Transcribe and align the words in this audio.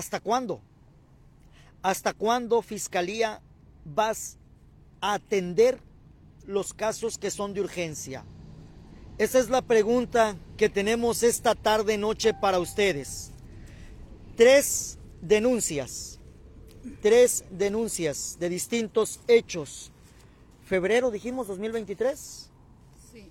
¿Hasta 0.00 0.18
cuándo? 0.18 0.62
¿Hasta 1.82 2.14
cuándo, 2.14 2.62
Fiscalía, 2.62 3.42
vas 3.84 4.38
a 5.02 5.12
atender 5.12 5.78
los 6.46 6.72
casos 6.72 7.18
que 7.18 7.30
son 7.30 7.52
de 7.52 7.60
urgencia? 7.60 8.24
Esa 9.18 9.38
es 9.40 9.50
la 9.50 9.60
pregunta 9.60 10.38
que 10.56 10.70
tenemos 10.70 11.22
esta 11.22 11.54
tarde 11.54 11.98
noche 11.98 12.32
para 12.32 12.58
ustedes. 12.60 13.32
Tres 14.36 14.98
denuncias, 15.20 16.18
tres 17.02 17.44
denuncias 17.50 18.38
de 18.40 18.48
distintos 18.48 19.20
hechos. 19.28 19.92
Febrero, 20.64 21.10
dijimos, 21.10 21.46
2023. 21.46 22.48
Sí, 23.12 23.30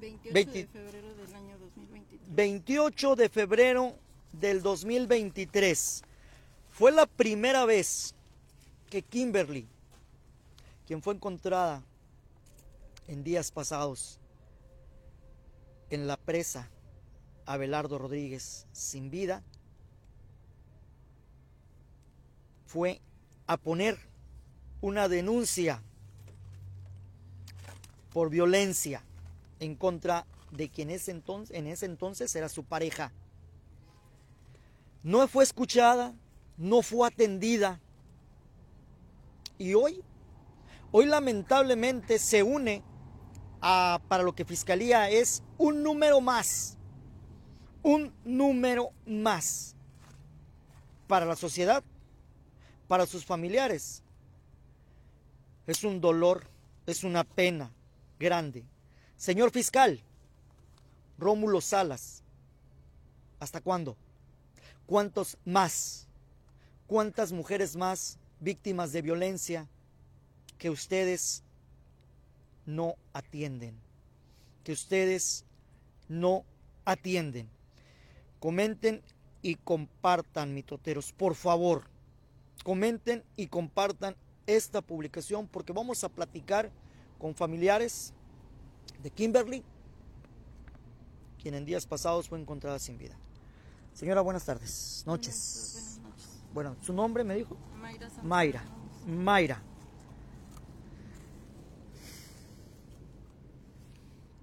28 0.00 0.32
Veinte- 0.32 0.52
de 0.52 0.66
febrero 0.68 1.14
del 1.16 1.34
año 1.34 1.58
2023. 1.58 2.32
28 2.36 3.16
de 3.16 3.28
febrero 3.28 4.05
del 4.40 4.62
2023. 4.62 6.02
Fue 6.70 6.92
la 6.92 7.06
primera 7.06 7.64
vez 7.64 8.14
que 8.90 9.02
Kimberly, 9.02 9.66
quien 10.86 11.02
fue 11.02 11.14
encontrada 11.14 11.82
en 13.08 13.24
días 13.24 13.50
pasados 13.50 14.18
en 15.90 16.06
la 16.06 16.16
presa 16.16 16.68
Abelardo 17.46 17.98
Rodríguez 17.98 18.66
sin 18.72 19.10
vida, 19.10 19.42
fue 22.66 23.00
a 23.46 23.56
poner 23.56 23.98
una 24.80 25.08
denuncia 25.08 25.82
por 28.12 28.30
violencia 28.30 29.02
en 29.60 29.76
contra 29.76 30.26
de 30.50 30.68
quien 30.68 30.90
en 30.90 31.66
ese 31.66 31.86
entonces 31.86 32.34
era 32.34 32.48
su 32.48 32.64
pareja. 32.64 33.12
No 35.06 35.28
fue 35.28 35.44
escuchada, 35.44 36.16
no 36.56 36.82
fue 36.82 37.06
atendida. 37.06 37.80
Y 39.56 39.74
hoy, 39.74 40.02
hoy 40.90 41.06
lamentablemente 41.06 42.18
se 42.18 42.42
une 42.42 42.82
a, 43.60 44.00
para 44.08 44.24
lo 44.24 44.34
que 44.34 44.44
Fiscalía 44.44 45.08
es 45.08 45.44
un 45.58 45.84
número 45.84 46.20
más. 46.20 46.76
Un 47.84 48.12
número 48.24 48.90
más. 49.06 49.76
Para 51.06 51.24
la 51.24 51.36
sociedad, 51.36 51.84
para 52.88 53.06
sus 53.06 53.24
familiares. 53.24 54.02
Es 55.68 55.84
un 55.84 56.00
dolor, 56.00 56.50
es 56.84 57.04
una 57.04 57.22
pena 57.22 57.70
grande. 58.18 58.64
Señor 59.16 59.52
fiscal, 59.52 60.02
Rómulo 61.16 61.60
Salas, 61.60 62.24
¿hasta 63.38 63.60
cuándo? 63.60 63.96
¿Cuántos 64.86 65.36
más? 65.44 66.06
¿Cuántas 66.86 67.32
mujeres 67.32 67.76
más 67.76 68.18
víctimas 68.40 68.92
de 68.92 69.02
violencia 69.02 69.68
que 70.58 70.70
ustedes 70.70 71.42
no 72.64 72.94
atienden? 73.12 73.76
Que 74.62 74.72
ustedes 74.72 75.44
no 76.08 76.44
atienden. 76.84 77.48
Comenten 78.38 79.02
y 79.42 79.56
compartan, 79.56 80.54
mitoteros, 80.54 81.12
por 81.12 81.34
favor. 81.34 81.88
Comenten 82.62 83.24
y 83.36 83.48
compartan 83.48 84.16
esta 84.46 84.82
publicación 84.82 85.48
porque 85.48 85.72
vamos 85.72 86.04
a 86.04 86.08
platicar 86.08 86.70
con 87.18 87.34
familiares 87.34 88.12
de 89.02 89.10
Kimberly, 89.10 89.64
quien 91.42 91.54
en 91.54 91.64
días 91.64 91.86
pasados 91.86 92.28
fue 92.28 92.40
encontrada 92.40 92.78
sin 92.78 92.98
vida. 92.98 93.18
Señora, 93.96 94.20
buenas 94.20 94.44
tardes, 94.44 95.04
noches. 95.06 95.98
Buenas 96.02 96.18
noches. 96.18 96.44
Bueno, 96.52 96.76
¿su 96.82 96.92
nombre 96.92 97.24
me 97.24 97.34
dijo? 97.34 97.56
Mayra 97.80 98.10
Santos 98.10 98.24
Mayra. 98.26 98.62
Mayra. 99.06 99.62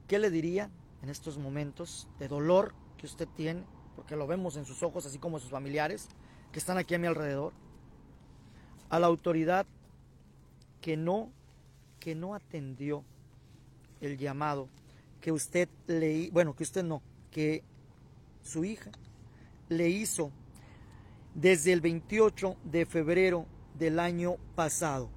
¿Qué 0.07 0.17
le 0.17 0.31
diría 0.31 0.71
en 1.03 1.09
estos 1.09 1.37
momentos 1.37 2.07
de 2.17 2.27
dolor 2.27 2.73
que 2.97 3.05
usted 3.05 3.27
tiene? 3.27 3.63
Porque 3.95 4.15
lo 4.15 4.25
vemos 4.25 4.57
en 4.57 4.65
sus 4.65 4.81
ojos, 4.81 5.05
así 5.05 5.19
como 5.19 5.37
sus 5.37 5.51
familiares 5.51 6.07
que 6.51 6.57
están 6.57 6.79
aquí 6.79 6.95
a 6.95 6.97
mi 6.97 7.05
alrededor. 7.05 7.53
A 8.89 8.97
la 8.97 9.05
autoridad 9.05 9.67
que 10.81 10.97
no, 10.97 11.29
que 11.99 12.15
no 12.15 12.33
atendió 12.33 13.03
el 14.01 14.17
llamado 14.17 14.67
que 15.21 15.31
usted 15.31 15.69
le, 15.85 16.31
bueno, 16.31 16.55
que 16.55 16.63
usted 16.63 16.83
no, 16.83 17.03
que 17.29 17.63
su 18.41 18.65
hija 18.65 18.89
le 19.69 19.89
hizo 19.89 20.31
desde 21.35 21.73
el 21.73 21.81
28 21.81 22.57
de 22.63 22.85
febrero 22.85 23.45
del 23.77 23.99
año 23.99 24.37
pasado. 24.55 25.09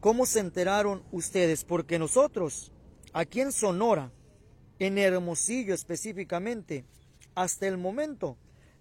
¿Cómo 0.00 0.26
se 0.26 0.40
enteraron 0.40 1.02
ustedes? 1.12 1.64
Porque 1.64 1.98
nosotros, 1.98 2.72
aquí 3.12 3.40
en 3.40 3.52
Sonora, 3.52 4.12
en 4.78 4.98
Hermosillo 4.98 5.74
específicamente, 5.74 6.84
hasta 7.34 7.66
el 7.66 7.78
momento, 7.78 8.36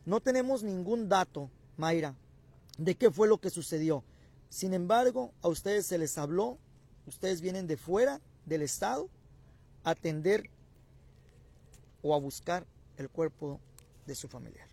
no 0.06 0.20
tenemos 0.20 0.64
ningún 0.64 1.08
dato, 1.08 1.50
Mayra, 1.78 2.16
de 2.78 2.96
qué 2.96 3.10
fue 3.10 3.28
lo 3.28 3.40
que 3.40 3.50
sucedió. 3.50 4.04
Sin 4.50 4.74
embargo, 4.74 5.34
a 5.42 5.48
ustedes 5.48 5.86
se 5.86 5.98
les 5.98 6.18
habló, 6.18 6.60
ustedes 7.08 7.42
vienen 7.42 7.68
de 7.68 7.78
fuera 7.78 8.22
del 8.46 8.62
estado 8.62 9.10
a 9.84 9.92
atender 9.92 10.50
o 12.02 12.14
a 12.14 12.20
buscar 12.20 12.68
el 12.98 13.10
cuerpo 13.10 13.60
de 14.06 14.16
su 14.16 14.28
familiar. 14.28 14.68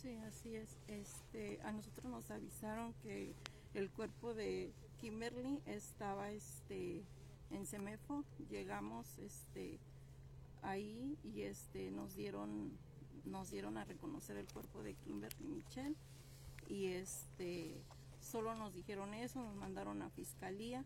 Sí, 0.00 0.16
así 0.28 0.54
es. 0.54 1.23
Este, 1.34 1.60
a 1.64 1.72
nosotros 1.72 2.04
nos 2.04 2.30
avisaron 2.30 2.94
que 3.02 3.34
el 3.74 3.90
cuerpo 3.90 4.34
de 4.34 4.72
Kimberly 5.00 5.60
estaba 5.66 6.30
este, 6.30 7.02
en 7.50 7.66
Semefo. 7.66 8.24
Llegamos 8.50 9.18
este, 9.18 9.80
ahí 10.62 11.18
y 11.24 11.42
este, 11.42 11.90
nos 11.90 12.14
dieron 12.14 12.78
nos 13.24 13.50
dieron 13.50 13.78
a 13.78 13.84
reconocer 13.84 14.36
el 14.36 14.46
cuerpo 14.46 14.82
de 14.84 14.94
Kimberly 14.94 15.48
Michelle 15.48 15.96
y 16.68 16.86
este 16.86 17.82
solo 18.20 18.54
nos 18.54 18.72
dijeron 18.72 19.12
eso, 19.14 19.42
nos 19.42 19.56
mandaron 19.56 20.02
a 20.02 20.10
fiscalía, 20.10 20.84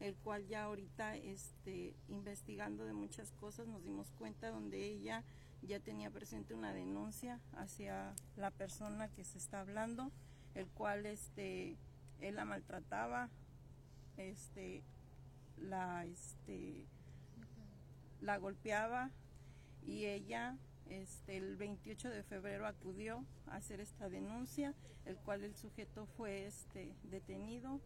el 0.00 0.16
cual 0.16 0.46
ya 0.46 0.64
ahorita 0.64 1.16
este 1.16 1.94
investigando 2.08 2.84
de 2.84 2.94
muchas 2.94 3.32
cosas 3.32 3.68
nos 3.68 3.84
dimos 3.84 4.10
cuenta 4.12 4.50
donde 4.50 4.86
ella 4.86 5.24
ya 5.62 5.78
tenía 5.78 6.10
presente 6.10 6.54
una 6.54 6.72
denuncia 6.72 7.38
hacia 7.52 8.14
la 8.36 8.50
persona 8.50 9.08
que 9.08 9.24
se 9.24 9.38
está 9.38 9.60
hablando, 9.60 10.10
el 10.54 10.68
cual 10.68 11.06
este 11.06 11.76
él 12.20 12.36
la 12.36 12.44
maltrataba, 12.44 13.28
este 14.16 14.82
la 15.58 16.06
este 16.06 16.86
la 18.20 18.38
golpeaba 18.38 19.10
y 19.82 20.06
ella 20.06 20.56
este, 20.90 21.36
el 21.36 21.56
28 21.56 22.10
de 22.10 22.22
febrero 22.24 22.66
acudió 22.66 23.24
a 23.46 23.56
hacer 23.56 23.80
esta 23.80 24.08
denuncia, 24.08 24.74
el 25.04 25.16
cual 25.16 25.44
el 25.44 25.54
sujeto 25.54 26.06
fue 26.16 26.46
este, 26.46 26.94
detenido 27.04 27.80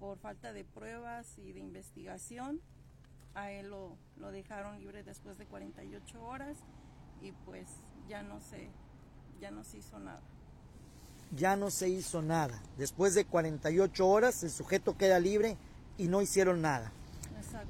por 0.00 0.18
falta 0.18 0.52
de 0.52 0.64
pruebas 0.64 1.26
y 1.38 1.52
de 1.52 1.60
investigación. 1.60 2.60
A 3.34 3.52
él 3.52 3.68
lo, 3.70 3.96
lo 4.16 4.32
dejaron 4.32 4.80
libre 4.80 5.04
después 5.04 5.38
de 5.38 5.46
48 5.46 6.20
horas 6.24 6.56
y 7.22 7.30
pues 7.44 7.68
ya 8.08 8.22
no 8.22 8.40
se, 8.40 8.70
ya 9.40 9.52
no 9.52 9.62
se 9.62 9.78
hizo 9.78 10.00
nada. 10.00 10.22
Ya 11.36 11.54
no 11.54 11.70
se 11.70 11.88
hizo 11.88 12.22
nada. 12.22 12.60
Después 12.76 13.14
de 13.14 13.24
48 13.24 14.08
horas 14.08 14.42
el 14.42 14.50
sujeto 14.50 14.96
queda 14.96 15.20
libre 15.20 15.56
y 15.96 16.08
no 16.08 16.22
hicieron 16.22 16.60
nada. 16.60 16.90
Exacto. 17.38 17.68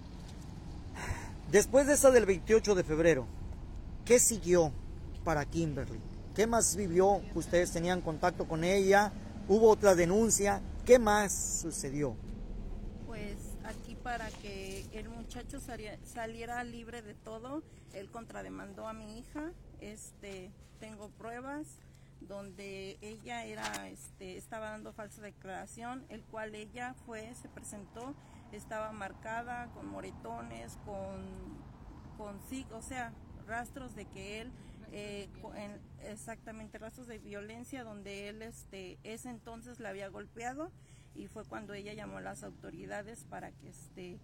Después 1.51 1.87
de 1.89 1.95
esa 1.95 2.11
del 2.11 2.25
28 2.27 2.75
de 2.75 2.85
febrero, 2.85 3.27
¿qué 4.07 4.19
siguió 4.19 4.73
para 5.25 5.45
Kimberly? 5.45 6.01
¿Qué 6.35 6.47
más 6.47 6.77
vivió? 6.77 7.21
¿Ustedes 7.35 7.73
tenían 7.73 8.01
contacto 8.01 8.47
con 8.47 8.63
ella? 8.63 9.13
¿Hubo 9.49 9.69
otra 9.69 9.95
denuncia? 9.97 10.63
¿Qué 10.91 10.99
más 10.99 11.61
sucedió? 11.63 12.17
Pues 13.07 13.37
aquí 13.63 13.95
para 13.95 14.29
que 14.29 14.85
el 14.91 15.09
muchacho 15.09 15.61
saliera 15.61 16.65
libre 16.65 17.01
de 17.01 17.15
todo, 17.15 17.63
él 17.93 18.11
contrademandó 18.11 18.89
a 18.89 18.93
mi 18.93 19.21
hija. 19.21 19.53
Este, 19.81 20.51
tengo 20.81 21.09
pruebas 21.11 21.79
donde 22.21 22.99
ella 23.03 23.45
era, 23.45 23.89
este, 23.89 24.37
estaba 24.37 24.71
dando 24.71 24.93
falsa 24.93 25.23
declaración, 25.23 26.05
el 26.09 26.25
cual 26.25 26.57
ella 26.57 26.97
fue, 27.07 27.37
se 27.41 27.49
presentó, 27.49 28.17
estaba 28.51 28.91
marcada 28.91 29.71
con 29.73 29.87
moretones, 29.87 30.77
con, 30.85 31.23
con 32.19 32.41
o 32.77 32.83
sea, 32.83 33.13
rastros 33.47 33.95
de 33.95 34.07
que 34.07 34.41
él, 34.41 34.51
eh, 34.93 35.29
en- 35.57 35.81
exactamente 36.09 36.79
rastros 36.79 37.07
de 37.07 37.19
violencia 37.19 37.85
donde 37.85 38.29
él, 38.29 38.43
este, 38.43 38.99
ese 39.05 39.31
entonces 39.31 39.79
la 39.81 39.91
había 39.91 40.09
golpeado 40.09 40.71
y 41.15 41.27
fue 41.29 41.45
cuando 41.45 41.75
ella 41.75 41.93
llamó 41.95 42.19
a 42.19 42.21
las 42.23 42.43
autoridades 42.45 43.25
para 43.25 43.53
que 43.53 43.69
este 43.69 44.19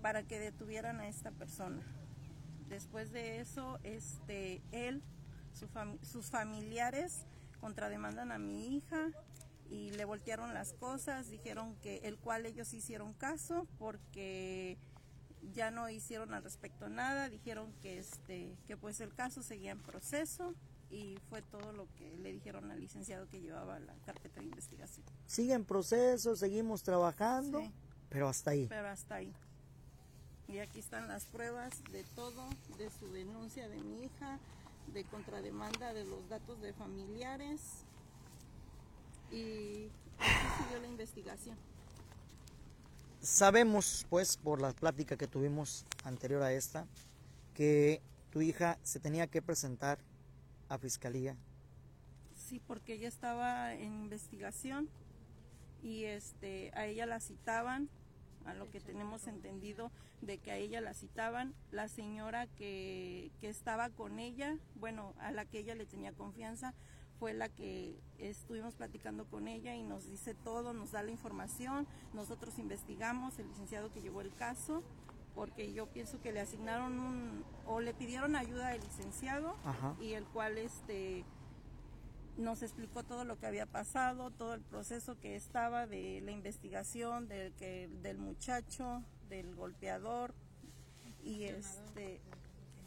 para 0.00 0.24
que 0.24 0.40
detuvieran 0.40 1.00
a 1.00 1.06
esta 1.08 1.30
persona. 1.30 1.80
Después 2.68 3.12
de 3.12 3.40
eso, 3.40 3.78
este 3.84 4.60
él 4.72 5.02
Su 5.54 5.68
fam- 5.68 6.02
sus 6.02 6.30
familiares 6.30 7.26
contrademandan 7.60 8.32
a 8.32 8.38
mi 8.38 8.76
hija 8.76 9.10
y 9.70 9.90
le 9.92 10.04
voltearon 10.04 10.54
las 10.54 10.72
cosas, 10.72 11.30
dijeron 11.30 11.76
que 11.82 11.98
el 12.04 12.18
cual 12.18 12.46
ellos 12.46 12.72
hicieron 12.74 13.12
caso 13.12 13.66
porque 13.78 14.78
ya 15.52 15.70
no 15.70 15.88
hicieron 15.90 16.34
al 16.34 16.42
respecto 16.42 16.88
nada, 16.88 17.28
dijeron 17.28 17.72
que 17.82 17.98
este 17.98 18.56
que 18.66 18.76
pues 18.76 19.00
el 19.00 19.12
caso 19.14 19.42
seguía 19.42 19.72
en 19.72 19.80
proceso 19.80 20.54
y 20.90 21.16
fue 21.30 21.42
todo 21.42 21.72
lo 21.72 21.86
que 21.96 22.16
le 22.18 22.32
dijeron 22.32 22.70
al 22.70 22.78
licenciado 22.80 23.28
que 23.28 23.40
llevaba 23.40 23.78
la 23.80 23.94
carpeta 24.04 24.40
de 24.40 24.46
investigación. 24.46 25.04
Sigue 25.26 25.54
en 25.54 25.64
proceso, 25.64 26.36
seguimos 26.36 26.82
trabajando, 26.82 27.60
Sí. 27.60 27.70
pero 28.10 28.28
hasta 28.28 28.50
ahí. 28.52 28.66
Pero 28.68 28.88
hasta 28.88 29.14
ahí. 29.16 29.32
Y 30.48 30.58
aquí 30.58 30.80
están 30.80 31.08
las 31.08 31.24
pruebas 31.26 31.82
de 31.92 32.04
todo, 32.14 32.46
de 32.76 32.90
su 32.90 33.10
denuncia 33.12 33.68
de 33.68 33.78
mi 33.82 34.04
hija, 34.04 34.38
de 34.92 35.04
contrademanda 35.04 35.94
de 35.94 36.04
los 36.04 36.28
datos 36.28 36.60
de 36.60 36.74
familiares. 36.74 37.60
Y 39.30 39.88
así 40.18 40.62
siguió 40.62 40.78
la 40.80 40.88
investigación. 40.88 41.56
Sabemos, 43.22 44.04
pues, 44.10 44.36
por 44.36 44.60
la 44.60 44.72
plática 44.72 45.16
que 45.16 45.28
tuvimos 45.28 45.86
anterior 46.02 46.42
a 46.42 46.52
esta, 46.52 46.88
que 47.54 48.02
tu 48.30 48.40
hija 48.40 48.80
se 48.82 48.98
tenía 48.98 49.28
que 49.28 49.40
presentar 49.40 50.00
a 50.68 50.76
fiscalía. 50.76 51.36
Sí, 52.34 52.60
porque 52.66 52.94
ella 52.94 53.06
estaba 53.06 53.74
en 53.74 53.94
investigación 53.94 54.88
y 55.84 56.02
este 56.04 56.72
a 56.74 56.86
ella 56.86 57.06
la 57.06 57.20
citaban, 57.20 57.88
a 58.44 58.54
lo 58.54 58.68
que 58.70 58.80
tenemos 58.80 59.28
entendido 59.28 59.92
de 60.20 60.38
que 60.38 60.50
a 60.50 60.56
ella 60.56 60.80
la 60.80 60.92
citaban, 60.92 61.54
la 61.70 61.86
señora 61.86 62.48
que, 62.48 63.30
que 63.40 63.48
estaba 63.48 63.90
con 63.90 64.18
ella, 64.18 64.58
bueno, 64.74 65.14
a 65.20 65.30
la 65.30 65.44
que 65.44 65.60
ella 65.60 65.76
le 65.76 65.86
tenía 65.86 66.12
confianza, 66.12 66.74
fue 67.22 67.34
la 67.34 67.48
que 67.48 67.94
estuvimos 68.18 68.74
platicando 68.74 69.26
con 69.26 69.46
ella 69.46 69.76
y 69.76 69.84
nos 69.84 70.08
dice 70.08 70.34
todo, 70.34 70.72
nos 70.72 70.90
da 70.90 71.04
la 71.04 71.12
información, 71.12 71.86
nosotros 72.12 72.58
investigamos, 72.58 73.38
el 73.38 73.46
licenciado 73.46 73.92
que 73.92 74.02
llevó 74.02 74.22
el 74.22 74.34
caso, 74.34 74.82
porque 75.32 75.72
yo 75.72 75.86
pienso 75.86 76.20
que 76.20 76.32
le 76.32 76.40
asignaron 76.40 76.98
un, 76.98 77.44
o 77.64 77.80
le 77.80 77.94
pidieron 77.94 78.34
ayuda 78.34 78.70
al 78.70 78.80
licenciado 78.80 79.54
Ajá. 79.64 79.94
y 80.00 80.14
el 80.14 80.24
cual 80.24 80.58
este 80.58 81.24
nos 82.38 82.60
explicó 82.64 83.04
todo 83.04 83.24
lo 83.24 83.38
que 83.38 83.46
había 83.46 83.66
pasado, 83.66 84.32
todo 84.32 84.54
el 84.54 84.62
proceso 84.62 85.16
que 85.20 85.36
estaba 85.36 85.86
de 85.86 86.20
la 86.22 86.32
investigación 86.32 87.28
del 87.28 87.52
que 87.52 87.88
del 88.02 88.18
muchacho, 88.18 89.04
del 89.28 89.54
golpeador 89.54 90.34
y 91.22 91.44
este 91.44 92.20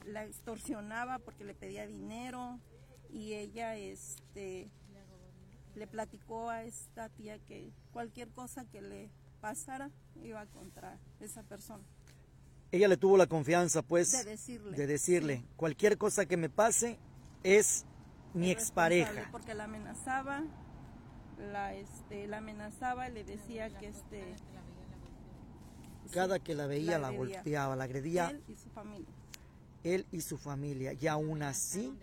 la 0.03 0.25
extorsionaba 0.25 1.19
porque 1.19 1.45
le 1.45 1.53
pedía 1.53 1.87
dinero 1.87 2.59
y 3.15 3.33
ella 3.33 3.77
este 3.77 4.69
le 5.73 5.87
platicó 5.87 6.49
a 6.49 6.63
esta 6.63 7.09
tía 7.09 7.39
que 7.39 7.71
cualquier 7.91 8.29
cosa 8.29 8.65
que 8.65 8.81
le 8.81 9.09
pasara 9.41 9.89
iba 10.23 10.45
contra 10.47 10.99
esa 11.19 11.43
persona. 11.43 11.83
Ella 12.71 12.87
le 12.89 12.97
tuvo 12.97 13.17
la 13.17 13.27
confianza, 13.27 13.81
pues, 13.81 14.11
De 14.11 14.23
decirle. 14.31 14.77
de 14.77 14.87
decirle, 14.87 15.43
cualquier 15.55 15.97
cosa 15.97 16.25
que 16.25 16.35
me 16.35 16.49
pase 16.49 16.97
es 17.43 17.85
mi 18.33 18.51
expareja. 18.51 19.29
porque 19.31 19.53
la 19.53 19.63
amenazaba 19.63 20.43
la 21.37 21.73
este 21.73 22.27
la 22.27 22.37
amenazaba 22.37 23.09
y 23.09 23.13
le 23.13 23.23
decía 23.23 23.69
que 23.77 23.87
este 23.87 24.35
Cada 26.11 26.39
que 26.39 26.53
la 26.53 26.67
veía 26.67 26.99
la, 26.99 27.07
agredía. 27.07 27.35
golpeaba, 27.37 27.75
la 27.75 27.83
agredía 27.85 28.29
él 28.29 28.43
y 28.47 28.55
su 28.55 28.69
familia 28.69 29.07
él 29.83 30.05
y 30.11 30.21
su 30.21 30.37
familia. 30.37 30.93
Y 30.93 31.07
aún 31.07 31.43
así 31.43 31.93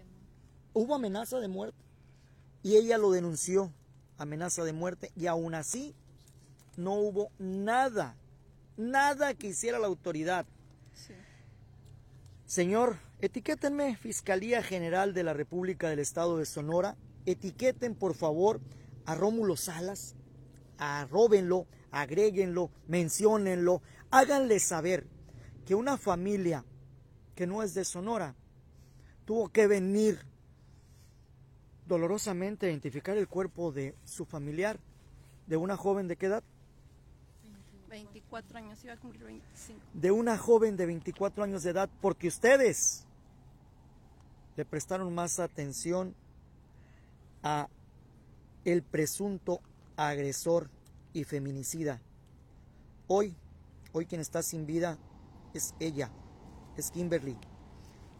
hubo 0.73 0.95
amenaza 0.95 1.41
de 1.41 1.49
muerte. 1.49 1.79
Y 2.63 2.77
ella 2.77 2.99
lo 2.99 3.11
denunció, 3.11 3.73
amenaza 4.19 4.65
de 4.65 4.73
muerte. 4.73 5.13
Y 5.17 5.27
aún 5.27 5.55
así 5.55 5.95
no 6.77 6.95
hubo 6.95 7.31
nada, 7.39 8.17
nada 8.77 9.35
que 9.35 9.49
hiciera 9.49 9.79
la 9.79 9.87
autoridad. 9.87 10.47
sí. 10.95 11.15
Señor, 12.45 12.99
etiquétenme 13.21 13.97
Fiscalía 13.97 14.63
General 14.63 15.15
de 15.15 15.23
la 15.23 15.33
República 15.33 15.89
del 15.89 16.01
Estado 16.01 16.37
de 16.37 16.45
Sonora. 16.45 16.97
Etiqueten, 17.25 17.95
por 17.95 18.15
favor, 18.15 18.61
a 19.07 19.15
Rómulo 19.15 19.57
Salas. 19.57 20.15
Arróbenlo, 20.77 21.67
agréguenlo, 21.91 22.71
menciónenlo. 22.89 23.81
Háganle 24.11 24.61
saber 24.61 25.07
que 25.65 25.75
una 25.75 25.97
familia 25.97 26.65
que 27.35 27.47
no 27.47 27.63
es 27.63 27.73
de 27.73 27.87
Sonora 27.87 28.35
tuvo 29.25 29.49
que 29.49 29.67
venir 29.67 30.21
dolorosamente 31.87 32.69
identificar 32.69 33.17
el 33.17 33.29
cuerpo 33.29 33.73
de 33.73 33.95
su 34.05 34.25
familiar, 34.25 34.79
de 35.47 35.57
una 35.57 35.77
joven 35.77 36.09
de 36.09 36.17
qué 36.17 36.27
edad? 36.27 36.45
24 37.89 38.57
años 38.57 38.83
iba 38.85 38.95
a 38.95 38.97
cumplir 38.97 39.25
25 39.25 39.81
de 39.93 40.11
una 40.11 40.39
joven 40.39 40.79
de 40.79 40.87
24 40.87 41.45
años 41.45 41.63
de 41.63 41.73
edad 41.73 41.91
porque 42.01 42.29
ustedes 42.29 43.05
le 44.57 44.65
prestaron 44.65 45.15
más 45.15 45.39
atención 45.39 46.15
a 47.43 47.69
el 48.65 48.83
presunto 48.83 49.61
agresor 49.97 50.71
y 51.13 51.25
feminicida. 51.25 52.01
Hoy, 53.09 53.37
hoy 53.93 54.07
quien 54.07 54.23
está 54.23 54.43
sin 54.43 54.65
vida 54.65 54.97
es 55.53 55.75
ella, 55.79 56.11
es 56.79 56.91
Kimberly, 56.91 57.37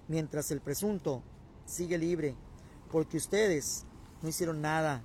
mientras 0.07 0.51
el 0.51 0.61
presunto 0.61 1.23
sigue 1.65 1.97
libre 1.97 2.37
porque 2.93 3.17
ustedes 3.17 3.87
no 4.21 4.29
hicieron 4.29 4.61
nada, 4.61 5.03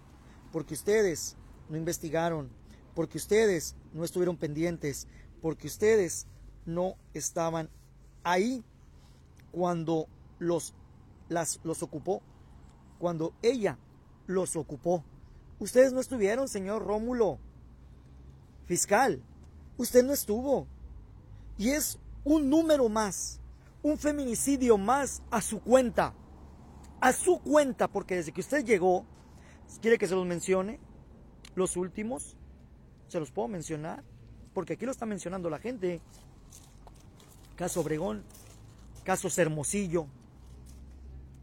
porque 0.51 0.74
ustedes 0.74 1.38
no 1.69 1.78
investigaron, 1.78 2.50
porque 2.94 3.18
ustedes 3.18 3.75
no 3.94 4.04
estuvieron 4.04 4.36
pendientes, 4.36 5.07
porque 5.42 5.68
ustedes 5.68 6.28
no 6.66 6.95
estaban 7.13 7.69
ahí 8.24 8.63
cuando 9.51 10.07
los, 10.38 10.74
las, 11.30 11.62
los 11.63 11.81
ocupó, 11.81 12.22
cuando 13.00 13.34
ella 13.42 13.80
los 14.28 14.57
ocupó. 14.57 15.04
Ustedes 15.60 15.94
no 15.94 16.01
estuvieron, 16.01 16.50
señor 16.50 16.86
Rómulo. 16.86 17.39
Fiscal, 18.66 19.24
usted 19.78 20.04
no 20.04 20.12
estuvo. 20.12 20.68
Y 21.57 21.69
es 21.69 21.98
un 22.25 22.50
número 22.50 22.89
más, 22.89 23.39
un 23.81 23.98
feminicidio 23.98 24.78
más 24.78 25.24
a 25.31 25.42
su 25.42 25.62
cuenta. 25.62 26.13
A 27.00 27.13
su 27.13 27.39
cuenta, 27.39 27.88
porque 27.88 28.16
desde 28.16 28.32
que 28.32 28.42
usted 28.42 28.66
llegó, 28.66 29.06
quiere 29.82 29.98
que 29.98 30.08
se 30.08 30.16
los 30.16 30.25
mencione, 30.25 30.80
los 31.56 31.77
últimos, 31.77 32.36
se 33.08 33.20
los 33.20 33.32
puedo 33.32 33.48
mencionar, 33.48 34.04
porque 34.54 34.74
aquí 34.74 34.86
lo 34.86 34.92
está 34.92 35.06
mencionando 35.06 35.50
la 35.50 35.60
gente. 35.60 36.01
Caso 37.56 37.82
Obregón, 37.82 38.24
caso 39.04 39.30
Hermosillo, 39.39 40.08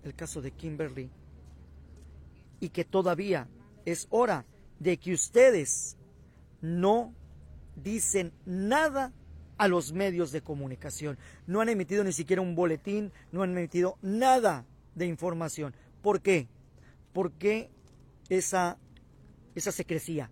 el 0.02 0.14
caso 0.14 0.42
de 0.42 0.50
Kimberly. 0.50 1.10
Y 2.60 2.70
que 2.70 2.84
todavía 2.84 3.48
es 3.84 4.06
hora 4.10 4.44
de 4.78 4.96
que 4.96 5.12
ustedes 5.12 5.96
no 6.60 7.14
dicen 7.76 8.32
nada 8.44 9.12
a 9.56 9.68
los 9.68 9.92
medios 9.92 10.32
de 10.32 10.42
comunicación. 10.42 11.18
No 11.46 11.60
han 11.60 11.68
emitido 11.68 12.04
ni 12.04 12.12
siquiera 12.12 12.42
un 12.42 12.54
boletín, 12.54 13.12
no 13.32 13.42
han 13.42 13.56
emitido 13.56 13.98
nada 14.02 14.64
de 14.94 15.06
información. 15.06 15.74
¿Por 16.02 16.20
qué? 16.20 16.48
¿Por 17.12 17.32
qué 17.32 17.70
esa, 18.28 18.78
esa 19.54 19.72
secrecía? 19.72 20.30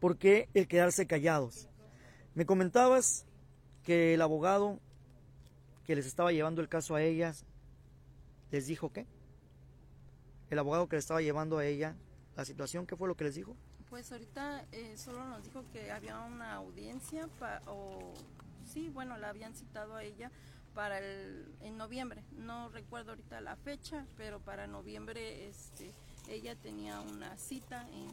¿Por 0.00 0.18
qué 0.18 0.48
el 0.54 0.68
quedarse 0.68 1.06
callados? 1.06 1.68
Me 2.34 2.46
comentabas 2.46 3.26
que 3.82 4.14
el 4.14 4.22
abogado 4.22 4.80
que 5.84 5.94
les 5.94 6.06
estaba 6.06 6.32
llevando 6.32 6.60
el 6.60 6.68
caso 6.68 6.94
a 6.94 7.02
ellas 7.02 7.44
les 8.50 8.66
dijo 8.66 8.92
qué? 8.92 9.06
El 10.50 10.58
abogado 10.58 10.88
que 10.88 10.96
le 10.96 11.00
estaba 11.00 11.20
llevando 11.22 11.58
a 11.58 11.66
ella 11.66 11.96
la 12.36 12.44
situación, 12.44 12.86
¿qué 12.86 12.96
fue 12.96 13.08
lo 13.08 13.16
que 13.16 13.24
les 13.24 13.34
dijo? 13.34 13.56
Pues 13.90 14.10
ahorita 14.10 14.64
eh, 14.72 14.96
solo 14.96 15.24
nos 15.24 15.44
dijo 15.44 15.64
que 15.72 15.90
había 15.92 16.18
una 16.20 16.54
audiencia 16.54 17.28
pa- 17.38 17.62
o 17.66 18.12
sí, 18.66 18.88
bueno, 18.90 19.16
la 19.18 19.28
habían 19.28 19.54
citado 19.54 19.94
a 19.94 20.02
ella 20.02 20.30
para 20.74 20.98
el 20.98 21.54
en 21.60 21.76
noviembre. 21.76 22.22
No 22.32 22.68
recuerdo 22.68 23.10
ahorita 23.12 23.40
la 23.40 23.56
fecha, 23.56 24.06
pero 24.16 24.40
para 24.40 24.66
noviembre 24.66 25.46
este 25.48 25.92
ella 26.28 26.56
tenía 26.56 27.00
una 27.00 27.36
cita 27.36 27.86
en 27.92 28.08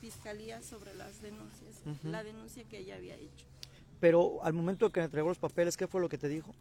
fiscalía 0.00 0.62
sobre 0.62 0.94
las 0.94 1.22
denuncias, 1.22 1.80
Ujú. 1.86 2.08
la 2.10 2.24
denuncia 2.24 2.64
que 2.64 2.78
ella 2.78 2.96
había 2.96 3.14
hecho. 3.14 3.46
Pero 4.00 4.42
al 4.44 4.52
momento 4.52 4.90
que 4.90 5.00
entregó 5.00 5.28
los 5.28 5.38
papeles, 5.38 5.76
¿qué 5.76 5.86
fue 5.86 6.00
lo 6.00 6.08
que 6.08 6.18
te 6.18 6.28
dijo? 6.28 6.52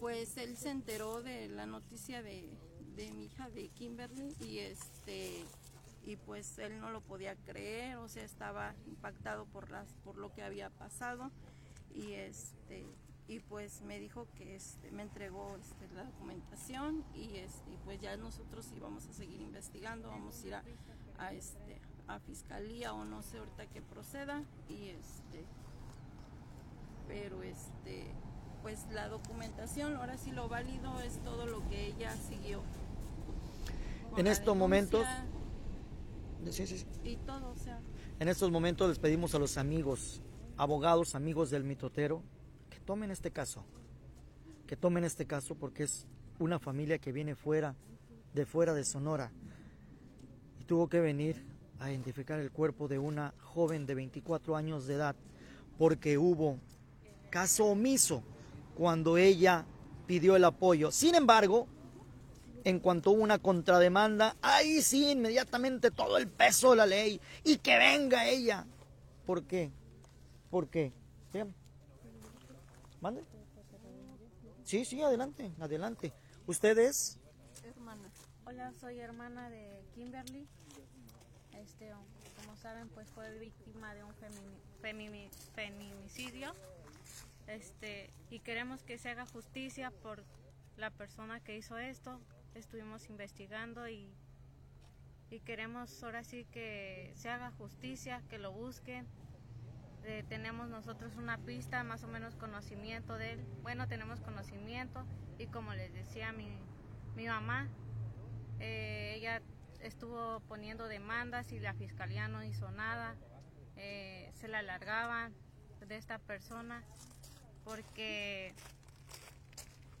Pues 0.00 0.36
él 0.38 0.56
se 0.56 0.70
enteró 0.70 1.22
de 1.22 1.48
la 1.48 1.66
noticia 1.66 2.22
de, 2.22 2.48
de 2.96 3.12
mi 3.12 3.26
hija 3.26 3.50
de 3.50 3.68
Kimberly 3.68 4.34
y 4.40 4.58
este 4.58 5.44
y 6.04 6.16
pues 6.16 6.58
él 6.58 6.80
no 6.80 6.90
lo 6.90 7.00
podía 7.00 7.36
creer, 7.36 7.96
o 7.98 8.08
sea, 8.08 8.24
estaba 8.24 8.74
impactado 8.86 9.44
por 9.46 9.70
las 9.70 9.86
por 10.04 10.16
lo 10.16 10.32
que 10.32 10.42
había 10.42 10.70
pasado 10.70 11.30
y 11.94 12.12
este 12.14 12.84
y 13.28 13.38
pues 13.40 13.80
me 13.82 13.98
dijo 13.98 14.26
que 14.36 14.56
este, 14.56 14.90
me 14.90 15.02
entregó 15.02 15.56
este, 15.56 15.88
la 15.94 16.04
documentación 16.04 17.04
y 17.14 17.36
este, 17.36 17.78
pues 17.84 18.00
ya 18.00 18.16
nosotros 18.16 18.66
íbamos 18.76 19.06
a 19.06 19.12
seguir 19.12 19.40
investigando, 19.40 20.08
vamos 20.08 20.42
a 20.42 20.46
ir 20.46 20.54
a, 20.54 20.62
a, 21.18 21.32
este, 21.32 21.80
a 22.08 22.18
fiscalía 22.18 22.92
o 22.92 23.04
no 23.04 23.22
sé 23.22 23.38
ahorita 23.38 23.66
que 23.66 23.80
proceda 23.80 24.42
y 24.68 24.88
este 24.88 25.44
pero 27.08 27.42
este 27.42 28.06
pues 28.62 28.86
la 28.92 29.08
documentación 29.08 29.96
ahora 29.96 30.16
sí 30.18 30.30
lo 30.30 30.48
válido 30.48 31.00
es 31.00 31.18
todo 31.24 31.46
lo 31.46 31.66
que 31.68 31.86
ella 31.88 32.14
siguió. 32.16 32.62
Con 34.10 34.20
En 34.20 34.26
estos 34.28 34.56
momentos- 34.56 35.04
denuncia 35.04 36.66
Sí, 36.66 36.78
sí, 36.78 36.78
sí. 36.78 36.86
y 37.10 37.16
todo 37.16 37.50
o 37.50 37.56
sea. 37.56 37.80
En 38.20 38.28
estos 38.28 38.50
momentos 38.50 38.88
les 38.88 38.98
pedimos 38.98 39.34
a 39.34 39.38
los 39.38 39.56
amigos, 39.56 40.22
abogados, 40.56 41.14
amigos 41.16 41.50
del 41.50 41.64
mitotero, 41.64 42.22
tomen 42.82 43.10
este 43.10 43.30
caso. 43.30 43.64
Que 44.66 44.76
tomen 44.76 45.04
este 45.04 45.26
caso 45.26 45.54
porque 45.54 45.84
es 45.84 46.06
una 46.38 46.58
familia 46.58 46.98
que 46.98 47.12
viene 47.12 47.34
fuera, 47.34 47.74
de 48.34 48.46
fuera 48.46 48.74
de 48.74 48.84
Sonora. 48.84 49.32
Y 50.60 50.64
tuvo 50.64 50.88
que 50.88 51.00
venir 51.00 51.44
a 51.78 51.90
identificar 51.90 52.38
el 52.38 52.50
cuerpo 52.50 52.88
de 52.88 52.98
una 52.98 53.34
joven 53.40 53.86
de 53.86 53.94
24 53.94 54.56
años 54.56 54.86
de 54.86 54.94
edad 54.94 55.16
porque 55.78 56.18
hubo 56.18 56.58
caso 57.30 57.66
omiso 57.66 58.22
cuando 58.76 59.16
ella 59.16 59.64
pidió 60.06 60.36
el 60.36 60.44
apoyo. 60.44 60.90
Sin 60.90 61.14
embargo, 61.14 61.66
en 62.64 62.78
cuanto 62.78 63.10
hubo 63.10 63.22
una 63.22 63.38
contrademanda, 63.38 64.36
ahí 64.42 64.82
sí, 64.82 65.10
inmediatamente 65.10 65.90
todo 65.90 66.18
el 66.18 66.28
peso 66.28 66.70
de 66.70 66.76
la 66.76 66.86
ley 66.86 67.20
y 67.44 67.56
que 67.56 67.76
venga 67.78 68.28
ella. 68.28 68.66
¿Por 69.26 69.44
qué? 69.44 69.70
¿Por 70.50 70.68
qué? 70.68 70.92
¿Mande? 73.02 73.24
Sí, 74.62 74.84
sí, 74.84 75.02
adelante, 75.02 75.52
adelante. 75.60 76.12
¿Ustedes? 76.46 77.18
hermana 77.64 78.08
Hola, 78.46 78.72
soy 78.80 79.00
hermana 79.00 79.50
de 79.50 79.84
Kimberly. 79.92 80.46
Este, 81.52 81.90
como 82.36 82.56
saben, 82.56 82.88
pues 82.90 83.08
fue 83.10 83.36
víctima 83.38 83.92
de 83.94 84.04
un 84.04 84.12
femini- 84.14 84.80
femini- 84.80 85.30
feminicidio. 85.54 86.52
Este, 87.48 88.08
y 88.30 88.38
queremos 88.38 88.84
que 88.84 88.98
se 88.98 89.08
haga 89.10 89.26
justicia 89.26 89.90
por 89.90 90.22
la 90.76 90.90
persona 90.90 91.40
que 91.40 91.56
hizo 91.56 91.76
esto. 91.78 92.20
Estuvimos 92.54 93.08
investigando 93.10 93.88
y, 93.88 94.08
y 95.28 95.40
queremos 95.40 96.00
ahora 96.04 96.22
sí 96.22 96.44
que 96.52 97.12
se 97.16 97.28
haga 97.28 97.50
justicia, 97.50 98.22
que 98.30 98.38
lo 98.38 98.52
busquen. 98.52 99.08
Eh, 100.04 100.24
tenemos 100.28 100.68
nosotros 100.68 101.14
una 101.16 101.38
pista, 101.38 101.84
más 101.84 102.02
o 102.02 102.08
menos 102.08 102.34
conocimiento 102.34 103.16
de 103.18 103.32
él. 103.32 103.46
Bueno, 103.62 103.86
tenemos 103.86 104.20
conocimiento 104.20 105.04
y 105.38 105.46
como 105.46 105.74
les 105.74 105.92
decía 105.92 106.32
mi, 106.32 106.58
mi 107.14 107.26
mamá, 107.26 107.68
eh, 108.58 109.14
ella 109.16 109.42
estuvo 109.80 110.40
poniendo 110.40 110.88
demandas 110.88 111.52
y 111.52 111.60
la 111.60 111.74
fiscalía 111.74 112.26
no 112.26 112.42
hizo 112.42 112.70
nada. 112.72 113.14
Eh, 113.76 114.30
se 114.34 114.48
la 114.48 114.58
alargaban 114.58 115.32
de 115.86 115.96
esta 115.96 116.18
persona 116.18 116.82
porque 117.64 118.54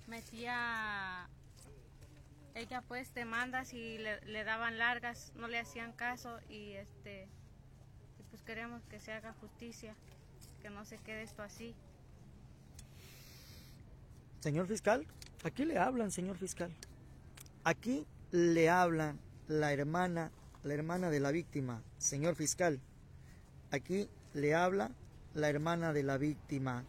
metía 0.08 1.28
ella 2.54 2.82
pues 2.82 3.14
demandas 3.14 3.72
y 3.72 3.98
le, 3.98 4.20
le 4.22 4.42
daban 4.44 4.78
largas, 4.78 5.32
no 5.36 5.46
le 5.46 5.58
hacían 5.58 5.92
caso 5.92 6.40
y 6.48 6.72
este 6.72 7.28
queremos 8.44 8.82
que 8.90 9.00
se 9.00 9.12
haga 9.12 9.34
justicia, 9.40 9.94
que 10.60 10.70
no 10.70 10.84
se 10.84 10.98
quede 10.98 11.22
esto 11.22 11.42
así. 11.42 11.74
Señor 14.40 14.66
fiscal, 14.66 15.06
aquí 15.44 15.64
le 15.64 15.78
hablan, 15.78 16.10
señor 16.10 16.36
fiscal. 16.36 16.72
Aquí 17.64 18.06
le 18.32 18.68
hablan 18.68 19.20
la 19.46 19.72
hermana, 19.72 20.32
la 20.64 20.74
hermana 20.74 21.10
de 21.10 21.20
la 21.20 21.30
víctima, 21.30 21.82
señor 21.98 22.34
fiscal. 22.34 22.80
Aquí 23.70 24.08
le 24.34 24.54
habla 24.54 24.90
la 25.34 25.48
hermana 25.48 25.92
de 25.92 26.02
la 26.02 26.18
víctima. 26.18 26.84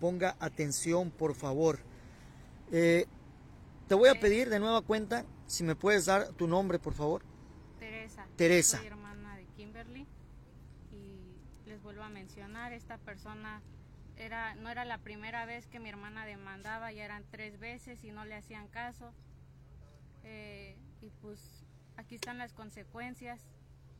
Ponga 0.00 0.36
atención, 0.38 1.10
por 1.10 1.34
favor. 1.34 1.78
Eh, 2.70 3.06
te 3.88 3.94
voy 3.94 4.08
a 4.08 4.20
pedir 4.20 4.50
de 4.50 4.60
nueva 4.60 4.82
cuenta 4.82 5.24
si 5.46 5.64
me 5.64 5.76
puedes 5.76 6.06
dar 6.06 6.32
tu 6.32 6.46
nombre, 6.46 6.78
por 6.78 6.92
favor. 6.92 7.22
Teresa. 7.78 8.26
Teresa. 8.36 8.78
Soy 8.78 8.86
hermana 8.88 9.36
de 9.36 9.46
Kimberly 9.56 10.06
vuelvo 11.86 12.02
a 12.02 12.08
mencionar, 12.08 12.72
esta 12.72 12.98
persona 12.98 13.62
era 14.16 14.56
no 14.56 14.70
era 14.70 14.84
la 14.84 14.98
primera 14.98 15.46
vez 15.46 15.68
que 15.68 15.78
mi 15.78 15.88
hermana 15.88 16.26
demandaba, 16.26 16.90
ya 16.90 17.04
eran 17.04 17.22
tres 17.30 17.60
veces 17.60 18.02
y 18.02 18.10
no 18.10 18.24
le 18.24 18.34
hacían 18.34 18.66
caso. 18.66 19.14
Eh, 20.24 20.76
y 21.00 21.10
pues 21.22 21.64
aquí 21.96 22.16
están 22.16 22.38
las 22.38 22.52
consecuencias, 22.52 23.40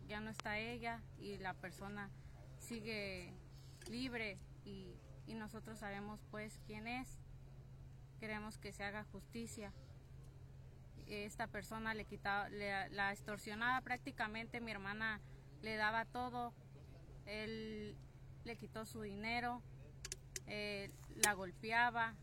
ya 0.09 0.19
no 0.21 0.31
está 0.31 0.59
ella 0.59 1.00
y 1.21 1.37
la 1.38 1.55
persona 1.55 2.11
sigue 2.59 3.33
libre 3.88 4.37
y, 4.64 4.97
y 5.28 5.35
nosotros 5.35 5.78
sabemos 5.78 6.19
pues 6.33 6.59
quién 6.66 6.88
es. 6.88 7.21
Queremos 8.19 8.59
que 8.59 8.73
se 8.73 8.83
haga 8.83 9.05
justicia 9.05 9.73
esta 11.07 11.47
persona 11.47 11.95
le 11.95 12.05
quitaba, 12.05 12.49
le- 12.49 12.88
la 12.90 13.12
extorsionaba 13.12 13.81
prácticamente, 13.83 14.61
mi 14.61 14.73
hermana 14.73 15.21
le 15.62 15.76
daba 15.76 16.05
todo, 16.05 16.52
él 17.26 17.97
le 18.45 18.56
quitó 18.56 18.87
su 18.87 19.02
dinero, 19.02 19.61
eh, 20.47 20.90
la 21.16 21.35
golpeaba, 21.35 22.14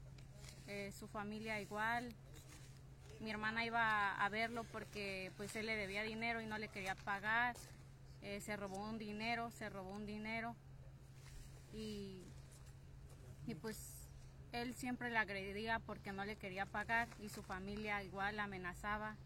eh, 0.68 0.92
su 0.98 1.08
familia 1.08 1.60
igual. 1.62 2.14
Mi 3.20 3.30
hermana 3.30 3.66
iba 3.66 4.14
a 4.16 4.30
verlo 4.30 4.64
porque 4.66 5.32
pues 5.38 5.56
él 5.56 5.66
le 5.66 5.76
debía 5.76 6.04
dinero 6.04 6.42
y 6.42 6.46
no 6.46 6.58
le 6.58 6.70
quería 6.70 6.96
pagar. 6.96 7.56
Eh, 8.22 8.40
se 8.42 8.56
robó 8.56 8.78
un 8.90 8.98
dinero, 8.98 9.52
se 9.52 9.70
robó 9.70 9.92
un 9.92 10.06
dinero 10.06 10.56
y, 11.74 12.24
y 13.46 13.56
pues 13.56 14.08
él 14.54 14.76
siempre 14.76 15.10
la 15.10 15.22
agredía 15.22 15.80
porque 15.80 16.14
no 16.14 16.24
le 16.24 16.38
quería 16.38 16.66
pagar 16.66 17.10
y 17.20 17.30
su 17.30 17.44
familia 17.44 18.04
igual 18.04 18.38
la 18.38 18.44
amenazaba, 18.44 19.18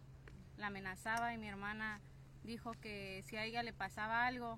la 0.57 0.67
amenazaba 0.67 1.33
y 1.33 1.37
mi 1.37 1.47
hermana 1.47 2.01
dijo 2.43 2.71
que 2.73 3.23
si 3.27 3.35
a 3.35 3.43
ella 3.43 3.61
le 3.61 3.73
pasaba 3.73 4.25
algo, 4.25 4.57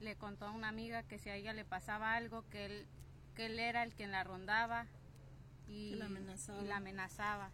le 0.00 0.16
contó 0.16 0.46
a 0.46 0.50
una 0.50 0.68
amiga 0.68 1.02
que 1.02 1.18
si 1.18 1.30
a 1.30 1.36
ella 1.36 1.52
le 1.52 1.64
pasaba 1.64 2.14
algo, 2.14 2.44
que 2.50 2.66
él, 2.66 2.86
que 3.34 3.46
él 3.46 3.58
era 3.58 3.82
el 3.82 3.92
quien 3.92 4.10
la 4.10 4.24
rondaba 4.24 4.86
y 5.68 5.90
Que 5.90 5.96
la 5.96 6.06
amenazaba. 6.06 6.62
y 6.62 6.66
la 6.66 6.76
amenazaba. 6.76 7.50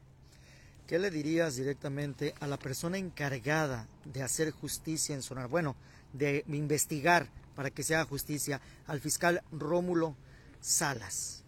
¿Qué 0.86 0.98
le 0.98 1.10
dirías 1.10 1.54
directamente 1.56 2.34
a 2.40 2.46
la 2.48 2.56
persona 2.58 2.98
encargada 2.98 3.86
de 4.04 4.22
hacer 4.22 4.50
justicia 4.50 5.14
en 5.14 5.22
Sonora? 5.22 5.46
Bueno, 5.46 5.76
de 6.12 6.44
investigar 6.48 7.28
para 7.54 7.70
que 7.70 7.82
se 7.84 7.94
haga 7.94 8.04
justicia 8.06 8.60
al 8.88 9.00
fiscal 9.00 9.42
Rómulo 9.52 10.16
Salas. 10.60 11.44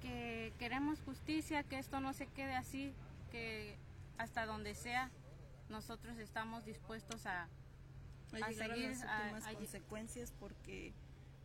que 0.00 0.52
queremos 0.58 1.00
justicia, 1.04 1.62
que 1.62 1.78
esto 1.78 2.00
no 2.00 2.12
se 2.12 2.26
quede 2.26 2.54
así, 2.54 2.92
que 3.30 3.76
hasta 4.18 4.46
donde 4.46 4.74
sea 4.74 5.10
nosotros 5.68 6.18
estamos 6.18 6.64
dispuestos 6.64 7.24
a, 7.26 7.48
a 8.40 8.46
a 8.46 8.52
seguir, 8.52 8.90
las 8.90 9.02
a- 9.02 9.20
últimas 9.22 9.46
a- 9.46 9.52
consecuencias 9.54 10.32
porque 10.40 10.92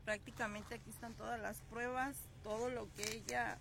prácticamente 0.06 0.75
aquí 0.75 0.89
están 0.89 1.13
todas 1.15 1.39
las 1.39 1.58
pruebas, 1.70 2.15
todo 2.44 2.70
lo 2.70 2.88
que 2.96 3.03
ella 3.17 3.58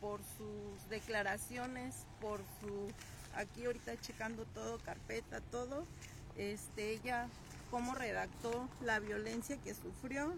por 0.00 0.20
sus 0.36 0.88
declaraciones, 0.90 2.06
por 2.20 2.40
su 2.60 2.92
aquí 3.34 3.64
ahorita 3.66 3.98
checando 4.00 4.44
todo, 4.46 4.78
carpeta, 4.80 5.40
todo, 5.40 5.86
este 6.36 6.92
ella 6.92 7.28
cómo 7.70 7.94
redactó 7.94 8.68
la 8.82 8.98
violencia 8.98 9.56
que 9.58 9.74
sufrió. 9.74 10.34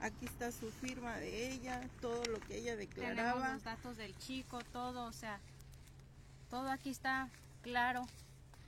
Aquí 0.00 0.24
está 0.26 0.50
su 0.50 0.70
firma 0.70 1.16
de 1.16 1.52
ella, 1.52 1.80
todo 2.00 2.24
lo 2.26 2.40
que 2.40 2.56
ella 2.58 2.76
tenemos 2.76 2.94
declaraba. 2.96 3.52
los 3.54 3.64
datos 3.64 3.96
del 3.96 4.16
chico, 4.18 4.60
todo, 4.72 5.04
o 5.04 5.12
sea, 5.12 5.38
todo 6.48 6.70
aquí 6.70 6.90
está 6.90 7.28
claro. 7.62 8.02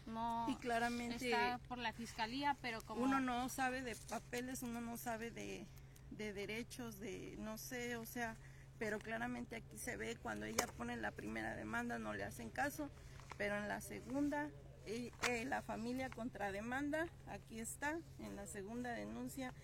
No 0.06 0.46
Y 0.48 0.56
claramente 0.56 1.16
está 1.16 1.58
por 1.68 1.78
la 1.78 1.92
fiscalía, 1.92 2.56
pero 2.60 2.80
como 2.82 3.02
uno 3.02 3.20
no 3.20 3.48
sabe 3.48 3.82
de 3.82 3.96
papeles, 4.08 4.62
uno 4.62 4.80
no 4.80 4.96
sabe 4.96 5.30
de, 5.30 5.66
de 6.10 6.32
derechos, 6.32 6.98
de 6.98 7.36
no 7.38 7.56
sé, 7.58 7.96
o 7.96 8.04
sea, 8.04 8.36
pero 8.78 8.98
claramente 8.98 9.56
aquí 9.56 9.78
se 9.78 9.96
ve 9.96 10.16
cuando 10.16 10.44
ella 10.46 10.66
pone 10.76 10.96
la 10.96 11.12
primera 11.12 11.54
demanda 11.54 11.98
no 11.98 12.14
le 12.14 12.24
hacen 12.24 12.50
caso, 12.50 12.90
pero 13.38 13.56
en 13.56 13.68
la 13.68 13.80
segunda, 13.80 14.50
eh, 14.86 15.12
eh, 15.28 15.44
la 15.44 15.62
familia 15.62 16.10
contrademanda, 16.10 17.06
aquí 17.28 17.60
está, 17.60 17.98
en 18.18 18.34
la 18.34 18.46
segunda 18.46 18.92
denuncia, 18.92 19.54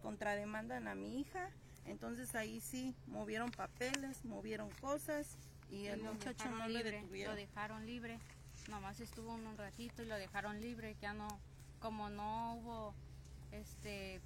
contrademandan 0.00 0.86
a 0.86 0.94
mi 0.94 1.20
hija, 1.20 1.50
entonces 1.86 2.34
ahí 2.34 2.60
sí 2.60 2.94
movieron 3.06 3.50
papeles, 3.50 4.24
movieron 4.24 4.70
cosas 4.80 5.36
y 5.70 5.86
el 5.86 6.02
lo 6.02 6.12
muchacho 6.12 6.48
no 6.50 6.68
libre, 6.68 6.92
detuvieron. 6.92 7.34
Lo 7.34 7.40
dejaron 7.40 7.86
libre, 7.86 8.18
nomás 8.68 9.00
estuvo 9.00 9.32
un, 9.32 9.56
ratito 9.56 10.02
y 10.02 10.06
lo 10.06 10.16
dejaron 10.16 10.60
libre, 10.60 10.96
ya 11.00 11.12
no, 11.12 11.26
como 11.80 12.08
no 12.10 12.54
hubo, 12.54 12.94
este, 13.50 14.20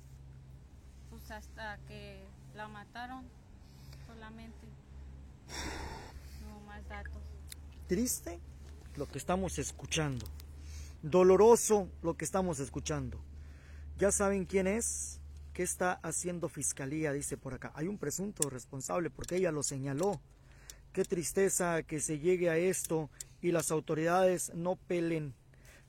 pues 1.10 1.30
hasta 1.30 1.78
que 1.88 2.22
la 2.54 2.68
mataron, 2.68 3.24
solamente. 4.06 4.66
No 6.46 6.60
más 6.66 6.86
datos. 6.88 7.22
Triste 7.86 8.40
lo 8.96 9.06
que 9.06 9.18
estamos 9.18 9.58
escuchando. 9.58 10.26
Doloroso 11.02 11.88
lo 12.02 12.16
que 12.16 12.24
estamos 12.24 12.60
escuchando. 12.60 13.20
Ya 13.98 14.10
saben 14.10 14.44
quién 14.44 14.66
es, 14.66 15.20
qué 15.52 15.62
está 15.62 15.94
haciendo 16.02 16.48
fiscalía, 16.48 17.12
dice 17.12 17.36
por 17.36 17.54
acá. 17.54 17.72
Hay 17.74 17.86
un 17.86 17.98
presunto 17.98 18.50
responsable 18.50 19.10
porque 19.10 19.36
ella 19.36 19.52
lo 19.52 19.62
señaló. 19.62 20.20
Qué 20.92 21.04
tristeza 21.04 21.82
que 21.82 22.00
se 22.00 22.18
llegue 22.18 22.50
a 22.50 22.56
esto 22.56 23.08
y 23.42 23.52
las 23.52 23.70
autoridades 23.70 24.52
no 24.54 24.76
pelen. 24.76 25.34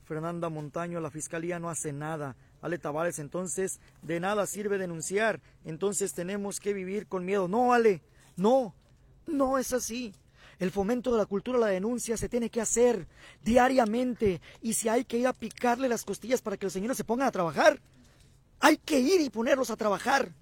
Fernanda 0.04 0.50
Montaño, 0.50 1.00
la 1.00 1.10
fiscalía 1.10 1.58
no 1.58 1.70
hace 1.70 1.92
nada. 1.92 2.36
Ale 2.60 2.78
Tavares, 2.78 3.18
entonces 3.18 3.80
de 4.02 4.20
nada 4.20 4.46
sirve 4.46 4.76
denunciar. 4.76 5.40
Entonces 5.64 6.12
tenemos 6.12 6.60
que 6.60 6.74
vivir 6.74 7.06
con 7.06 7.24
miedo. 7.24 7.48
No, 7.48 7.72
Ale, 7.72 8.02
no, 8.36 8.74
no 9.26 9.56
es 9.56 9.72
así. 9.72 10.12
El 10.58 10.70
fomento 10.70 11.10
de 11.12 11.18
la 11.18 11.26
cultura 11.26 11.58
la 11.58 11.66
denuncia 11.68 12.16
se 12.16 12.28
tiene 12.28 12.50
que 12.50 12.60
hacer 12.60 13.06
diariamente. 13.42 14.40
Y 14.60 14.74
si 14.74 14.88
hay 14.88 15.04
que 15.04 15.18
ir 15.18 15.26
a 15.26 15.32
picarle 15.32 15.88
las 15.88 16.04
costillas 16.04 16.42
para 16.42 16.56
que 16.56 16.66
los 16.66 16.72
señores 16.72 16.96
se 16.96 17.04
pongan 17.04 17.28
a 17.28 17.32
trabajar, 17.32 17.80
hay 18.60 18.76
que 18.76 18.98
ir 19.00 19.20
y 19.20 19.30
ponerlos 19.30 19.70
a 19.70 19.76
trabajar. 19.76 20.32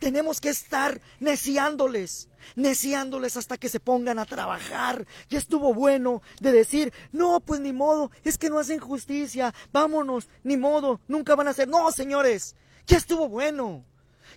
Tenemos 0.00 0.40
que 0.40 0.48
estar 0.48 0.98
neciándoles, 1.20 2.28
neciándoles 2.56 3.36
hasta 3.36 3.58
que 3.58 3.68
se 3.68 3.80
pongan 3.80 4.18
a 4.18 4.24
trabajar. 4.24 5.06
Ya 5.28 5.38
estuvo 5.38 5.74
bueno 5.74 6.22
de 6.40 6.52
decir, 6.52 6.92
no, 7.12 7.40
pues 7.40 7.60
ni 7.60 7.74
modo, 7.74 8.10
es 8.24 8.38
que 8.38 8.48
no 8.48 8.58
hacen 8.58 8.80
justicia, 8.80 9.54
vámonos, 9.72 10.28
ni 10.42 10.56
modo, 10.56 11.00
nunca 11.06 11.34
van 11.36 11.48
a 11.48 11.50
hacer. 11.50 11.68
No, 11.68 11.92
señores, 11.92 12.56
ya 12.86 12.96
estuvo 12.96 13.28
bueno. 13.28 13.84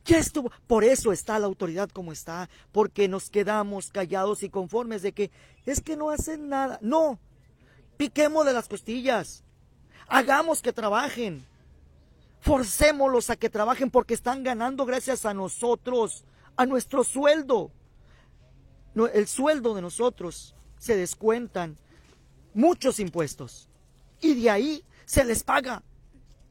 Ya 0.05 0.17
estuvo. 0.17 0.51
Por 0.67 0.83
eso 0.83 1.13
está 1.13 1.39
la 1.39 1.45
autoridad 1.45 1.89
como 1.89 2.11
está, 2.11 2.49
porque 2.73 3.07
nos 3.07 3.29
quedamos 3.29 3.89
callados 3.89 4.43
y 4.43 4.49
conformes 4.49 5.01
de 5.01 5.13
que 5.13 5.31
es 5.65 5.79
que 5.79 5.95
no 5.95 6.09
hacen 6.09 6.49
nada. 6.49 6.77
No, 6.81 7.19
piquemos 7.95 8.45
de 8.45 8.51
las 8.51 8.67
costillas, 8.67 9.43
hagamos 10.07 10.61
que 10.61 10.73
trabajen. 10.73 11.45
Forcémoslos 12.43 13.29
a 13.29 13.37
que 13.37 13.49
trabajen 13.49 13.89
porque 13.89 14.13
están 14.13 14.43
ganando 14.43 14.85
gracias 14.85 15.25
a 15.25 15.33
nosotros, 15.33 16.25
a 16.57 16.65
nuestro 16.65 17.05
sueldo. 17.05 17.71
El 19.13 19.27
sueldo 19.27 19.73
de 19.73 19.81
nosotros 19.81 20.53
se 20.77 20.97
descuentan 20.97 21.77
muchos 22.53 22.99
impuestos 22.99 23.69
y 24.19 24.41
de 24.41 24.49
ahí 24.49 24.85
se 25.05 25.23
les 25.23 25.41
paga 25.41 25.83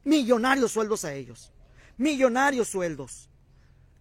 millonarios 0.03 0.71
sueldos 0.71 1.05
a 1.05 1.13
ellos. 1.13 1.53
Millonarios 1.97 2.69
sueldos. 2.69 3.29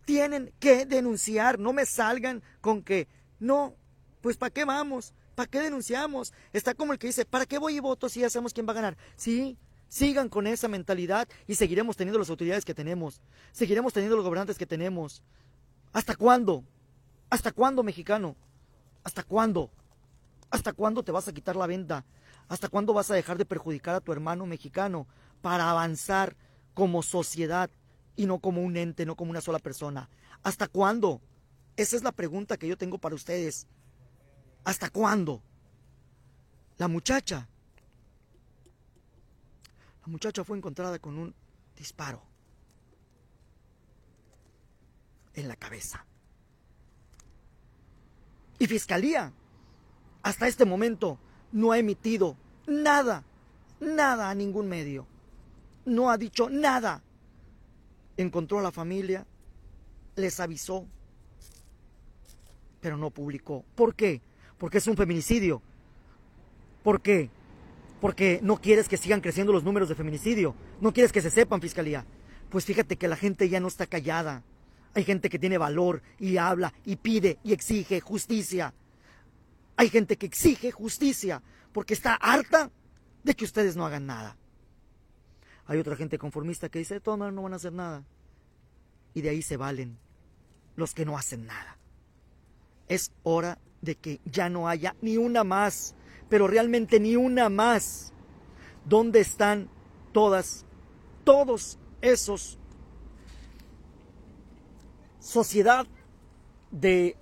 Tienen 0.06 0.50
que 0.60 0.86
denunciar, 0.86 1.58
no 1.58 1.74
me 1.74 1.84
salgan 1.84 2.42
con 2.62 2.82
que 2.82 3.06
no, 3.38 3.74
pues 4.22 4.38
¿para 4.38 4.50
qué 4.50 4.64
vamos? 4.64 5.12
¿Para 5.34 5.46
qué 5.46 5.60
denunciamos? 5.60 6.32
Está 6.54 6.72
como 6.72 6.94
el 6.94 6.98
que 6.98 7.08
dice, 7.08 7.26
¿para 7.26 7.44
qué 7.44 7.58
voy 7.58 7.76
y 7.76 7.80
voto 7.80 8.08
si 8.08 8.20
ya 8.20 8.30
sabemos 8.30 8.54
quién 8.54 8.66
va 8.66 8.72
a 8.72 8.76
ganar? 8.76 8.96
Sí, 9.14 9.58
Sigan 9.92 10.30
con 10.30 10.46
esa 10.46 10.68
mentalidad 10.68 11.28
y 11.46 11.54
seguiremos 11.54 11.98
teniendo 11.98 12.18
las 12.18 12.30
autoridades 12.30 12.64
que 12.64 12.72
tenemos. 12.72 13.20
Seguiremos 13.52 13.92
teniendo 13.92 14.16
los 14.16 14.24
gobernantes 14.24 14.56
que 14.56 14.64
tenemos. 14.64 15.22
¿Hasta 15.92 16.16
cuándo? 16.16 16.64
¿Hasta 17.28 17.52
cuándo, 17.52 17.82
mexicano? 17.82 18.34
¿Hasta 19.04 19.22
cuándo? 19.22 19.70
¿Hasta 20.48 20.72
cuándo 20.72 21.02
te 21.02 21.12
vas 21.12 21.28
a 21.28 21.34
quitar 21.34 21.56
la 21.56 21.66
venta? 21.66 22.06
¿Hasta 22.48 22.70
cuándo 22.70 22.94
vas 22.94 23.10
a 23.10 23.14
dejar 23.14 23.36
de 23.36 23.44
perjudicar 23.44 23.94
a 23.94 24.00
tu 24.00 24.12
hermano 24.12 24.46
mexicano 24.46 25.06
para 25.42 25.68
avanzar 25.68 26.36
como 26.72 27.02
sociedad 27.02 27.68
y 28.16 28.24
no 28.24 28.38
como 28.38 28.62
un 28.62 28.78
ente, 28.78 29.04
no 29.04 29.14
como 29.14 29.30
una 29.30 29.42
sola 29.42 29.58
persona? 29.58 30.08
¿Hasta 30.42 30.68
cuándo? 30.68 31.20
Esa 31.76 31.96
es 31.96 32.02
la 32.02 32.12
pregunta 32.12 32.56
que 32.56 32.66
yo 32.66 32.78
tengo 32.78 32.96
para 32.96 33.14
ustedes. 33.14 33.66
¿Hasta 34.64 34.88
cuándo? 34.88 35.42
La 36.78 36.88
muchacha 36.88 37.46
la 40.02 40.08
muchacha 40.08 40.44
fue 40.44 40.56
encontrada 40.56 40.98
con 40.98 41.16
un 41.18 41.34
disparo 41.76 42.22
en 45.34 45.48
la 45.48 45.56
cabeza. 45.56 46.04
Y 48.58 48.66
Fiscalía, 48.66 49.32
hasta 50.22 50.46
este 50.46 50.64
momento, 50.64 51.18
no 51.52 51.72
ha 51.72 51.78
emitido 51.78 52.36
nada, 52.66 53.24
nada 53.80 54.30
a 54.30 54.34
ningún 54.34 54.68
medio. 54.68 55.06
No 55.84 56.10
ha 56.10 56.18
dicho 56.18 56.48
nada. 56.48 57.02
Encontró 58.16 58.58
a 58.58 58.62
la 58.62 58.70
familia, 58.70 59.26
les 60.16 60.38
avisó, 60.38 60.86
pero 62.80 62.96
no 62.96 63.10
publicó. 63.10 63.64
¿Por 63.74 63.94
qué? 63.94 64.20
Porque 64.58 64.78
es 64.78 64.86
un 64.86 64.96
feminicidio. 64.96 65.62
¿Por 66.82 67.00
qué? 67.00 67.30
Porque 68.02 68.40
no 68.42 68.60
quieres 68.60 68.88
que 68.88 68.96
sigan 68.96 69.20
creciendo 69.20 69.52
los 69.52 69.62
números 69.62 69.88
de 69.88 69.94
feminicidio, 69.94 70.56
no 70.80 70.92
quieres 70.92 71.12
que 71.12 71.22
se 71.22 71.30
sepan, 71.30 71.60
fiscalía. 71.60 72.04
Pues 72.50 72.64
fíjate 72.64 72.96
que 72.96 73.06
la 73.06 73.14
gente 73.14 73.48
ya 73.48 73.60
no 73.60 73.68
está 73.68 73.86
callada. 73.86 74.42
Hay 74.92 75.04
gente 75.04 75.30
que 75.30 75.38
tiene 75.38 75.56
valor 75.56 76.02
y 76.18 76.36
habla 76.36 76.74
y 76.84 76.96
pide 76.96 77.38
y 77.44 77.52
exige 77.52 78.00
justicia. 78.00 78.74
Hay 79.76 79.88
gente 79.88 80.16
que 80.16 80.26
exige 80.26 80.72
justicia 80.72 81.44
porque 81.72 81.94
está 81.94 82.14
harta 82.14 82.72
de 83.22 83.34
que 83.34 83.44
ustedes 83.44 83.76
no 83.76 83.86
hagan 83.86 84.06
nada. 84.06 84.36
Hay 85.66 85.78
otra 85.78 85.94
gente 85.94 86.18
conformista 86.18 86.68
que 86.68 86.80
dice, 86.80 86.94
de 86.94 87.00
todas 87.00 87.20
maneras 87.20 87.36
no 87.36 87.42
van 87.44 87.52
a 87.52 87.56
hacer 87.56 87.72
nada. 87.72 88.02
Y 89.14 89.20
de 89.20 89.28
ahí 89.28 89.42
se 89.42 89.56
valen 89.56 89.96
los 90.74 90.92
que 90.92 91.04
no 91.04 91.16
hacen 91.16 91.46
nada. 91.46 91.78
Es 92.88 93.12
hora 93.22 93.60
de 93.80 93.94
que 93.94 94.20
ya 94.24 94.48
no 94.48 94.66
haya 94.66 94.96
ni 95.02 95.18
una 95.18 95.44
más 95.44 95.94
pero 96.32 96.48
realmente 96.48 96.98
ni 96.98 97.14
una 97.14 97.50
más. 97.50 98.10
¿Dónde 98.86 99.20
están 99.20 99.68
todas, 100.12 100.64
todos 101.24 101.78
esos 102.00 102.56
sociedad 105.20 105.86
de 106.70 107.18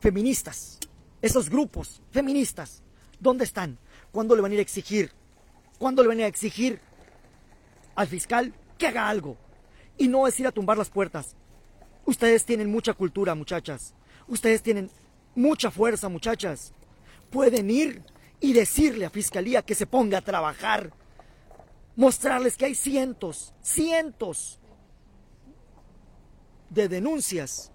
feministas, 0.00 0.78
esos 1.22 1.48
grupos 1.48 2.02
feministas? 2.10 2.82
¿Dónde 3.18 3.44
están? 3.44 3.78
¿Cuándo 4.12 4.36
le 4.36 4.42
van 4.42 4.50
a 4.50 4.54
ir 4.56 4.58
a 4.58 4.62
exigir? 4.62 5.12
¿Cuándo 5.78 6.02
le 6.02 6.08
van 6.08 6.20
a 6.20 6.24
a 6.24 6.26
exigir 6.26 6.78
al 7.94 8.06
fiscal 8.06 8.52
que 8.76 8.88
haga 8.88 9.08
algo? 9.08 9.38
Y 9.96 10.08
no 10.08 10.26
es 10.26 10.38
ir 10.38 10.46
a 10.46 10.52
tumbar 10.52 10.76
las 10.76 10.90
puertas. 10.90 11.36
Ustedes 12.04 12.44
tienen 12.44 12.70
mucha 12.70 12.92
cultura, 12.92 13.34
muchachas. 13.34 13.94
Ustedes 14.28 14.62
tienen 14.62 14.90
mucha 15.34 15.70
fuerza, 15.70 16.10
muchachas. 16.10 16.74
Pueden 17.30 17.70
ir 17.70 18.02
y 18.40 18.52
decirle 18.52 19.06
a 19.06 19.10
Fiscalía 19.10 19.62
que 19.62 19.74
se 19.74 19.86
ponga 19.86 20.18
a 20.18 20.22
trabajar. 20.22 20.92
Mostrarles 21.96 22.56
que 22.56 22.66
hay 22.66 22.74
cientos, 22.74 23.54
cientos 23.62 24.58
de 26.70 26.88
denuncias 26.88 27.72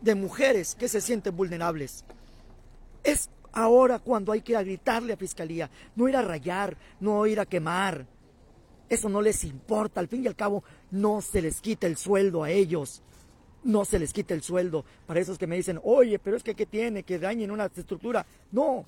de 0.00 0.14
mujeres 0.14 0.74
que 0.74 0.88
se 0.88 1.00
sienten 1.00 1.34
vulnerables. 1.34 2.04
Es 3.02 3.30
ahora 3.52 3.98
cuando 3.98 4.32
hay 4.32 4.42
que 4.42 4.52
ir 4.52 4.58
a 4.58 4.62
gritarle 4.62 5.14
a 5.14 5.16
Fiscalía, 5.16 5.70
no 5.96 6.08
ir 6.08 6.16
a 6.16 6.22
rayar, 6.22 6.76
no 7.00 7.26
ir 7.26 7.40
a 7.40 7.46
quemar. 7.46 8.06
Eso 8.88 9.08
no 9.08 9.22
les 9.22 9.44
importa, 9.44 10.00
al 10.00 10.08
fin 10.08 10.24
y 10.24 10.26
al 10.26 10.36
cabo 10.36 10.64
no 10.90 11.22
se 11.22 11.40
les 11.40 11.60
quita 11.62 11.86
el 11.86 11.96
sueldo 11.96 12.44
a 12.44 12.50
ellos. 12.50 13.02
No 13.64 13.84
se 13.84 13.98
les 13.98 14.12
quita 14.12 14.34
el 14.34 14.42
sueldo. 14.42 14.84
Para 15.06 15.20
esos 15.20 15.38
que 15.38 15.46
me 15.46 15.56
dicen, 15.56 15.80
oye, 15.82 16.18
pero 16.18 16.36
es 16.36 16.42
que 16.42 16.54
¿qué 16.54 16.66
tiene? 16.66 17.04
Que 17.04 17.18
dañen 17.18 17.50
una 17.50 17.66
estructura. 17.66 18.26
No, 18.50 18.84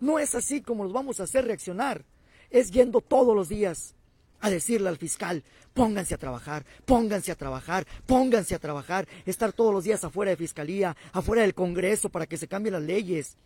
no 0.00 0.18
es 0.18 0.34
así 0.34 0.60
como 0.60 0.84
los 0.84 0.92
vamos 0.92 1.20
a 1.20 1.24
hacer 1.24 1.44
reaccionar. 1.44 2.04
Es 2.50 2.70
yendo 2.70 3.00
todos 3.00 3.34
los 3.34 3.48
días 3.48 3.94
a 4.40 4.50
decirle 4.50 4.88
al 4.88 4.96
fiscal, 4.96 5.42
pónganse 5.74 6.14
a 6.14 6.18
trabajar, 6.18 6.64
pónganse 6.84 7.32
a 7.32 7.34
trabajar, 7.34 7.86
pónganse 8.06 8.54
a 8.54 8.58
trabajar, 8.58 9.08
estar 9.26 9.52
todos 9.52 9.72
los 9.72 9.84
días 9.84 10.04
afuera 10.04 10.30
de 10.30 10.36
fiscalía, 10.36 10.96
afuera 11.12 11.42
del 11.42 11.54
Congreso 11.54 12.08
para 12.08 12.26
que 12.26 12.36
se 12.36 12.48
cambien 12.48 12.74
las 12.74 12.82
leyes. 12.82 13.36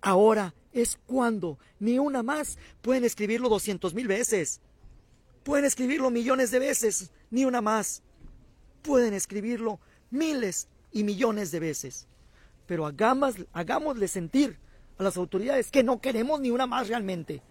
Ahora 0.00 0.54
es 0.72 0.98
cuando, 1.06 1.58
ni 1.80 1.98
una 1.98 2.22
más, 2.22 2.58
pueden 2.82 3.04
escribirlo 3.04 3.48
doscientos 3.48 3.94
mil 3.94 4.06
veces, 4.06 4.60
pueden 5.42 5.64
escribirlo 5.64 6.10
millones 6.10 6.50
de 6.50 6.60
veces, 6.60 7.10
ni 7.30 7.44
una 7.44 7.60
más, 7.60 8.02
pueden 8.82 9.14
escribirlo 9.14 9.80
miles 10.10 10.68
y 10.92 11.02
millones 11.02 11.50
de 11.50 11.60
veces, 11.60 12.06
pero 12.66 12.86
hagámosle 12.86 14.08
sentir 14.08 14.58
a 14.98 15.02
las 15.02 15.16
autoridades 15.16 15.70
que 15.70 15.82
no 15.82 16.00
queremos 16.00 16.40
ni 16.40 16.50
una 16.50 16.66
más 16.66 16.88
realmente. 16.88 17.42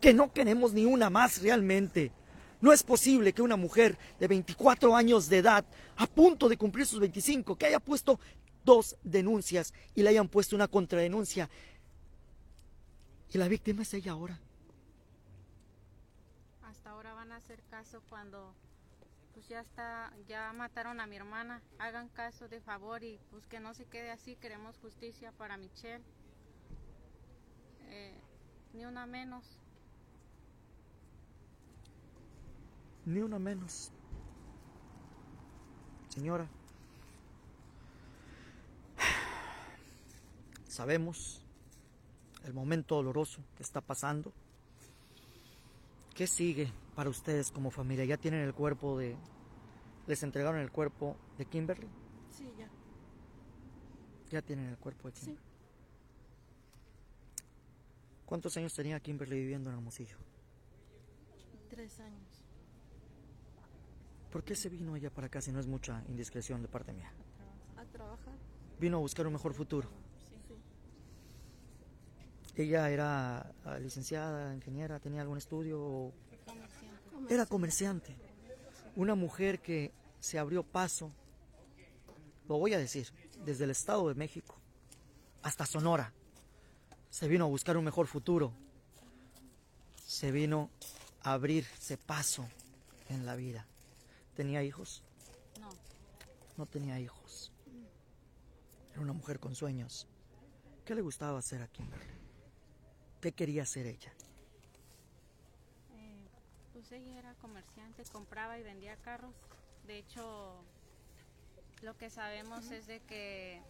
Que 0.00 0.14
no 0.14 0.32
queremos 0.32 0.72
ni 0.72 0.84
una 0.84 1.10
más 1.10 1.42
realmente. 1.42 2.12
No 2.60 2.72
es 2.72 2.82
posible 2.82 3.32
que 3.32 3.42
una 3.42 3.56
mujer 3.56 3.98
de 4.18 4.28
24 4.28 4.96
años 4.96 5.28
de 5.28 5.38
edad, 5.38 5.64
a 5.96 6.06
punto 6.06 6.48
de 6.48 6.56
cumplir 6.56 6.86
sus 6.86 7.00
25, 7.00 7.56
que 7.56 7.66
haya 7.66 7.80
puesto 7.80 8.18
dos 8.64 8.96
denuncias 9.02 9.74
y 9.94 10.02
le 10.02 10.10
hayan 10.10 10.28
puesto 10.28 10.56
una 10.56 10.68
contradenuncia. 10.68 11.50
Y 13.32 13.38
la 13.38 13.48
víctima 13.48 13.82
es 13.82 13.92
ella 13.94 14.12
ahora. 14.12 14.38
Hasta 16.62 16.90
ahora 16.90 17.12
van 17.14 17.32
a 17.32 17.36
hacer 17.36 17.60
caso 17.68 18.00
cuando 18.08 18.54
pues 19.44 19.50
ya 19.50 19.60
está, 19.60 20.10
ya 20.26 20.52
mataron 20.54 21.00
a 21.00 21.06
mi 21.06 21.16
hermana, 21.16 21.60
hagan 21.78 22.08
caso 22.08 22.48
de 22.48 22.62
favor 22.62 23.02
y 23.02 23.20
pues 23.30 23.46
que 23.46 23.60
no 23.60 23.74
se 23.74 23.84
quede 23.84 24.10
así, 24.10 24.36
queremos 24.36 24.78
justicia 24.78 25.32
para 25.32 25.58
Michelle. 25.58 26.02
Eh, 27.90 28.14
ni 28.72 28.86
una 28.86 29.04
menos. 29.04 29.58
Ni 33.04 33.20
una 33.20 33.38
menos. 33.38 33.92
Señora, 36.08 36.48
sabemos 40.68 41.44
el 42.44 42.54
momento 42.54 42.94
doloroso 42.94 43.42
que 43.58 43.62
está 43.62 43.82
pasando. 43.82 44.32
¿Qué 46.14 46.26
sigue 46.26 46.72
para 46.94 47.10
ustedes 47.10 47.50
como 47.50 47.70
familia? 47.70 48.06
¿Ya 48.06 48.16
tienen 48.16 48.40
el 48.40 48.54
cuerpo 48.54 48.96
de... 48.96 49.16
¿Les 50.06 50.22
entregaron 50.22 50.60
el 50.60 50.70
cuerpo 50.70 51.16
de 51.38 51.46
Kimberly? 51.46 51.88
Sí, 52.30 52.48
ya. 52.58 52.68
Ya 54.30 54.42
tienen 54.42 54.66
el 54.66 54.78
cuerpo 54.78 55.08
de 55.08 55.16
Sí. 55.16 55.26
Kimberly. 55.26 55.48
¿Cuántos 58.26 58.56
años 58.56 58.74
tenía 58.74 58.98
Kimberly 59.00 59.38
viviendo 59.38 59.70
en 59.70 59.76
Hermosillo? 59.76 60.16
Tres 61.68 61.98
años. 62.00 62.42
¿Por 64.30 64.42
qué 64.42 64.56
se 64.56 64.68
vino 64.68 64.96
ella 64.96 65.10
para 65.10 65.28
acá 65.28 65.40
si 65.40 65.52
no 65.52 65.60
es 65.60 65.66
mucha 65.66 66.02
indiscreción 66.08 66.60
de 66.60 66.68
parte 66.68 66.92
mía? 66.92 67.12
A 67.76 67.84
trabajar. 67.84 68.34
Vino 68.80 68.96
a 68.96 69.00
buscar 69.00 69.26
un 69.26 69.34
mejor 69.34 69.54
futuro. 69.54 69.88
Sí. 70.28 70.36
sí. 70.48 70.54
Ella 72.62 72.90
era 72.90 73.52
ah, 73.64 73.78
licenciada, 73.78 74.54
ingeniera, 74.54 74.98
tenía 74.98 75.22
algún 75.22 75.38
estudio. 75.38 76.12
Comerciante. 76.44 77.34
Era 77.34 77.46
comerciante. 77.46 78.16
Una 78.96 79.14
mujer 79.14 79.60
que 79.60 79.92
se 80.20 80.38
abrió 80.38 80.62
paso, 80.62 81.10
lo 82.48 82.58
voy 82.58 82.74
a 82.74 82.78
decir, 82.78 83.08
desde 83.44 83.64
el 83.64 83.70
Estado 83.70 84.08
de 84.08 84.14
México 84.14 84.56
hasta 85.42 85.66
Sonora. 85.66 86.12
Se 87.10 87.28
vino 87.28 87.44
a 87.44 87.48
buscar 87.48 87.76
un 87.76 87.84
mejor 87.84 88.06
futuro. 88.06 88.52
Se 90.04 90.32
vino 90.32 90.70
a 91.22 91.34
abrirse 91.34 91.96
paso 91.96 92.48
en 93.08 93.24
la 93.26 93.36
vida. 93.36 93.66
¿Tenía 94.34 94.62
hijos? 94.64 95.02
No, 95.60 95.68
No 96.56 96.66
tenía 96.66 96.98
hijos. 96.98 97.52
Era 98.92 99.00
una 99.00 99.12
mujer 99.12 99.38
con 99.38 99.54
sueños. 99.54 100.06
¿Qué 100.84 100.94
le 100.94 101.02
gustaba 101.02 101.38
hacer 101.38 101.62
a 101.62 101.68
Kimberly? 101.68 102.14
¿Qué 103.20 103.32
quería 103.32 103.62
hacer 103.62 103.86
ella? 103.86 104.12
Pues 106.88 107.00
ella 107.00 107.18
era 107.18 107.34
comerciante, 107.36 108.04
compraba 108.12 108.58
y 108.58 108.62
vendía 108.62 108.96
carros. 108.96 109.34
De 109.86 109.96
hecho, 109.98 110.62
lo 111.82 111.96
que 111.96 112.10
sabemos 112.10 112.70
es 112.70 112.86
de 112.86 113.00
que 113.00 113.62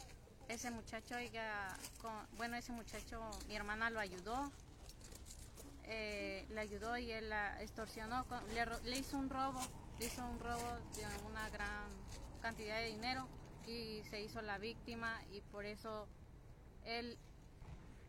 ese 0.48 0.70
muchacho, 0.72 1.16
ella, 1.16 1.68
con- 2.03 2.27
bueno, 2.37 2.57
ese 2.57 2.72
muchacho, 2.72 3.20
mi 3.46 3.55
hermana 3.55 3.88
lo 3.90 4.00
ayudó, 4.00 4.50
eh, 5.85 6.44
le 6.50 6.61
ayudó 6.61 6.96
y 6.98 7.12
él 7.12 7.29
la 7.31 7.62
extorsionó, 7.62 8.24
con- 8.27 8.42
le, 8.53 8.64
le 8.85 8.98
hizo 8.98 9.16
un 9.16 9.31
robo, 9.31 9.61
le 10.00 10.07
hizo 10.07 10.27
un 10.27 10.40
robo 10.40 10.77
de 10.96 11.07
una 11.29 11.48
gran 11.50 11.88
cantidad 12.42 12.79
de 12.79 12.87
dinero 12.87 13.29
y 13.66 14.03
se 14.11 14.20
hizo 14.22 14.42
la 14.42 14.59
víctima 14.59 15.20
y 15.33 15.40
por 15.40 15.66
eso 15.66 16.09
él 16.85 17.16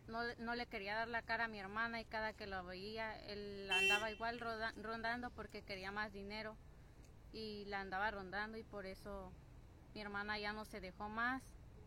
no, 0.08 0.22
no 0.38 0.56
le 0.56 0.66
quería 0.68 0.96
dar 0.96 1.08
la 1.08 1.22
cara 1.22 1.46
a 1.46 1.48
mi 1.48 1.60
hermana 1.60 2.00
y 2.00 2.06
cada 2.06 2.34
que 2.34 2.48
lo 2.48 2.64
veía 2.64 3.18
él 3.28 3.70
andaba 3.72 4.12
igual 4.12 4.40
roda- 4.40 4.74
rondando 4.82 5.30
porque 5.32 5.64
quería 5.64 5.92
más 5.92 6.14
dinero 6.14 6.56
y 7.34 7.66
la 7.66 7.82
andaba 7.82 8.12
rondando 8.12 8.58
y 8.58 8.64
por 8.64 8.86
eso 8.86 9.32
mi 9.94 10.02
hermana 10.02 10.38
ya 10.40 10.54
no 10.54 10.66
se 10.66 10.80
dejó 10.82 11.10
más, 11.10 11.42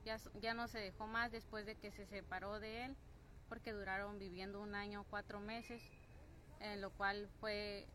ya, 0.04 0.16
ya 0.40 0.54
no 0.54 0.66
se 0.68 0.78
dejó 0.78 1.06
más 1.06 1.30
después 1.30 1.66
de 1.66 1.74
que 1.76 1.90
se 1.90 2.06
separó 2.06 2.58
de 2.60 2.84
él 2.86 2.96
porque 3.48 3.72
duraron 3.72 4.18
viviendo 4.18 4.60
un 4.60 4.74
año, 4.74 5.04
cuatro 5.08 5.40
meses, 5.40 5.82
en 6.60 6.80
lo 6.80 6.90
cual 6.90 7.28
fue 7.40 7.86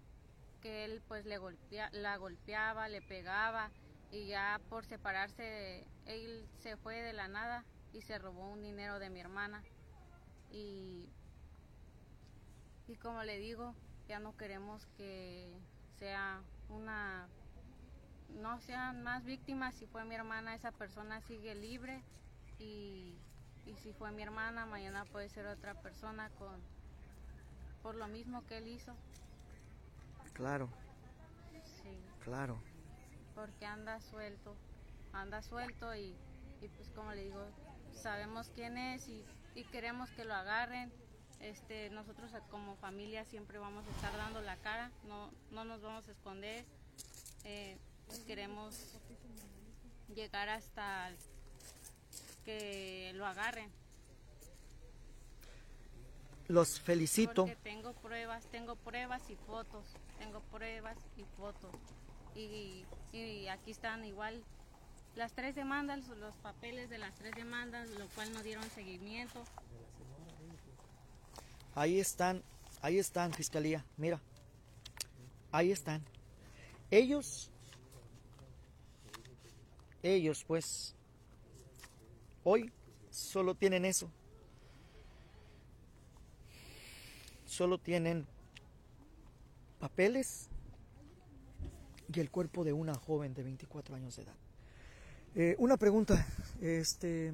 que 0.62 0.86
él 0.86 1.02
pues 1.08 1.26
le 1.26 1.38
golpea, 1.38 1.90
la 1.92 2.18
golpeaba, 2.18 2.88
le 2.88 3.02
pegaba 3.02 3.72
y 4.12 4.28
ya 4.28 4.60
por 4.70 4.86
separarse 4.86 5.86
él 6.06 6.48
se 6.62 6.78
fue 6.78 7.02
de 7.02 7.14
la 7.14 7.28
nada 7.28 7.66
y 7.92 8.02
se 8.02 8.18
robó 8.18 8.50
un 8.50 8.64
dinero 8.64 9.00
de 9.00 9.10
mi 9.10 9.20
hermana 9.20 9.64
y 10.54 11.14
y 12.88 12.96
como 12.98 13.24
le 13.24 13.40
digo 13.40 13.76
ya 14.08 14.20
no 14.20 14.38
queremos 14.38 14.86
que 14.98 15.62
sea 16.00 16.44
una 16.70 17.32
no 18.30 18.60
sean 18.62 19.04
más 19.04 19.26
víctimas. 19.26 19.76
Si 19.76 19.88
fue 19.88 20.06
mi 20.06 20.16
hermana 20.16 20.56
esa 20.56 20.72
persona 20.72 21.22
sigue 21.22 21.56
libre 21.56 22.06
y, 22.60 23.22
y 23.66 23.78
si 23.78 23.94
fue 23.94 24.12
mi 24.12 24.24
hermana 24.24 24.66
mañana 24.66 25.06
puede 25.06 25.30
ser 25.30 25.48
otra 25.48 25.76
persona 25.76 26.30
con 26.32 26.68
por 27.82 27.96
lo 27.96 28.08
mismo 28.08 28.46
que 28.48 28.58
él 28.60 28.68
hizo. 28.68 29.00
Claro, 30.34 30.70
sí. 31.64 32.14
Claro. 32.20 32.66
porque 33.36 33.66
anda 33.66 34.00
suelto, 34.02 34.58
anda 35.12 35.42
suelto 35.42 35.96
y, 35.96 36.22
y 36.62 36.70
pues 36.70 36.92
como 36.92 37.14
le 37.14 37.24
digo, 37.24 37.54
sabemos 37.92 38.50
quién 38.50 38.78
es 38.78 39.08
y, 39.10 39.28
y 39.56 39.64
queremos 39.66 40.10
que 40.12 40.26
lo 40.26 40.34
agarren. 40.34 40.92
Este, 41.40 41.90
nosotros 41.90 42.32
como 42.50 42.76
familia 42.78 43.26
siempre 43.26 43.60
vamos 43.60 43.86
a 43.86 43.92
estar 43.92 44.16
dando 44.16 44.42
la 44.42 44.56
cara, 44.58 44.92
no, 45.08 45.30
no 45.52 45.66
nos 45.66 45.82
vamos 45.82 46.08
a 46.08 46.12
esconder. 46.12 46.66
Eh, 47.44 47.78
queremos 48.26 48.76
llegar 50.16 50.50
hasta 50.50 51.12
que 52.46 53.12
lo 53.16 53.26
agarren. 53.26 53.70
Los 56.48 56.80
felicito. 56.80 57.46
Porque 57.46 57.56
tengo 57.58 57.94
pruebas, 57.94 58.46
tengo 58.48 58.76
pruebas 58.76 59.30
y 59.30 59.36
fotos, 59.36 59.86
tengo 60.20 60.42
pruebas 60.52 60.98
y 61.18 61.24
fotos. 61.38 61.74
Y, 62.36 62.86
y 63.12 63.48
aquí 63.48 63.72
están 63.72 64.06
igual 64.06 64.44
las 65.16 65.34
tres 65.34 65.56
demandas, 65.56 66.08
los 66.08 66.36
papeles 66.38 66.90
de 66.90 66.98
las 66.98 67.14
tres 67.16 67.36
demandas, 67.36 67.90
lo 67.92 68.08
cual 68.10 68.34
no 68.34 68.42
dieron 68.42 68.68
seguimiento. 68.72 69.44
Ahí 71.76 72.00
están, 72.00 72.44
ahí 72.82 72.98
están, 72.98 73.34
fiscalía. 73.34 73.86
Mira, 73.98 74.20
ahí 75.52 75.72
están. 75.72 76.04
Ellos, 76.90 77.52
ellos 80.02 80.44
pues, 80.46 80.96
hoy 82.44 82.72
solo 83.10 83.56
tienen 83.56 83.86
eso. 83.86 84.10
Solo 87.46 87.78
tienen 87.78 88.26
papeles 89.80 90.50
y 92.12 92.20
el 92.20 92.32
cuerpo 92.32 92.64
de 92.64 92.74
una 92.74 92.96
joven 92.96 93.34
de 93.34 93.44
24 93.44 93.96
años 93.96 94.16
de 94.16 94.24
edad. 94.24 94.43
Eh, 95.36 95.56
una 95.58 95.78
pregunta, 95.78 96.26
este, 96.62 97.34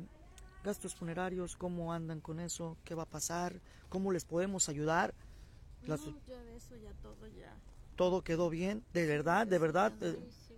gastos 0.64 0.96
funerarios, 0.96 1.56
¿cómo 1.56 1.92
andan 1.94 2.22
con 2.22 2.40
eso? 2.40 2.78
¿Qué 2.86 2.96
va 2.96 3.04
a 3.04 3.10
pasar? 3.10 3.60
¿Cómo 3.90 4.12
les 4.12 4.24
podemos 4.26 4.70
ayudar? 4.70 5.14
Las- 5.86 6.06
No, 6.06 6.18
ya 6.28 6.42
de 6.44 6.56
eso 6.56 6.76
ya 6.78 6.94
todo 7.02 7.28
ya. 7.28 7.54
¿Todo 7.96 8.22
quedó 8.22 8.50
bien? 8.50 8.84
¿De 8.94 9.06
verdad? 9.06 9.46
¿De 9.48 9.58
verdad? 9.60 9.92
Eh, 10.02 10.18
Sí, 10.32 10.32
sí. 10.48 10.56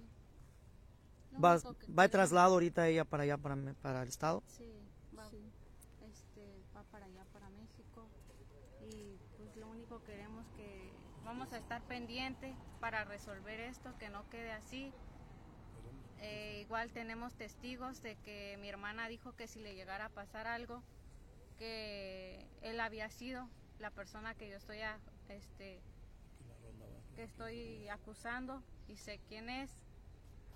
Lo 1.32 1.40
¿Va, 1.40 1.60
va 1.98 2.04
de 2.04 2.10
traslado 2.10 2.54
ahorita 2.54 2.88
ella 2.88 3.06
para 3.06 3.24
allá, 3.24 3.38
para, 3.38 3.56
para 3.82 4.04
el 4.04 4.10
estado? 4.10 4.44
Sí, 4.48 4.70
va, 5.18 5.28
Sí. 5.30 5.38
este, 6.12 6.46
va 6.76 6.84
para 6.92 7.06
allá, 7.06 7.24
para 7.34 7.50
México. 7.50 8.06
Y 8.84 9.16
pues 9.38 9.56
lo 9.56 9.68
único 9.70 10.00
que 10.04 10.12
queremos 10.12 10.46
que 10.58 10.92
vamos 11.24 11.52
a 11.54 11.58
estar 11.58 11.82
pendientes 11.84 12.56
para 12.80 13.06
resolver 13.06 13.60
esto, 13.62 13.92
que 13.98 14.10
no 14.10 14.30
quede 14.30 14.52
así. 14.52 14.92
Eh, 16.22 16.60
igual 16.62 16.92
tenemos 16.92 17.34
testigos 17.34 18.02
de 18.04 18.16
que 18.18 18.58
mi 18.62 18.70
hermana 18.70 19.08
dijo 19.08 19.36
que 19.36 19.48
si 19.48 19.60
le 19.60 19.74
llegara 19.76 20.06
a 20.06 20.10
pasar 20.10 20.46
algo, 20.48 20.82
que 21.58 22.46
él 22.62 22.80
había 22.80 23.10
sido 23.10 23.48
la 23.80 23.90
persona 23.92 24.36
que 24.36 24.50
yo 24.50 24.58
estoy, 24.58 24.82
a- 24.82 25.00
este, 25.30 25.80
que 27.16 27.24
estoy 27.24 27.88
acusando 27.90 28.62
y 28.88 28.98
sé 28.98 29.20
quién 29.28 29.50
es. 29.50 29.72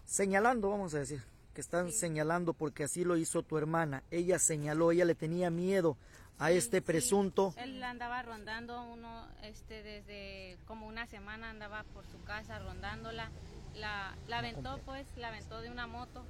Señalando, 0.05 0.69
vamos 0.69 0.93
a 0.93 0.99
decir, 0.99 1.21
que 1.53 1.61
están 1.61 1.91
Sí. 1.91 1.97
señalando 1.99 2.53
porque 2.53 2.83
así 2.83 3.03
lo 3.03 3.17
hizo 3.17 3.41
tu 3.41 3.57
hermana. 3.57 4.03
Ella 4.11 4.37
señaló, 4.39 4.91
ella 4.91 5.05
le 5.05 5.15
tenía 5.15 5.49
miedo 5.49 5.97
a 6.37 6.49
Sí, 6.49 6.57
este 6.57 6.77
sí. 6.77 6.81
presunto. 6.81 7.53
Él 7.57 7.81
andaba 7.83 8.21
rondando 8.23 8.83
uno, 8.83 9.27
este, 9.41 9.83
desde 9.83 10.57
como 10.65 10.87
una 10.87 11.05
semana 11.07 11.49
andaba 11.49 11.83
por 11.93 12.05
su 12.07 12.21
casa 12.23 12.59
rondándola. 12.59 13.31
La, 13.75 14.15
la 14.27 14.39
aventó, 14.39 14.79
pues, 14.85 15.05
la 15.17 15.29
aventó 15.29 15.61
de 15.61 15.69
una 15.69 15.87
moto. 15.87 16.25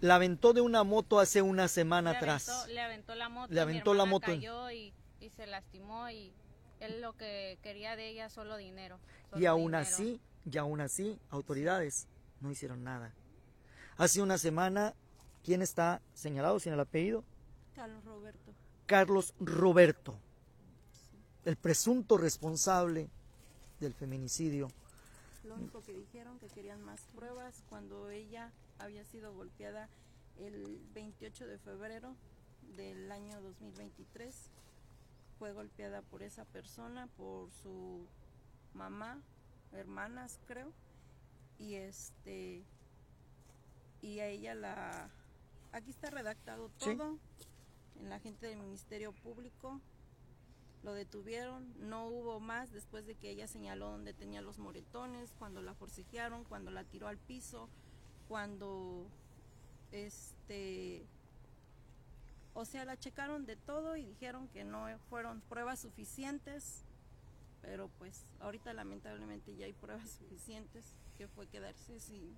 La 0.00 0.14
aventó 0.16 0.52
de 0.52 0.60
una 0.60 0.84
moto 0.84 1.18
hace 1.18 1.42
una 1.42 1.66
semana 1.68 2.12
le 2.12 2.16
atrás. 2.18 2.48
Aventó, 2.48 2.72
le 2.72 2.80
aventó 2.80 3.14
la 3.14 3.28
moto. 3.28 3.48
Le 3.48 3.54
mi 3.56 3.60
aventó 3.62 3.94
la 3.94 4.04
moto. 4.04 4.26
Cayó 4.26 4.70
y, 4.70 4.92
y 5.20 5.30
se 5.30 5.46
lastimó 5.46 6.08
y 6.10 6.32
él 6.80 7.00
lo 7.00 7.14
que 7.16 7.58
quería 7.62 7.96
de 7.96 8.08
ella 8.08 8.28
solo 8.30 8.56
dinero. 8.56 9.00
Y 9.36 9.46
aún 9.46 9.72
dinero. 9.72 9.78
así, 9.78 10.20
y 10.50 10.56
aún 10.58 10.80
así, 10.80 11.18
autoridades 11.30 12.06
no 12.40 12.50
hicieron 12.50 12.84
nada. 12.84 13.12
Hace 13.96 14.22
una 14.22 14.38
semana, 14.38 14.94
¿quién 15.42 15.62
está 15.62 16.00
señalado 16.14 16.60
sin 16.60 16.72
el 16.72 16.80
apellido? 16.80 17.24
Carlos 17.74 18.04
Roberto. 18.04 18.47
Carlos 18.88 19.34
Roberto, 19.38 20.18
el 21.44 21.56
presunto 21.56 22.16
responsable 22.16 23.10
del 23.80 23.92
feminicidio. 23.92 24.68
Lo 25.44 25.56
único 25.56 25.82
que 25.82 25.92
dijeron 25.92 26.38
que 26.38 26.46
querían 26.46 26.82
más 26.82 27.02
pruebas 27.14 27.62
cuando 27.68 28.08
ella 28.08 28.50
había 28.78 29.04
sido 29.04 29.34
golpeada 29.34 29.90
el 30.38 30.80
28 30.94 31.46
de 31.46 31.58
febrero 31.58 32.16
del 32.76 33.12
año 33.12 33.38
2023. 33.42 34.34
Fue 35.38 35.52
golpeada 35.52 36.00
por 36.00 36.22
esa 36.22 36.46
persona, 36.46 37.08
por 37.18 37.50
su 37.62 38.06
mamá, 38.72 39.20
hermanas 39.72 40.40
creo, 40.46 40.72
y 41.58 41.74
este 41.74 42.64
y 44.00 44.20
a 44.20 44.28
ella 44.28 44.54
la 44.54 45.10
aquí 45.72 45.90
está 45.90 46.08
redactado 46.08 46.70
Sí. 46.78 46.96
En 48.00 48.10
la 48.10 48.20
gente 48.20 48.46
del 48.46 48.58
Ministerio 48.58 49.12
Público 49.12 49.80
lo 50.82 50.94
detuvieron, 50.94 51.74
no 51.78 52.06
hubo 52.06 52.40
más 52.40 52.72
después 52.72 53.06
de 53.06 53.16
que 53.16 53.30
ella 53.30 53.48
señaló 53.48 53.90
donde 53.90 54.14
tenía 54.14 54.40
los 54.40 54.58
moretones, 54.58 55.34
cuando 55.38 55.60
la 55.60 55.74
forcejearon, 55.74 56.44
cuando 56.44 56.70
la 56.70 56.84
tiró 56.84 57.08
al 57.08 57.18
piso, 57.18 57.68
cuando 58.28 59.06
este 59.90 61.06
o 62.54 62.64
sea, 62.64 62.84
la 62.84 62.98
checaron 62.98 63.46
de 63.46 63.54
todo 63.54 63.96
y 63.96 64.04
dijeron 64.04 64.48
que 64.48 64.64
no 64.64 64.86
fueron 65.08 65.40
pruebas 65.42 65.78
suficientes, 65.78 66.82
pero 67.62 67.88
pues 67.98 68.26
ahorita 68.40 68.72
lamentablemente 68.72 69.54
ya 69.54 69.66
hay 69.66 69.72
pruebas 69.72 70.10
suficientes 70.10 70.96
que 71.16 71.28
fue 71.28 71.46
quedarse 71.46 72.00
sin 72.00 72.36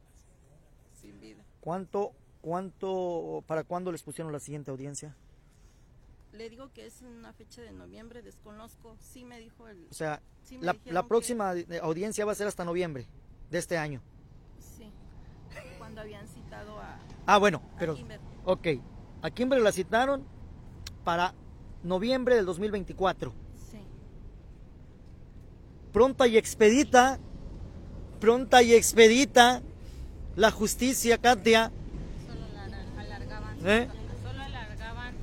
sin 1.01 1.19
vida. 1.21 1.43
¿Cuánto, 1.61 2.13
cuánto, 2.43 3.43
para 3.47 3.65
cuándo 3.65 3.93
les 3.93 4.03
pusieron 4.03 4.33
la 4.33 4.41
siguiente 4.41 4.71
audiencia? 4.71 5.17
Le 6.33 6.49
digo 6.49 6.71
que 6.73 6.87
es 6.87 7.03
una 7.03 7.33
fecha 7.33 7.61
de 7.63 7.73
noviembre, 7.73 8.23
desconozco, 8.23 8.97
sí 9.01 9.25
me 9.25 9.39
dijo 9.41 9.67
el 9.69 9.87
O 9.91 9.95
sea, 9.95 10.23
sí 10.45 10.59
la, 10.61 10.77
la 10.85 11.07
próxima 11.07 11.55
eh, 11.57 11.81
audiencia 11.83 12.25
va 12.25 12.33
a 12.33 12.35
ser 12.37 12.47
hasta 12.47 12.65
noviembre 12.65 13.07
de 13.51 13.59
este 13.59 13.77
año. 13.77 14.01
Sí, 14.61 14.91
cuando 15.79 16.01
habían 16.01 16.27
citado 16.29 16.79
a, 16.79 16.99
Ah, 17.27 17.39
bueno, 17.39 17.61
a 17.75 17.79
pero, 17.79 17.95
Kimber. 17.97 18.21
ok. 18.45 18.67
A 19.23 19.31
Kimberly 19.31 19.65
la 19.65 19.73
citaron 19.73 20.25
para 21.05 21.35
noviembre 21.83 22.37
del 22.37 22.47
2024. 22.47 23.33
Sí, 23.71 23.79
Pronta 25.93 26.29
y 26.29 26.37
expedita, 26.39 27.19
pronta 28.21 28.63
y 28.63 28.73
expedita, 28.75 29.63
la 30.37 30.51
justicia, 30.53 31.19
Katia. 31.19 31.73
Solo 32.27 32.47
la 32.55 32.65
alar- 32.65 32.99
alargaban, 32.99 33.57
¿Eh? 33.67 33.89
solo 34.23 34.41
alargaban, 34.43 35.15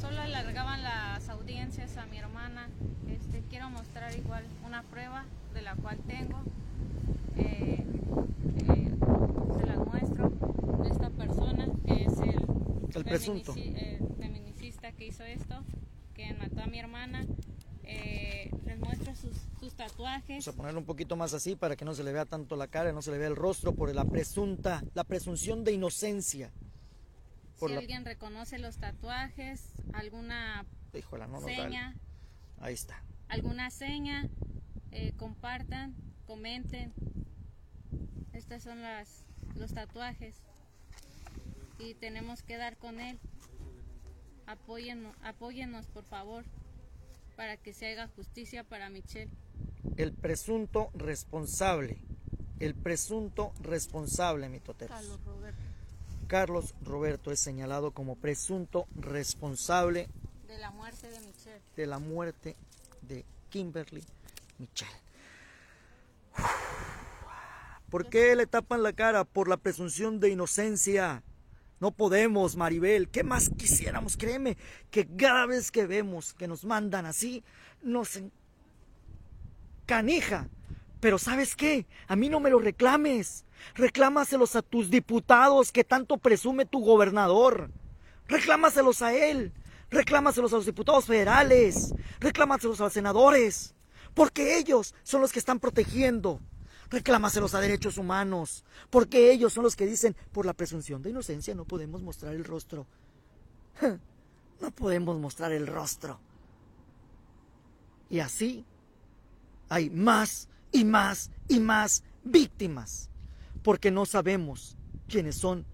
solo 0.00 0.20
alargaban 0.20 0.82
las 0.84 1.28
audiencias 1.28 1.96
a 1.96 2.06
mi 2.06 2.18
hermana. 2.18 2.68
Este, 3.08 3.42
quiero 3.50 3.68
mostrar 3.70 4.14
igual 4.16 4.44
una 4.64 4.82
prueba 4.84 5.24
de 5.52 5.62
la 5.62 5.74
cual 5.74 5.98
tengo. 6.06 6.38
Eh, 7.36 7.84
eh, 8.58 8.94
se 9.60 9.66
las 9.66 9.78
muestro 9.78 10.30
de 10.82 10.88
esta 10.88 11.10
persona 11.10 11.66
que 11.84 12.04
es 12.04 12.12
el, 12.96 13.04
presunto. 13.04 13.54
eh, 13.56 13.98
feminicista 14.18 14.92
que 14.92 15.06
hizo 15.06 15.24
esto, 15.24 15.64
que 16.14 16.32
mató 16.34 16.60
a 16.60 16.66
mi 16.66 16.78
hermana. 16.78 17.24
Eh, 17.88 18.50
les 18.64 18.78
muestro 18.80 19.14
sus, 19.14 19.36
sus 19.60 19.74
tatuajes. 19.74 20.44
Vamos 20.44 20.48
a 20.48 20.52
ponerlo 20.56 20.80
un 20.80 20.86
poquito 20.86 21.14
más 21.16 21.34
así 21.34 21.54
para 21.54 21.76
que 21.76 21.84
no 21.84 21.94
se 21.94 22.02
le 22.02 22.12
vea 22.12 22.24
tanto 22.24 22.56
la 22.56 22.66
cara, 22.66 22.92
no 22.92 23.00
se 23.00 23.12
le 23.12 23.18
vea 23.18 23.28
el 23.28 23.36
rostro 23.36 23.74
por 23.76 23.94
la 23.94 24.04
presunta, 24.04 24.82
la 24.94 25.04
presunción 25.04 25.62
de 25.62 25.72
inocencia. 25.72 26.50
Por 27.60 27.68
si 27.70 27.74
la- 27.74 27.80
alguien 27.80 28.04
reconoce 28.04 28.58
los 28.58 28.78
tatuajes, 28.78 29.70
alguna 29.92 30.66
Híjole, 30.92 31.28
no 31.28 31.40
seña, 31.42 31.94
Ahí 32.58 32.74
está. 32.74 33.00
alguna 33.28 33.70
seña, 33.70 34.28
eh, 34.90 35.12
compartan, 35.16 35.94
comenten. 36.26 36.92
Estos 38.32 38.62
son 38.64 38.82
las, 38.82 39.24
los 39.54 39.72
tatuajes. 39.72 40.42
Y 41.78 41.94
tenemos 41.94 42.42
que 42.42 42.56
dar 42.56 42.76
con 42.76 43.00
él. 43.00 43.18
Apóyennos, 44.46 45.14
apóyennos 45.22 45.86
por 45.86 46.04
favor, 46.04 46.44
para 47.36 47.56
que 47.56 47.72
se 47.72 47.88
haga 47.92 48.08
justicia 48.08 48.64
para 48.64 48.88
Michelle. 48.90 49.30
El 49.96 50.12
presunto 50.12 50.90
responsable, 50.94 51.98
el 52.60 52.74
presunto 52.74 53.52
responsable, 53.60 54.48
mi 54.48 54.60
toteros. 54.60 54.96
Carlos 54.96 55.20
Roberto. 55.24 55.60
Carlos 56.28 56.74
Roberto 56.82 57.30
es 57.30 57.40
señalado 57.40 57.92
como 57.92 58.16
presunto 58.16 58.88
responsable 58.96 60.08
De 60.48 60.58
la 60.58 60.72
muerte 60.72 61.08
de 61.08 61.20
Michelle. 61.20 61.60
de 61.76 61.86
la 61.86 61.98
muerte 62.00 62.56
de 63.02 63.24
Kimberly 63.50 64.02
Michelle. 64.58 64.90
¿Por 67.90 68.08
qué 68.08 68.34
le 68.34 68.46
tapan 68.46 68.82
la 68.82 68.92
cara? 68.92 69.24
Por 69.24 69.48
la 69.48 69.56
presunción 69.56 70.18
de 70.18 70.30
inocencia. 70.30 71.22
No 71.78 71.90
podemos, 71.90 72.56
Maribel. 72.56 73.08
¿Qué 73.08 73.22
más 73.22 73.50
quisiéramos? 73.50 74.16
Créeme 74.16 74.56
que 74.90 75.06
cada 75.06 75.46
vez 75.46 75.70
que 75.70 75.86
vemos 75.86 76.32
que 76.32 76.48
nos 76.48 76.64
mandan 76.64 77.04
así, 77.04 77.44
nos 77.82 78.20
canija. 79.84 80.48
Pero 81.00 81.18
¿sabes 81.18 81.54
qué? 81.54 81.86
A 82.08 82.16
mí 82.16 82.28
no 82.28 82.40
me 82.40 82.50
lo 82.50 82.58
reclames. 82.58 83.44
Reclámaselos 83.74 84.56
a 84.56 84.62
tus 84.62 84.90
diputados 84.90 85.70
que 85.70 85.84
tanto 85.84 86.16
presume 86.16 86.64
tu 86.64 86.80
gobernador. 86.80 87.70
Reclámaselos 88.26 89.02
a 89.02 89.14
él. 89.14 89.52
Reclámaselos 89.90 90.52
a 90.52 90.56
los 90.56 90.66
diputados 90.66 91.04
federales. 91.04 91.94
Reclámaselos 92.20 92.80
a 92.80 92.84
los 92.84 92.92
senadores. 92.94 93.74
Porque 94.14 94.56
ellos 94.56 94.94
son 95.02 95.20
los 95.20 95.32
que 95.32 95.38
están 95.38 95.60
protegiendo. 95.60 96.40
Reclámaselos 96.90 97.54
a 97.54 97.60
derechos 97.60 97.98
humanos. 97.98 98.64
Porque 98.90 99.32
ellos 99.32 99.52
son 99.52 99.64
los 99.64 99.76
que 99.76 99.86
dicen, 99.86 100.16
por 100.32 100.46
la 100.46 100.54
presunción 100.54 101.02
de 101.02 101.10
inocencia 101.10 101.54
no 101.54 101.64
podemos 101.64 102.02
mostrar 102.02 102.34
el 102.34 102.44
rostro. 102.44 102.86
No 104.58 104.70
podemos 104.70 105.18
mostrar 105.18 105.52
el 105.52 105.66
rostro. 105.66 106.18
Y 108.08 108.20
así 108.20 108.64
hay 109.68 109.90
más 109.90 110.48
y 110.72 110.84
más 110.84 111.30
y 111.46 111.60
más 111.60 112.02
víctimas. 112.24 113.10
Porque 113.62 113.90
no 113.90 114.06
sabemos 114.06 114.78
quiénes 115.08 115.36
son 115.36 115.66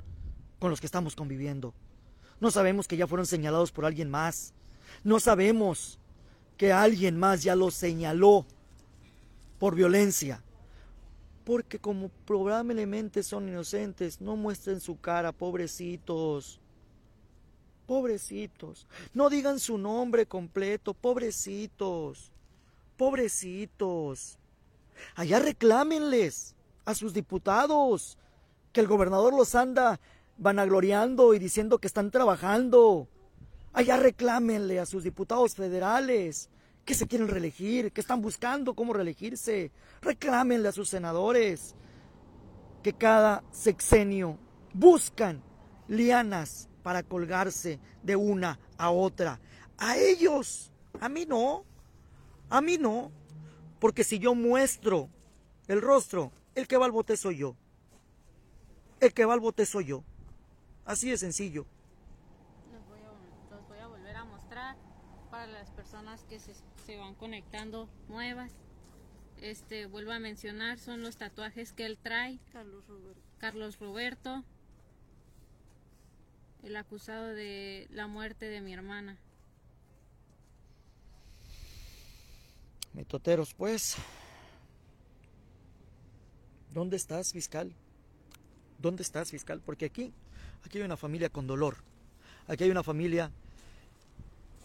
con 0.58 0.70
los 0.70 0.80
que 0.80 0.86
estamos 0.86 1.14
conviviendo. 1.14 1.74
No 2.40 2.50
sabemos 2.50 2.88
que 2.88 2.96
ya 2.96 3.06
fueron 3.06 3.26
señalados 3.26 3.70
por 3.70 3.84
alguien 3.84 4.10
más. 4.10 4.52
No 5.04 5.20
sabemos 5.20 5.98
que 6.56 6.72
alguien 6.72 7.18
más 7.18 7.42
ya 7.42 7.54
los 7.54 7.74
señaló 7.74 8.46
por 9.58 9.74
violencia. 9.74 10.42
Porque 11.44 11.78
como 11.78 12.08
probablemente 12.08 13.22
son 13.22 13.48
inocentes, 13.48 14.20
no 14.20 14.36
muestren 14.36 14.80
su 14.80 15.00
cara, 15.00 15.32
pobrecitos. 15.32 16.60
Pobrecitos. 17.86 18.86
No 19.12 19.28
digan 19.28 19.58
su 19.58 19.76
nombre 19.76 20.26
completo, 20.26 20.94
pobrecitos. 20.94 22.30
Pobrecitos. 22.96 24.38
Allá 25.16 25.40
reclámenles 25.40 26.54
a 26.84 26.94
sus 26.94 27.12
diputados 27.12 28.18
que 28.72 28.80
el 28.80 28.86
gobernador 28.86 29.34
los 29.34 29.54
anda 29.54 30.00
vanagloriando 30.38 31.34
y 31.34 31.38
diciendo 31.38 31.78
que 31.78 31.86
están 31.86 32.10
trabajando. 32.10 33.08
Allá 33.72 33.96
reclámenle 33.96 34.78
a 34.80 34.86
sus 34.86 35.02
diputados 35.02 35.54
federales 35.54 36.50
que 36.84 36.94
se 36.94 37.06
quieren 37.06 37.28
reelegir, 37.28 37.92
que 37.92 38.00
están 38.00 38.20
buscando 38.20 38.74
cómo 38.74 38.92
reelegirse. 38.92 39.70
Reclámenle 40.00 40.68
a 40.68 40.72
sus 40.72 40.88
senadores 40.88 41.74
que 42.82 42.92
cada 42.92 43.44
sexenio 43.52 44.38
buscan 44.74 45.42
lianas 45.88 46.68
para 46.82 47.02
colgarse 47.02 47.78
de 48.02 48.16
una 48.16 48.58
a 48.76 48.90
otra. 48.90 49.40
A 49.78 49.96
ellos, 49.96 50.72
a 51.00 51.08
mí 51.08 51.24
no, 51.26 51.64
a 52.50 52.60
mí 52.60 52.78
no, 52.78 53.12
porque 53.78 54.04
si 54.04 54.18
yo 54.18 54.34
muestro 54.34 55.08
el 55.68 55.80
rostro, 55.80 56.32
el 56.54 56.66
que 56.66 56.76
va 56.76 56.86
al 56.86 56.92
bote 56.92 57.16
soy 57.16 57.38
yo. 57.38 57.56
El 59.00 59.12
que 59.12 59.24
va 59.24 59.34
al 59.34 59.40
bote 59.40 59.66
soy 59.66 59.86
yo. 59.86 60.04
Así 60.84 61.10
de 61.10 61.16
sencillo. 61.16 61.66
Los 62.72 62.86
voy, 62.88 63.00
a, 63.00 63.54
los 63.54 63.68
voy 63.68 63.78
a 63.78 63.86
volver 63.86 64.16
a 64.16 64.24
mostrar 64.24 64.76
para 65.30 65.46
las 65.46 65.70
personas 65.70 66.24
que 66.24 66.38
se, 66.38 66.52
se 66.92 66.98
van 66.98 67.14
conectando 67.14 67.88
nuevas. 68.08 68.52
Este, 69.40 69.86
vuelvo 69.86 70.12
a 70.12 70.18
mencionar, 70.18 70.78
son 70.78 71.00
los 71.00 71.16
tatuajes 71.16 71.72
que 71.72 71.86
él 71.86 71.96
trae. 71.96 72.38
Carlos 72.52 72.86
Roberto. 72.86 73.22
Carlos 73.38 73.78
Roberto, 73.78 74.44
el 76.62 76.76
acusado 76.76 77.28
de 77.28 77.88
la 77.90 78.08
muerte 78.08 78.44
de 78.44 78.60
mi 78.60 78.74
hermana. 78.74 79.16
Mitoteros, 82.92 83.54
pues. 83.54 83.96
¿Dónde 86.74 86.96
estás, 86.96 87.32
fiscal? 87.32 87.72
¿Dónde 88.78 89.02
estás, 89.02 89.30
fiscal? 89.30 89.62
Porque 89.64 89.86
aquí, 89.86 90.12
aquí 90.66 90.76
hay 90.76 90.84
una 90.84 90.98
familia 90.98 91.30
con 91.30 91.46
dolor. 91.46 91.78
Aquí 92.48 92.64
hay 92.64 92.70
una 92.70 92.82
familia 92.82 93.30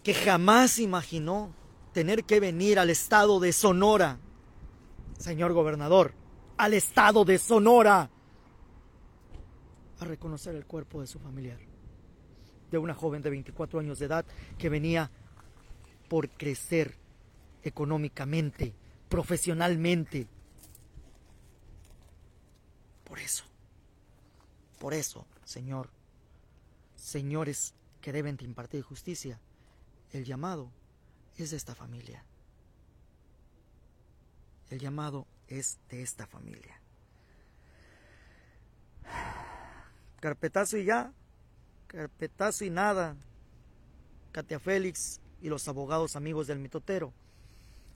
que 0.04 0.13
jamás 0.13 0.78
imaginó 0.78 1.54
tener 1.93 2.23
que 2.23 2.39
venir 2.39 2.80
al 2.80 2.89
estado 2.89 3.39
de 3.39 3.54
Sonora, 3.54 4.19
señor 5.17 5.54
gobernador, 5.54 6.13
al 6.58 6.73
estado 6.73 7.26
de 7.26 7.38
Sonora, 7.38 8.10
a 10.00 10.06
reconocer 10.06 10.56
el 10.56 10.65
cuerpo 10.65 11.02
de 11.02 11.08
su 11.08 11.19
familiar, 11.19 11.60
de 12.69 12.78
una 12.78 12.93
joven 12.93 13.21
de 13.21 13.30
24 13.30 13.80
años 13.80 14.00
de 14.00 14.06
edad 14.06 14.26
que 14.58 14.69
venía 14.69 15.10
por 16.08 16.30
crecer 16.30 16.95
económicamente, 17.63 18.73
profesionalmente. 19.10 20.28
Por 23.04 23.19
eso, 23.19 23.45
por 24.80 24.93
eso, 24.93 25.26
Señor, 25.43 25.89
señores 26.95 27.73
que 28.02 28.12
deben 28.12 28.38
de 28.38 28.45
impartir 28.45 28.84
justicia, 28.84 29.39
el 30.12 30.26
llamado 30.26 30.71
es 31.38 31.52
de 31.52 31.58
esta 31.58 31.76
familia. 31.76 32.23
El 34.69 34.80
llamado 34.80 35.28
es 35.47 35.78
de 35.89 36.02
esta 36.02 36.28
familia. 36.28 36.82
Carpetazo 40.19 40.78
y 40.78 40.86
ya, 40.86 41.13
carpetazo 41.88 42.65
y 42.65 42.69
nada. 42.69 43.15
Katia 44.32 44.60
Félix 44.60 45.21
y 45.41 45.50
los 45.50 45.67
abogados 45.67 46.15
amigos 46.15 46.47
del 46.47 46.60
mitotero, 46.60 47.13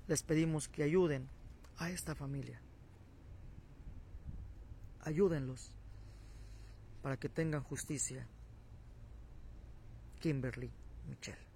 les 0.07 0.23
pedimos 0.23 0.67
que 0.67 0.83
ayuden 0.83 1.27
a 1.77 1.89
esta 1.89 2.15
familia. 2.15 2.61
Ayúdenlos 5.01 5.71
para 7.01 7.17
que 7.17 7.29
tengan 7.29 7.63
justicia. 7.63 8.27
Kimberly 10.19 10.71
Michelle. 11.07 11.50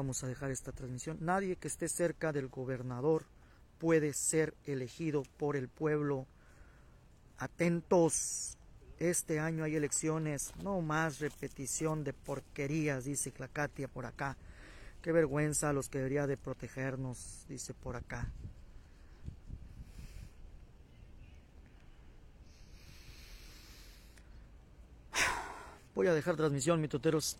Vamos 0.00 0.24
a 0.24 0.28
dejar 0.28 0.50
esta 0.50 0.72
transmisión. 0.72 1.18
Nadie 1.20 1.56
que 1.56 1.68
esté 1.68 1.86
cerca 1.86 2.32
del 2.32 2.48
gobernador 2.48 3.26
puede 3.78 4.14
ser 4.14 4.54
elegido 4.64 5.24
por 5.36 5.56
el 5.56 5.68
pueblo. 5.68 6.26
Atentos. 7.36 8.56
Este 8.98 9.40
año 9.40 9.62
hay 9.62 9.76
elecciones, 9.76 10.54
no 10.64 10.80
más 10.80 11.18
repetición 11.18 12.02
de 12.02 12.14
porquerías, 12.14 13.04
dice 13.04 13.30
la 13.36 13.48
Katia 13.48 13.88
por 13.88 14.06
acá. 14.06 14.38
Qué 15.02 15.12
vergüenza 15.12 15.70
los 15.74 15.90
que 15.90 15.98
debería 15.98 16.26
de 16.26 16.38
protegernos, 16.38 17.44
dice 17.46 17.74
por 17.74 17.94
acá. 17.94 18.32
Voy 25.94 26.06
a 26.06 26.14
dejar 26.14 26.36
transmisión, 26.36 26.80
mitoteros. 26.80 27.36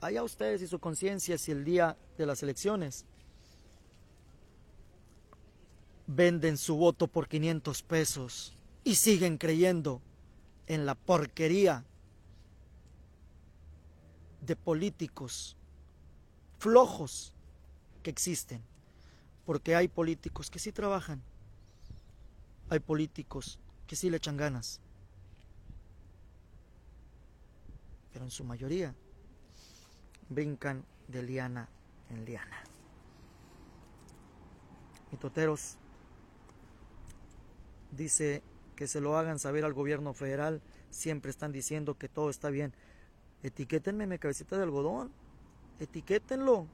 Allá 0.00 0.22
ustedes 0.22 0.62
y 0.62 0.66
su 0.66 0.78
conciencia 0.78 1.38
si 1.38 1.52
el 1.52 1.64
día 1.64 1.96
de 2.18 2.26
las 2.26 2.42
elecciones 2.42 3.06
venden 6.06 6.58
su 6.58 6.76
voto 6.76 7.06
por 7.06 7.28
500 7.28 7.82
pesos 7.82 8.54
y 8.84 8.96
siguen 8.96 9.38
creyendo 9.38 10.02
en 10.66 10.86
la 10.86 10.94
porquería 10.94 11.84
de 14.42 14.56
políticos 14.56 15.56
flojos 16.58 17.32
que 18.02 18.10
existen. 18.10 18.62
Porque 19.46 19.74
hay 19.74 19.88
políticos 19.88 20.50
que 20.50 20.58
sí 20.58 20.72
trabajan. 20.72 21.22
Hay 22.70 22.80
políticos 22.80 23.58
que 23.86 23.96
sí 23.96 24.10
le 24.10 24.16
echan 24.16 24.36
ganas. 24.36 24.80
Pero 28.12 28.24
en 28.24 28.30
su 28.30 28.44
mayoría 28.44 28.94
brincan 30.34 30.84
de 31.08 31.22
liana 31.22 31.68
en 32.10 32.24
liana. 32.24 32.62
Mitoteros 35.10 35.76
dice 37.92 38.42
que 38.76 38.88
se 38.88 39.00
lo 39.00 39.16
hagan 39.16 39.38
saber 39.38 39.64
al 39.64 39.72
gobierno 39.72 40.14
federal. 40.14 40.60
Siempre 40.90 41.30
están 41.30 41.52
diciendo 41.52 41.96
que 41.96 42.08
todo 42.08 42.30
está 42.30 42.50
bien. 42.50 42.72
Etiquétenme 43.42 44.06
mi 44.06 44.18
cabecita 44.18 44.56
de 44.56 44.62
algodón. 44.62 45.12
Etiquétenlo. 45.80 46.66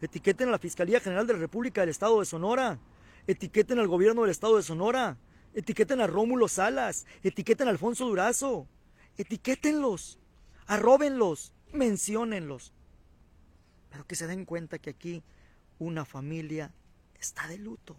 Etiqueten 0.00 0.48
a 0.48 0.52
la 0.52 0.58
Fiscalía 0.58 1.00
General 1.00 1.26
de 1.26 1.34
la 1.34 1.38
República 1.38 1.80
del 1.80 1.90
Estado 1.90 2.20
de 2.20 2.26
Sonora. 2.26 2.78
Etiqueten 3.26 3.78
al 3.78 3.88
gobierno 3.88 4.22
del 4.22 4.30
Estado 4.30 4.56
de 4.56 4.62
Sonora. 4.62 5.16
Etiqueten 5.54 6.00
a 6.00 6.06
Rómulo 6.06 6.48
Salas. 6.48 7.06
Etiqueten 7.22 7.68
a 7.68 7.70
Alfonso 7.70 8.06
Durazo. 8.06 8.68
Etiquétenlos. 9.16 10.18
Arróbenlos. 10.66 11.52
Menciónenlos. 11.72 12.73
Pero 13.94 14.08
que 14.08 14.16
se 14.16 14.26
den 14.26 14.44
cuenta 14.44 14.80
que 14.80 14.90
aquí 14.90 15.22
una 15.78 16.04
familia 16.04 16.72
está 17.20 17.46
de 17.46 17.58
luto. 17.58 17.94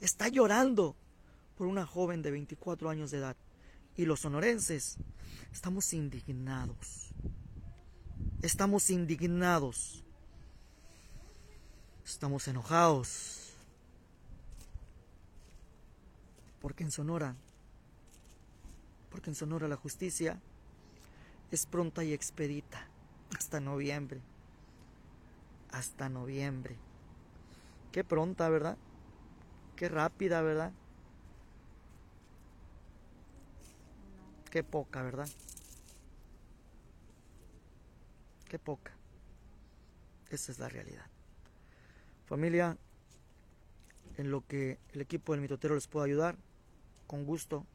Está 0.00 0.28
llorando 0.28 0.94
por 1.56 1.66
una 1.66 1.84
joven 1.84 2.22
de 2.22 2.30
24 2.30 2.88
años 2.90 3.10
de 3.10 3.18
edad. 3.18 3.36
Y 3.96 4.04
los 4.04 4.20
sonorenses 4.20 4.98
estamos 5.52 5.92
indignados. 5.94 7.10
Estamos 8.40 8.88
indignados. 8.88 10.04
Estamos 12.04 12.46
enojados. 12.46 13.52
Porque 16.60 16.84
en 16.84 16.92
Sonora, 16.92 17.34
porque 19.10 19.30
en 19.30 19.34
Sonora 19.34 19.66
la 19.66 19.76
justicia 19.76 20.40
es 21.50 21.66
pronta 21.66 22.04
y 22.04 22.12
expedita 22.12 22.86
hasta 23.36 23.58
noviembre. 23.58 24.22
Hasta 25.74 26.08
noviembre. 26.08 26.76
Qué 27.90 28.04
pronta, 28.04 28.48
¿verdad? 28.48 28.78
Qué 29.74 29.88
rápida, 29.88 30.40
¿verdad? 30.40 30.72
Qué 34.50 34.62
poca, 34.62 35.02
¿verdad? 35.02 35.28
Qué 38.48 38.58
poca. 38.60 38.92
Esa 40.30 40.52
es 40.52 40.60
la 40.60 40.68
realidad. 40.68 41.06
Familia, 42.26 42.78
en 44.16 44.30
lo 44.30 44.46
que 44.46 44.78
el 44.92 45.00
equipo 45.00 45.32
del 45.32 45.40
mitotero 45.40 45.74
les 45.74 45.88
pueda 45.88 46.06
ayudar, 46.06 46.36
con 47.08 47.26
gusto 47.26 47.66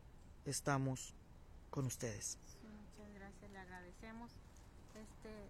estamos 0.45 1.13
con 1.69 1.85
ustedes. 1.85 2.37
muchas 2.63 3.13
gracias, 3.13 3.51
le 3.51 3.59
agradecemos. 3.59 4.31
Este, 4.95 5.49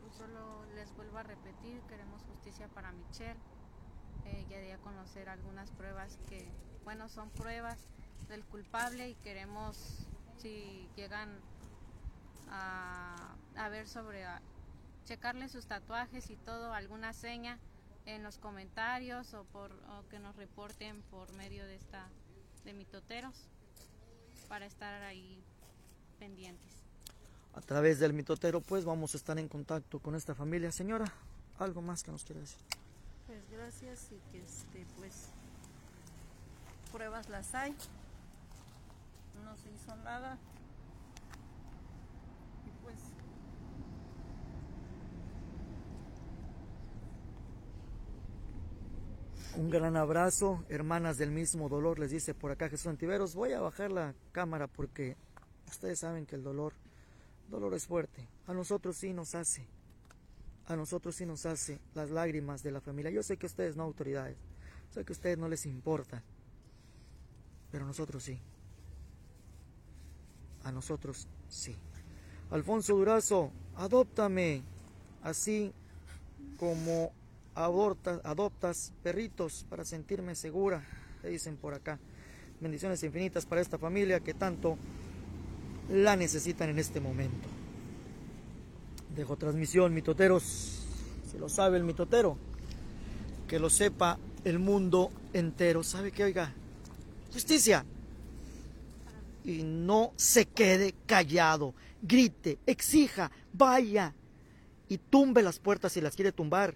pues 0.00 0.14
solo 0.16 0.64
les 0.74 0.89
vuelvo 1.00 1.16
a 1.16 1.22
repetir, 1.22 1.80
queremos 1.88 2.22
justicia 2.24 2.68
para 2.68 2.92
Michelle. 2.92 3.40
Eh, 4.26 4.44
ya 4.50 4.58
di 4.60 4.70
a 4.70 4.76
conocer 4.76 5.30
algunas 5.30 5.70
pruebas 5.70 6.18
que, 6.28 6.46
bueno, 6.84 7.08
son 7.08 7.30
pruebas 7.30 7.78
del 8.28 8.44
culpable 8.44 9.08
y 9.08 9.14
queremos, 9.14 10.06
si 10.36 10.90
llegan 10.96 11.40
a, 12.50 13.34
ver 13.70 13.88
sobre, 13.88 14.26
a 14.26 14.42
checarle 15.06 15.48
sus 15.48 15.64
tatuajes 15.64 16.28
y 16.28 16.36
todo, 16.36 16.74
alguna 16.74 17.14
seña 17.14 17.58
en 18.04 18.22
los 18.22 18.36
comentarios 18.36 19.32
o, 19.32 19.44
por, 19.44 19.72
o 19.72 20.06
que 20.10 20.18
nos 20.18 20.36
reporten 20.36 21.00
por 21.04 21.32
medio 21.32 21.64
de 21.64 21.76
esta 21.76 22.10
de 22.64 22.74
mitoteros 22.74 23.48
para 24.48 24.66
estar 24.66 25.02
ahí 25.02 25.42
pendientes. 26.18 26.79
A 27.54 27.60
través 27.60 27.98
del 27.98 28.12
mitotero, 28.12 28.60
pues 28.60 28.84
vamos 28.84 29.14
a 29.14 29.16
estar 29.16 29.38
en 29.38 29.48
contacto 29.48 29.98
con 29.98 30.14
esta 30.14 30.34
familia. 30.34 30.70
Señora, 30.72 31.12
algo 31.58 31.82
más 31.82 32.02
que 32.02 32.10
nos 32.10 32.24
quiera 32.24 32.40
decir. 32.40 32.58
Pues 33.26 33.48
gracias 33.50 34.10
y 34.12 34.32
que 34.32 34.42
este 34.42 34.86
pues 34.96 35.28
pruebas 36.92 37.28
las 37.28 37.54
hay 37.54 37.74
no 39.44 39.56
se 39.56 39.70
hizo 39.70 39.96
nada. 39.96 40.38
Y 42.66 42.70
pues 42.82 42.98
Un 49.56 49.68
gran 49.68 49.96
abrazo, 49.96 50.64
hermanas 50.68 51.18
del 51.18 51.32
mismo 51.32 51.68
dolor, 51.68 51.98
les 51.98 52.12
dice 52.12 52.34
por 52.34 52.52
acá 52.52 52.68
Jesús 52.68 52.86
Antiveros. 52.86 53.34
Voy 53.34 53.52
a 53.52 53.60
bajar 53.60 53.90
la 53.90 54.14
cámara 54.30 54.68
porque 54.68 55.16
ustedes 55.66 55.98
saben 55.98 56.24
que 56.24 56.36
el 56.36 56.44
dolor, 56.44 56.72
dolor 57.50 57.74
es 57.74 57.86
fuerte. 57.86 58.26
A 58.46 58.54
nosotros 58.54 58.96
sí 58.96 59.12
nos 59.12 59.34
hace, 59.34 59.66
a 60.66 60.76
nosotros 60.76 61.16
sí 61.16 61.26
nos 61.26 61.46
hace 61.46 61.80
las 61.94 62.10
lágrimas 62.10 62.62
de 62.62 62.70
la 62.70 62.80
familia. 62.80 63.10
Yo 63.10 63.22
sé 63.22 63.36
que 63.36 63.46
ustedes 63.46 63.76
no 63.76 63.82
autoridades, 63.82 64.36
sé 64.90 65.04
que 65.04 65.12
a 65.12 65.16
ustedes 65.16 65.38
no 65.38 65.48
les 65.48 65.66
importa, 65.66 66.22
pero 67.70 67.84
nosotros 67.84 68.22
sí 68.22 68.40
a 70.64 70.72
nosotros 70.72 71.26
sí. 71.48 71.76
Alfonso 72.50 72.94
Durazo, 72.94 73.50
adóptame, 73.76 74.62
así 75.22 75.72
como 76.58 77.12
abortas, 77.54 78.20
adoptas 78.24 78.92
perritos 79.02 79.64
para 79.68 79.84
sentirme 79.84 80.34
segura. 80.34 80.84
te 81.22 81.28
dicen 81.28 81.56
por 81.56 81.74
acá. 81.74 81.98
Bendiciones 82.60 83.02
infinitas 83.02 83.46
para 83.46 83.60
esta 83.60 83.78
familia 83.78 84.20
que 84.20 84.34
tanto 84.34 84.76
la 85.90 86.16
necesitan 86.16 86.70
en 86.70 86.78
este 86.78 87.00
momento. 87.00 87.48
Dejo 89.14 89.36
transmisión, 89.36 89.92
mitoteros. 89.92 90.82
Si 91.30 91.38
lo 91.38 91.48
sabe 91.48 91.78
el 91.78 91.84
mitotero, 91.84 92.36
que 93.48 93.58
lo 93.58 93.70
sepa 93.70 94.18
el 94.44 94.58
mundo 94.58 95.10
entero. 95.32 95.82
¿Sabe 95.82 96.12
qué? 96.12 96.24
Oiga, 96.24 96.52
justicia. 97.32 97.84
Y 99.44 99.62
no 99.62 100.12
se 100.16 100.46
quede 100.46 100.94
callado. 101.06 101.74
Grite, 102.02 102.58
exija, 102.66 103.30
vaya 103.52 104.14
y 104.88 104.98
tumbe 104.98 105.42
las 105.42 105.58
puertas 105.58 105.92
si 105.92 106.00
las 106.00 106.14
quiere 106.14 106.32
tumbar. 106.32 106.74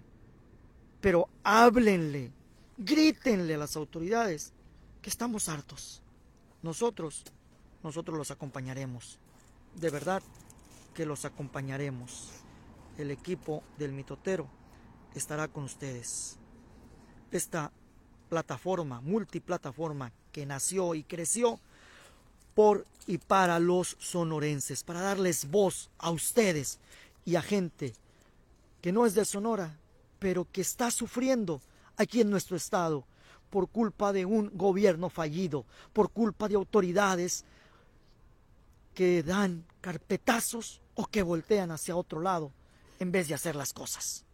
Pero 1.01 1.29
háblenle, 1.43 2.31
grítenle 2.77 3.55
a 3.55 3.59
las 3.59 3.75
autoridades 3.75 4.53
que 5.01 5.09
estamos 5.09 5.49
hartos. 5.49 6.01
Nosotros, 6.63 7.23
nosotros 7.85 8.17
los 8.17 8.31
acompañaremos. 8.31 9.19
De 9.75 9.91
verdad 9.91 10.23
que 10.95 11.05
los 11.05 11.23
acompañaremos. 11.23 12.31
El 12.97 13.11
equipo 13.11 13.63
del 13.77 13.91
mitotero 13.93 14.47
estará 15.13 15.47
con 15.47 15.65
ustedes. 15.65 16.37
Esta 17.31 17.71
plataforma, 18.27 19.01
multiplataforma 19.01 20.11
que 20.31 20.47
nació 20.47 20.95
y 20.95 21.03
creció 21.03 21.59
por 22.55 22.87
y 23.05 23.19
para 23.19 23.59
los 23.59 23.97
sonorenses, 23.99 24.83
para 24.83 25.01
darles 25.01 25.51
voz 25.51 25.91
a 25.99 26.09
ustedes 26.09 26.79
y 27.23 27.35
a 27.35 27.43
gente 27.43 27.93
que 28.81 28.91
no 28.91 29.05
es 29.05 29.13
de 29.13 29.25
Sonora, 29.25 29.77
pero 30.17 30.47
que 30.51 30.61
está 30.61 30.89
sufriendo 30.89 31.61
aquí 31.97 32.21
en 32.21 32.31
nuestro 32.31 32.57
estado 32.57 33.05
por 33.51 33.69
culpa 33.69 34.11
de 34.11 34.25
un 34.25 34.49
gobierno 34.55 35.09
fallido, 35.09 35.65
por 35.93 36.09
culpa 36.09 36.47
de 36.47 36.55
autoridades 36.55 37.45
que 38.95 39.21
dan 39.23 39.65
carpetazos 39.81 40.81
o 40.95 41.05
que 41.05 41.21
voltean 41.21 41.69
hacia 41.71 41.95
otro 41.95 42.21
lado 42.21 42.51
en 42.99 43.11
vez 43.11 43.27
de 43.27 43.35
hacer 43.35 43.55
las 43.55 43.73
cosas. 43.73 44.25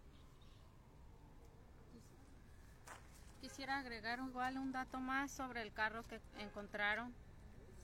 Quisiera 3.41 3.80
agregar 3.80 4.20
igual 4.20 4.57
un 4.57 4.72
dato 4.72 4.99
más 4.99 5.32
sobre 5.32 5.62
el 5.64 5.74
carro 5.74 6.05
que 6.07 6.22
encontraron, 6.39 7.14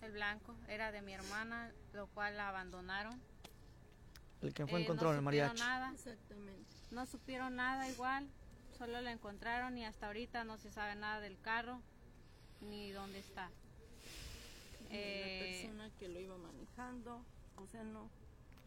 el 0.01 0.11
blanco, 0.11 0.55
era 0.67 0.91
de 0.91 1.01
mi 1.01 1.13
hermana, 1.13 1.71
lo 1.93 2.07
cual 2.07 2.37
la 2.37 2.49
abandonaron. 2.49 3.19
El 4.41 4.53
que 4.53 4.67
fue 4.67 4.79
Eh, 4.79 4.83
encontrado 4.83 5.13
en 5.13 5.19
el 5.19 5.23
no 5.23 5.31
supieron 5.31 5.55
mariachi. 5.55 5.59
nada, 5.59 5.91
Exactamente. 5.93 6.75
no 6.91 7.05
supieron 7.07 7.55
nada 7.55 7.89
igual, 7.89 8.29
solo 8.77 9.01
la 9.01 9.11
encontraron 9.11 9.75
y 9.79 9.85
hasta 9.85 10.05
ahorita 10.07 10.43
no 10.43 10.57
se 10.57 10.71
sabe 10.71 10.95
nada 10.95 11.19
del 11.19 11.39
carro 11.41 11.81
ni 12.61 12.91
dónde 12.91 13.19
está. 13.19 13.49
Ni 14.89 14.97
Eh, 14.97 15.61
la 15.63 15.67
persona 15.67 15.91
que 15.99 16.07
lo 16.09 16.19
iba 16.19 16.37
manejando, 16.37 17.21
o 17.57 17.67
sea, 17.67 17.83
no, 17.83 18.09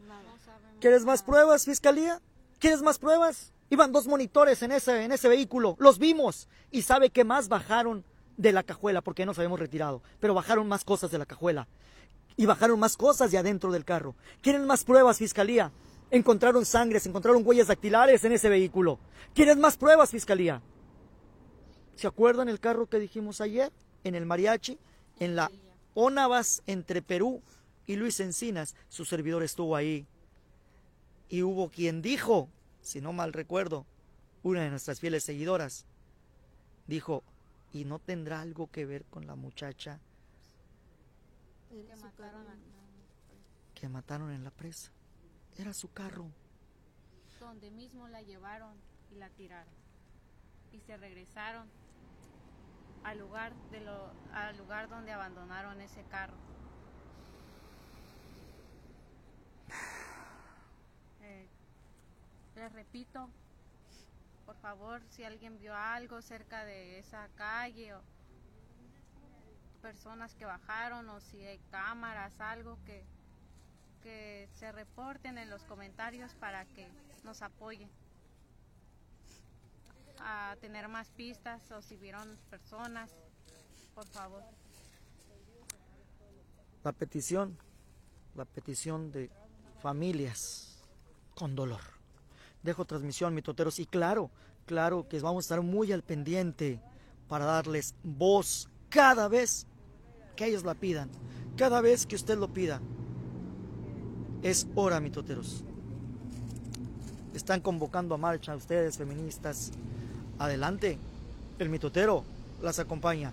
nada. 0.06 0.22
no 0.22 0.38
sabemos 0.38 0.80
¿Quieres 0.80 1.04
más 1.04 1.22
pruebas, 1.22 1.64
fiscalía? 1.64 2.20
¿Quieres 2.58 2.82
más 2.82 2.98
pruebas? 2.98 3.52
Iban 3.70 3.92
dos 3.92 4.06
monitores 4.06 4.62
en 4.62 4.72
ese, 4.72 5.04
en 5.04 5.12
ese 5.12 5.28
vehículo, 5.28 5.76
los 5.78 5.98
vimos. 5.98 6.48
¿Y 6.70 6.82
sabe 6.82 7.10
qué 7.10 7.24
más 7.24 7.48
bajaron 7.48 8.04
de 8.36 8.52
la 8.52 8.62
cajuela? 8.62 9.00
Porque 9.00 9.24
nos 9.24 9.38
habíamos 9.38 9.60
retirado, 9.60 10.02
pero 10.18 10.34
bajaron 10.34 10.66
más 10.68 10.84
cosas 10.84 11.10
de 11.10 11.18
la 11.18 11.26
cajuela. 11.26 11.68
Y 12.36 12.46
bajaron 12.46 12.80
más 12.80 12.96
cosas 12.96 13.30
de 13.30 13.38
adentro 13.38 13.70
del 13.70 13.84
carro. 13.84 14.14
¿Quieren 14.40 14.66
más 14.66 14.84
pruebas, 14.84 15.18
fiscalía? 15.18 15.72
Encontraron 16.10 16.64
sangre, 16.64 16.98
se 16.98 17.08
encontraron 17.08 17.46
huellas 17.46 17.68
dactilares 17.68 18.24
en 18.24 18.32
ese 18.32 18.48
vehículo. 18.48 18.98
¿Quieren 19.34 19.60
más 19.60 19.76
pruebas, 19.76 20.10
fiscalía? 20.10 20.62
¿Se 21.94 22.06
acuerdan 22.06 22.48
el 22.48 22.58
carro 22.58 22.86
que 22.88 22.98
dijimos 22.98 23.40
ayer? 23.40 23.70
En 24.04 24.14
el 24.14 24.24
mariachi, 24.26 24.78
en 25.18 25.36
la 25.36 25.50
Onavas 25.94 26.62
entre 26.66 27.02
Perú 27.02 27.42
y 27.86 27.96
Luis 27.96 28.20
Encinas. 28.20 28.74
Su 28.88 29.04
servidor 29.04 29.42
estuvo 29.42 29.76
ahí. 29.76 30.06
Y 31.28 31.42
hubo 31.42 31.68
quien 31.70 32.02
dijo, 32.02 32.48
si 32.82 33.00
no 33.00 33.12
mal 33.12 33.32
recuerdo, 33.32 33.86
una 34.42 34.62
de 34.62 34.70
nuestras 34.70 35.00
fieles 35.00 35.24
seguidoras, 35.24 35.84
dijo, 36.86 37.22
¿y 37.72 37.84
no 37.84 37.98
tendrá 37.98 38.40
algo 38.40 38.70
que 38.70 38.84
ver 38.86 39.04
con 39.04 39.26
la 39.26 39.34
muchacha 39.36 40.00
que 41.70 41.96
mataron 41.96 42.46
a- 42.48 42.56
que 43.74 43.88
mataron 43.88 44.32
en 44.32 44.42
la 44.44 44.50
presa? 44.50 44.90
Era 45.58 45.72
su 45.72 45.92
carro. 45.92 46.26
donde 47.38 47.70
mismo 47.70 48.06
la 48.08 48.20
llevaron 48.20 48.74
y 49.10 49.14
la 49.16 49.30
tiraron 49.30 49.72
y 50.72 50.80
se 50.80 50.96
regresaron 50.98 51.66
al 53.04 53.18
lugar 53.18 53.54
de 53.70 53.80
lo 53.80 54.12
al 54.32 54.56
lugar 54.56 54.88
donde 54.88 55.12
abandonaron 55.12 55.80
ese 55.80 56.04
carro. 56.04 56.36
Eh, 61.22 61.48
les 62.56 62.72
repito 62.72 63.28
por 64.46 64.56
favor 64.56 65.02
si 65.10 65.22
alguien 65.22 65.58
vio 65.58 65.76
algo 65.76 66.20
cerca 66.22 66.64
de 66.64 66.98
esa 66.98 67.28
calle 67.36 67.94
o 67.94 68.02
personas 69.82 70.34
que 70.34 70.44
bajaron 70.44 71.08
o 71.10 71.20
si 71.20 71.40
hay 71.44 71.58
cámaras 71.70 72.40
algo 72.40 72.76
que 72.84 73.04
que 74.02 74.48
se 74.54 74.72
reporten 74.72 75.38
en 75.38 75.50
los 75.50 75.62
comentarios 75.64 76.34
para 76.34 76.64
que 76.64 76.88
nos 77.22 77.42
apoyen 77.42 77.90
a 80.22 80.56
tener 80.60 80.88
más 80.88 81.10
pistas 81.10 81.70
o 81.72 81.82
si 81.82 81.96
vieron 81.96 82.36
personas, 82.48 83.10
por 83.94 84.06
favor. 84.06 84.42
La 86.82 86.92
petición, 86.92 87.58
la 88.34 88.44
petición 88.44 89.12
de 89.12 89.30
familias 89.82 90.82
con 91.34 91.54
dolor. 91.54 91.80
Dejo 92.62 92.84
transmisión, 92.84 93.34
mitoteros, 93.34 93.78
y 93.78 93.86
claro, 93.86 94.30
claro 94.66 95.08
que 95.08 95.20
vamos 95.20 95.44
a 95.44 95.46
estar 95.46 95.62
muy 95.62 95.92
al 95.92 96.02
pendiente 96.02 96.80
para 97.28 97.44
darles 97.44 97.94
voz 98.02 98.68
cada 98.88 99.28
vez 99.28 99.66
que 100.36 100.46
ellos 100.46 100.64
la 100.64 100.74
pidan, 100.74 101.10
cada 101.56 101.80
vez 101.80 102.06
que 102.06 102.16
usted 102.16 102.38
lo 102.38 102.52
pida. 102.52 102.80
Es 104.42 104.66
hora, 104.74 105.00
mitoteros. 105.00 105.64
Están 107.34 107.60
convocando 107.60 108.14
a 108.14 108.18
marcha 108.18 108.54
ustedes, 108.56 108.98
feministas. 108.98 109.70
Adelante, 110.40 110.98
el 111.58 111.68
mitotero 111.68 112.24
las 112.62 112.78
acompaña. 112.78 113.30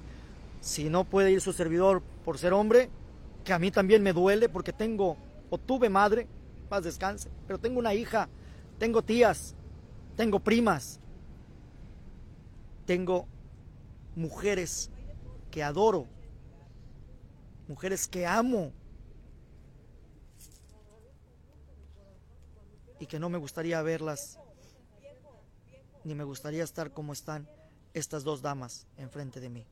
Si 0.60 0.90
no 0.90 1.06
puede 1.06 1.32
ir 1.32 1.40
su 1.40 1.54
servidor 1.54 2.04
por 2.26 2.38
ser 2.38 2.52
hombre, 2.52 2.90
que 3.46 3.54
a 3.54 3.60
mí 3.60 3.72
también 3.72 4.04
me 4.04 4.12
duele 4.12 4.50
porque 4.50 4.74
tengo 4.74 5.16
o 5.50 5.58
tuve 5.58 5.90
madre, 5.90 6.28
paz 6.68 6.84
descanse, 6.84 7.30
pero 7.48 7.60
tengo 7.60 7.80
una 7.80 7.94
hija, 7.94 8.28
tengo 8.78 9.02
tías, 9.02 9.56
tengo 10.18 10.42
primas, 10.42 11.00
tengo 12.86 13.26
mujeres 14.14 14.90
que 15.50 15.64
adoro, 15.64 16.08
mujeres 17.70 18.06
que 18.10 18.28
amo 18.28 18.74
y 23.00 23.06
que 23.06 23.18
no 23.18 23.30
me 23.30 23.38
gustaría 23.38 23.82
verlas, 23.82 24.38
ni 26.08 26.16
me 26.16 26.24
gustaría 26.24 26.64
estar 26.64 26.92
como 26.92 27.14
están 27.14 27.48
estas 27.94 28.24
dos 28.24 28.42
damas 28.42 28.88
enfrente 28.98 29.40
de 29.40 29.50
mí. 29.50 29.66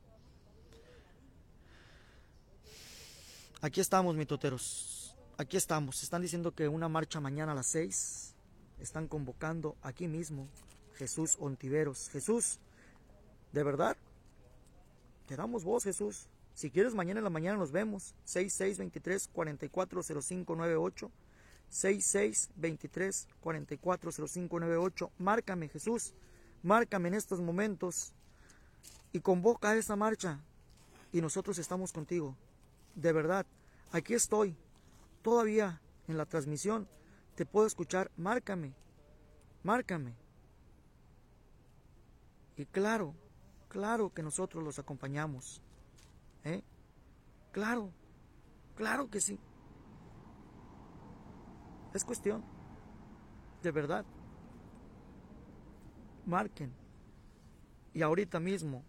Aquí 3.62 3.80
estamos, 3.80 4.16
mitoteros. 4.16 5.16
Aquí 5.38 5.58
estamos. 5.58 6.04
Están 6.04 6.22
diciendo 6.22 6.54
que 6.54 6.68
una 6.68 6.90
marcha 6.90 7.20
mañana 7.20 7.54
a 7.54 7.56
las 7.56 7.68
seis. 7.68 8.36
Están 8.80 9.08
convocando 9.08 9.78
aquí 9.82 10.08
mismo 10.08 10.50
Jesús 10.96 11.38
Ontiveros. 11.40 12.10
Jesús, 12.10 12.60
¿de 13.54 13.64
verdad? 13.64 13.96
Te 15.28 15.38
damos 15.38 15.64
voz, 15.64 15.86
Jesús. 15.86 16.28
Si 16.54 16.70
quieres, 16.70 16.94
mañana 16.94 17.22
en 17.22 17.24
la 17.24 17.30
mañana 17.30 17.58
nos 17.58 17.72
vemos. 17.72 18.14
6623 18.26 19.30
440598 19.30 21.12
6623 21.76 23.28
440598 23.42 25.12
Márcame, 25.18 25.68
Jesús. 25.68 26.14
Márcame 26.64 27.10
en 27.10 27.16
estos 27.16 27.42
momentos 27.42 28.14
y 29.12 29.20
convoca 29.20 29.72
a 29.72 29.76
esta 29.76 29.98
marcha. 29.98 30.40
Y 31.12 31.20
nosotros 31.20 31.58
estamos 31.58 31.92
contigo. 31.92 32.38
De 32.96 33.12
verdad, 33.12 33.46
aquí 33.92 34.14
estoy. 34.14 34.56
Todavía 35.22 35.82
en 36.08 36.18
la 36.18 36.26
transmisión 36.26 36.88
te 37.36 37.46
puedo 37.46 37.68
escuchar. 37.68 38.10
Márcame. 38.16 38.74
Márcame. 39.64 40.16
Y 42.56 42.66
claro, 42.68 43.14
claro 43.68 44.14
que 44.14 44.24
nosotros 44.24 44.64
los 44.64 44.80
acompañamos. 44.80 45.62
¿Eh? 46.46 46.64
Claro, 47.52 47.92
claro 48.76 49.10
que 49.10 49.20
sí. 49.20 49.38
Es 51.96 52.04
cuestión. 52.04 52.44
De 53.64 53.72
verdad. 53.72 54.06
Marquen. 56.26 56.74
Y 57.94 58.02
ahorita 58.02 58.42
mismo, 58.42 58.84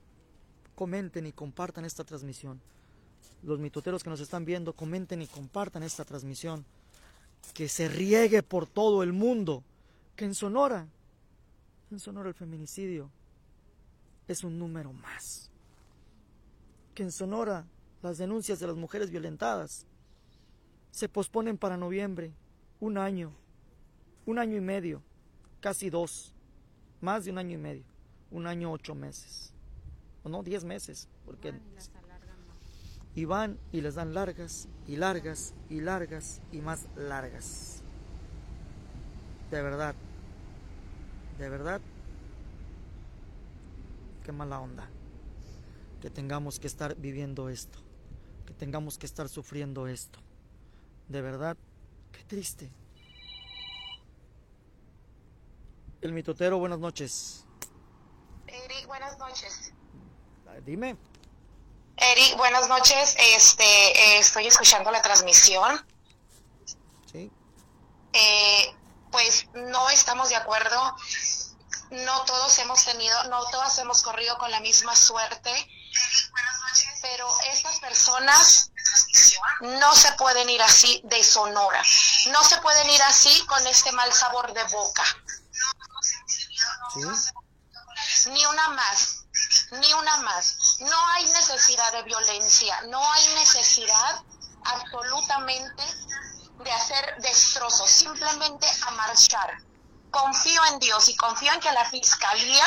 comenten 0.74 1.24
y 1.26 1.32
compartan 1.32 1.84
esta 1.84 2.02
transmisión. 2.02 2.60
Los 3.44 3.60
mitoteros 3.60 4.02
que 4.02 4.10
nos 4.10 4.18
están 4.18 4.44
viendo, 4.44 4.72
comenten 4.72 5.22
y 5.22 5.28
compartan 5.28 5.84
esta 5.84 6.04
transmisión. 6.04 6.66
Que 7.54 7.68
se 7.68 7.88
riegue 7.88 8.42
por 8.42 8.66
todo 8.66 9.04
el 9.04 9.12
mundo. 9.12 9.62
Que 10.16 10.24
en 10.24 10.34
Sonora, 10.34 10.88
en 11.92 12.00
Sonora 12.00 12.28
el 12.28 12.34
feminicidio 12.34 13.08
es 14.26 14.42
un 14.42 14.58
número 14.58 14.92
más. 14.92 15.48
Que 16.92 17.04
en 17.04 17.12
Sonora 17.12 17.66
las 18.02 18.18
denuncias 18.18 18.58
de 18.58 18.66
las 18.66 18.74
mujeres 18.74 19.12
violentadas 19.12 19.86
se 20.90 21.08
posponen 21.08 21.56
para 21.56 21.76
noviembre, 21.76 22.32
un 22.80 22.98
año, 22.98 23.32
un 24.26 24.38
año 24.38 24.56
y 24.56 24.60
medio, 24.60 25.02
casi 25.60 25.90
dos, 25.90 26.34
más 27.00 27.24
de 27.24 27.30
un 27.30 27.38
año 27.38 27.54
y 27.54 27.60
medio, 27.60 27.84
un 28.30 28.46
año 28.46 28.72
ocho 28.72 28.94
meses, 28.94 29.52
o 30.22 30.28
no, 30.28 30.42
diez 30.42 30.64
meses, 30.64 31.08
porque 31.24 31.54
y 33.14 33.24
van 33.24 33.58
y 33.72 33.80
les 33.80 33.94
dan 33.94 34.12
largas 34.12 34.68
y 34.86 34.96
largas 34.96 35.54
y 35.70 35.80
largas 35.80 36.42
y 36.52 36.60
más 36.60 36.86
largas. 36.96 37.82
De 39.50 39.62
verdad, 39.62 39.94
de 41.38 41.48
verdad, 41.48 41.80
qué 44.22 44.32
mala 44.32 44.60
onda 44.60 44.88
que 46.02 46.10
tengamos 46.10 46.60
que 46.60 46.66
estar 46.66 46.94
viviendo 46.96 47.48
esto, 47.48 47.78
que 48.44 48.52
tengamos 48.52 48.98
que 48.98 49.06
estar 49.06 49.28
sufriendo 49.28 49.86
esto. 49.86 50.18
De 51.08 51.22
verdad, 51.22 51.56
triste. 52.26 52.70
El 56.00 56.12
mitotero, 56.12 56.58
buenas 56.58 56.78
noches. 56.78 57.44
Eric, 58.46 58.86
buenas 58.86 59.18
noches. 59.18 59.72
Dime. 60.64 60.96
Eric, 61.96 62.36
buenas 62.36 62.68
noches. 62.68 63.16
Este, 63.34 63.64
eh, 63.64 64.18
estoy 64.18 64.46
escuchando 64.46 64.90
la 64.90 65.02
transmisión. 65.02 65.84
Sí. 67.10 67.30
Eh, 68.12 68.76
pues 69.10 69.48
no 69.54 69.88
estamos 69.90 70.28
de 70.28 70.36
acuerdo. 70.36 70.94
No 71.90 72.24
todos 72.24 72.58
hemos 72.58 72.84
tenido, 72.84 73.24
no 73.24 73.44
todas 73.50 73.78
hemos 73.78 74.02
corrido 74.02 74.36
con 74.38 74.50
la 74.50 74.60
misma 74.60 74.94
suerte. 74.94 75.50
Pero 77.02 77.28
estas 77.52 77.78
personas 77.80 78.72
no 79.60 79.94
se 79.94 80.12
pueden 80.12 80.48
ir 80.50 80.62
así 80.62 81.00
de 81.04 81.22
Sonora. 81.22 81.82
No 82.30 82.44
se 82.44 82.58
pueden 82.58 82.88
ir 82.90 83.02
así 83.02 83.44
con 83.46 83.66
este 83.66 83.92
mal 83.92 84.12
sabor 84.12 84.52
de 84.52 84.64
boca. 84.64 85.04
Ni 88.26 88.44
una 88.46 88.68
más, 88.70 89.24
ni 89.72 89.92
una 89.92 90.16
más. 90.18 90.76
No 90.80 91.08
hay 91.08 91.24
necesidad 91.26 91.92
de 91.92 92.02
violencia, 92.02 92.80
no 92.82 93.12
hay 93.12 93.34
necesidad 93.34 94.22
absolutamente 94.64 95.82
de 96.58 96.72
hacer 96.72 97.16
destrozos, 97.20 97.90
simplemente 97.90 98.66
a 98.86 98.90
marchar. 98.92 99.58
Confío 100.10 100.64
en 100.66 100.78
Dios 100.78 101.08
y 101.08 101.16
confío 101.16 101.52
en 101.52 101.60
que 101.60 101.72
la 101.72 101.84
fiscalía 101.84 102.64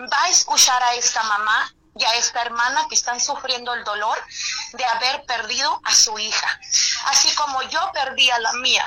va 0.00 0.24
a 0.24 0.28
escuchar 0.28 0.82
a 0.82 0.94
esta 0.94 1.22
mamá 1.22 1.72
y 1.98 2.04
a 2.04 2.16
esta 2.16 2.42
hermana 2.42 2.86
que 2.88 2.94
están 2.94 3.20
sufriendo 3.20 3.74
el 3.74 3.84
dolor 3.84 4.16
de 4.72 4.84
haber 4.84 5.24
perdido 5.26 5.80
a 5.84 5.94
su 5.94 6.18
hija, 6.18 6.60
así 7.06 7.34
como 7.34 7.62
yo 7.62 7.80
perdí 7.92 8.30
a 8.30 8.38
la 8.38 8.52
mía. 8.54 8.84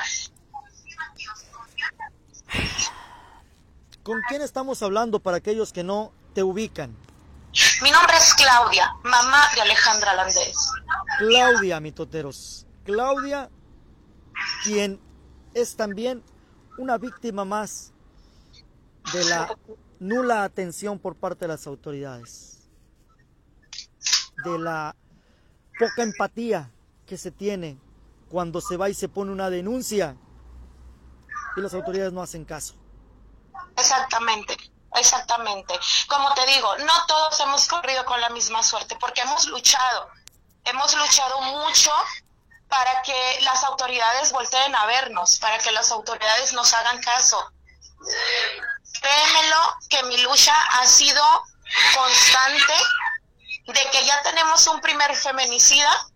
¿Con 4.02 4.20
quién 4.28 4.42
estamos 4.42 4.82
hablando 4.82 5.20
para 5.20 5.36
aquellos 5.36 5.72
que 5.72 5.84
no 5.84 6.12
te 6.34 6.42
ubican? 6.42 6.96
Mi 7.82 7.90
nombre 7.90 8.16
es 8.16 8.34
Claudia, 8.34 8.90
mamá 9.04 9.48
de 9.54 9.60
Alejandra 9.60 10.14
Landés. 10.14 10.56
Claudia, 11.18 11.80
mitoteros. 11.80 12.66
Claudia, 12.84 13.50
quien 14.64 14.98
es 15.54 15.76
también 15.76 16.22
una 16.78 16.98
víctima 16.98 17.44
más 17.44 17.92
de 19.12 19.24
la 19.24 19.56
nula 20.00 20.44
atención 20.44 20.98
por 20.98 21.14
parte 21.14 21.44
de 21.44 21.48
las 21.48 21.66
autoridades, 21.66 22.51
de 24.44 24.58
la 24.58 24.94
poca 25.78 26.02
empatía 26.02 26.70
que 27.06 27.16
se 27.16 27.30
tiene 27.30 27.78
cuando 28.30 28.60
se 28.60 28.76
va 28.76 28.88
y 28.88 28.94
se 28.94 29.08
pone 29.08 29.30
una 29.30 29.50
denuncia 29.50 30.16
y 31.56 31.60
las 31.60 31.74
autoridades 31.74 32.12
no 32.12 32.22
hacen 32.22 32.44
caso. 32.44 32.74
Exactamente, 33.76 34.56
exactamente. 34.94 35.78
Como 36.08 36.32
te 36.34 36.46
digo, 36.46 36.76
no 36.78 37.06
todos 37.06 37.38
hemos 37.40 37.66
corrido 37.68 38.04
con 38.04 38.20
la 38.20 38.30
misma 38.30 38.62
suerte 38.62 38.96
porque 38.96 39.20
hemos 39.20 39.46
luchado, 39.46 40.08
hemos 40.64 40.96
luchado 40.96 41.40
mucho 41.42 41.90
para 42.68 43.02
que 43.02 43.40
las 43.42 43.62
autoridades 43.64 44.32
volteen 44.32 44.74
a 44.74 44.86
vernos, 44.86 45.38
para 45.38 45.58
que 45.58 45.72
las 45.72 45.90
autoridades 45.90 46.54
nos 46.54 46.72
hagan 46.72 47.02
caso. 47.02 47.38
Créemelo 49.00 49.58
que 49.90 50.02
mi 50.04 50.16
lucha 50.22 50.54
ha 50.80 50.86
sido 50.86 51.22
constante 51.94 52.74
de 53.66 53.90
que 53.90 54.04
ya 54.04 54.22
tenemos 54.22 54.66
un 54.66 54.80
primer 54.80 55.14
feminicida 55.16 56.06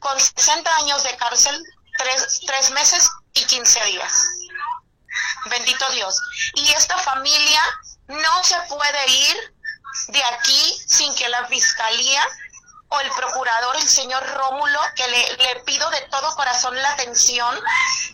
con 0.00 0.18
60 0.18 0.76
años 0.76 1.02
de 1.02 1.16
cárcel, 1.16 1.62
tres, 1.98 2.40
tres 2.46 2.70
meses 2.70 3.08
y 3.34 3.44
15 3.44 3.84
días. 3.84 4.28
Bendito 5.46 5.88
Dios. 5.90 6.20
Y 6.54 6.72
esta 6.72 6.98
familia 6.98 7.62
no 8.08 8.44
se 8.44 8.56
puede 8.68 9.08
ir 9.08 9.54
de 10.08 10.22
aquí 10.24 10.82
sin 10.86 11.14
que 11.14 11.28
la 11.28 11.46
fiscalía 11.46 12.26
o 12.88 13.00
el 13.00 13.10
procurador, 13.10 13.76
el 13.76 13.88
señor 13.88 14.24
Rómulo, 14.34 14.80
que 14.94 15.06
le, 15.08 15.36
le, 15.36 15.60
pido 15.64 15.88
de 15.90 16.00
todo 16.02 16.34
corazón 16.36 16.74
la 16.80 16.92
atención, 16.92 17.58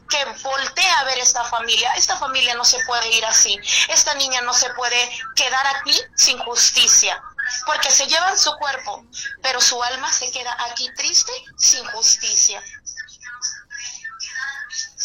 que 0.08 0.24
voltee 0.42 0.90
a 0.90 1.04
ver 1.04 1.18
esta 1.18 1.44
familia. 1.44 1.92
Esta 1.94 2.16
familia 2.16 2.54
no 2.54 2.64
se 2.64 2.82
puede 2.84 3.08
ir 3.10 3.24
así. 3.26 3.58
Esta 3.88 4.14
niña 4.14 4.40
no 4.42 4.54
se 4.54 4.70
puede 4.74 5.10
quedar 5.34 5.66
aquí 5.66 5.98
sin 6.16 6.38
justicia, 6.38 7.22
porque 7.66 7.90
se 7.90 8.06
llevan 8.06 8.38
su 8.38 8.52
cuerpo, 8.56 9.04
pero 9.42 9.60
su 9.60 9.82
alma 9.82 10.12
se 10.12 10.30
queda 10.30 10.56
aquí 10.70 10.88
triste 10.94 11.32
sin 11.58 11.84
justicia. 11.86 12.62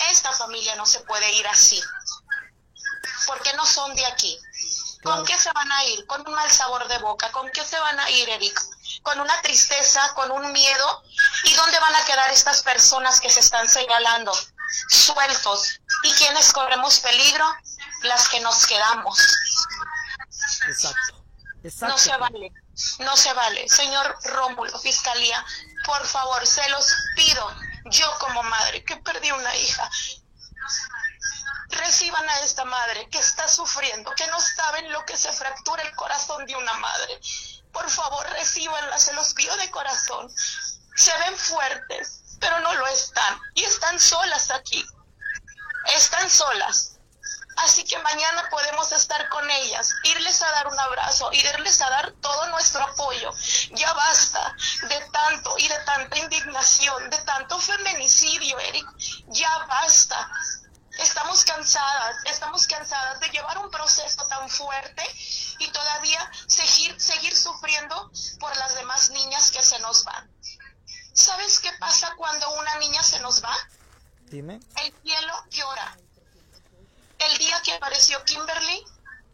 Esta 0.09 0.31
familia 0.33 0.75
no 0.75 0.85
se 0.85 0.99
puede 1.01 1.31
ir 1.33 1.47
así, 1.47 1.81
porque 3.27 3.53
no 3.53 3.65
son 3.65 3.95
de 3.95 4.05
aquí. 4.05 4.39
¿Con 5.05 5.23
qué 5.23 5.37
se 5.37 5.51
van 5.51 5.71
a 5.71 5.85
ir? 5.85 6.05
Con 6.07 6.27
un 6.27 6.33
mal 6.33 6.51
sabor 6.51 6.87
de 6.87 6.97
boca. 6.97 7.31
¿Con 7.31 7.49
qué 7.51 7.63
se 7.63 7.79
van 7.79 7.99
a 7.99 8.09
ir, 8.09 8.27
Eric? 8.27 8.59
Con 9.03 9.19
una 9.19 9.39
tristeza, 9.43 10.01
con 10.15 10.31
un 10.31 10.51
miedo. 10.51 11.03
¿Y 11.43 11.53
dónde 11.53 11.79
van 11.79 11.95
a 11.95 12.03
quedar 12.05 12.31
estas 12.31 12.63
personas 12.63 13.21
que 13.21 13.29
se 13.29 13.39
están 13.39 13.69
señalando? 13.69 14.33
Sueltos. 14.89 15.79
¿Y 16.01 16.11
quiénes 16.13 16.51
corremos 16.51 16.99
peligro? 17.01 17.45
Las 18.01 18.27
que 18.29 18.39
nos 18.39 18.65
quedamos. 18.65 19.19
Exacto. 20.67 21.14
No 21.81 21.97
se 21.97 22.15
vale. 22.17 22.53
No 22.99 23.17
se 23.17 23.33
vale. 23.33 23.67
Señor 23.67 24.17
Rómulo, 24.23 24.77
Fiscalía, 24.79 25.43
por 25.85 26.05
favor, 26.05 26.45
se 26.45 26.67
los 26.69 26.93
pido. 27.15 27.55
Yo 27.85 28.11
como 28.19 28.43
madre 28.43 28.83
que 28.83 28.97
perdí 28.97 29.31
una 29.31 29.55
hija, 29.55 29.89
reciban 31.69 32.27
a 32.29 32.39
esta 32.41 32.65
madre 32.65 33.09
que 33.09 33.19
está 33.19 33.47
sufriendo, 33.47 34.11
que 34.15 34.27
no 34.27 34.39
saben 34.39 34.91
lo 34.91 35.05
que 35.05 35.17
se 35.17 35.31
fractura 35.31 35.83
el 35.83 35.95
corazón 35.95 36.45
de 36.45 36.55
una 36.55 36.73
madre. 36.73 37.19
Por 37.71 37.89
favor, 37.89 38.25
recibanla, 38.31 38.97
se 38.97 39.13
los 39.13 39.33
pido 39.33 39.55
de 39.57 39.69
corazón. 39.71 40.31
Se 40.95 41.17
ven 41.19 41.35
fuertes, 41.35 42.37
pero 42.39 42.59
no 42.59 42.73
lo 42.73 42.87
están. 42.87 43.39
Y 43.53 43.63
están 43.63 43.99
solas 43.99 44.49
aquí. 44.51 44.85
Están 45.95 46.29
solas. 46.29 46.94
Así 47.57 47.83
que 47.85 47.97
mañana 47.99 48.47
podemos 48.49 48.91
estar 48.91 49.29
con 49.29 49.49
ellas, 49.49 49.93
irles 50.03 50.41
a 50.41 50.51
dar 50.51 50.67
un 50.67 50.79
abrazo, 50.79 51.31
irles 51.31 51.81
a 51.81 51.89
dar 51.89 52.11
todo 52.21 52.47
nuestro 52.47 52.83
apoyo. 52.83 53.31
Ya 53.71 53.93
basta 53.93 54.55
de 54.89 54.99
tanto 55.11 55.55
y 55.57 55.67
de 55.67 55.79
tanta 55.79 56.17
indignación, 56.17 57.09
de 57.09 57.17
tanto 57.19 57.59
feminicidio, 57.59 58.59
Eric. 58.59 58.85
Ya 59.27 59.65
basta. 59.67 60.29
Estamos 60.97 61.43
cansadas, 61.43 62.17
estamos 62.25 62.67
cansadas 62.67 63.19
de 63.19 63.29
llevar 63.29 63.57
un 63.57 63.69
proceso 63.69 64.25
tan 64.27 64.49
fuerte 64.49 65.03
y 65.59 65.67
todavía 65.69 66.31
seguir, 66.47 66.99
seguir 66.99 67.35
sufriendo 67.35 68.11
por 68.39 68.55
las 68.57 68.75
demás 68.75 69.09
niñas 69.09 69.51
que 69.51 69.61
se 69.61 69.79
nos 69.79 70.03
van. 70.05 70.29
¿Sabes 71.13 71.59
qué 71.59 71.71
pasa 71.79 72.13
cuando 72.17 72.49
una 72.55 72.75
niña 72.75 73.01
se 73.03 73.19
nos 73.19 73.43
va? 73.43 73.55
Dime. 74.23 74.59
El 74.77 74.93
cielo 75.03 75.33
llora. 75.49 75.97
El 77.19 77.37
día 77.37 77.61
que 77.63 77.73
apareció 77.73 78.23
Kimberly, 78.25 78.85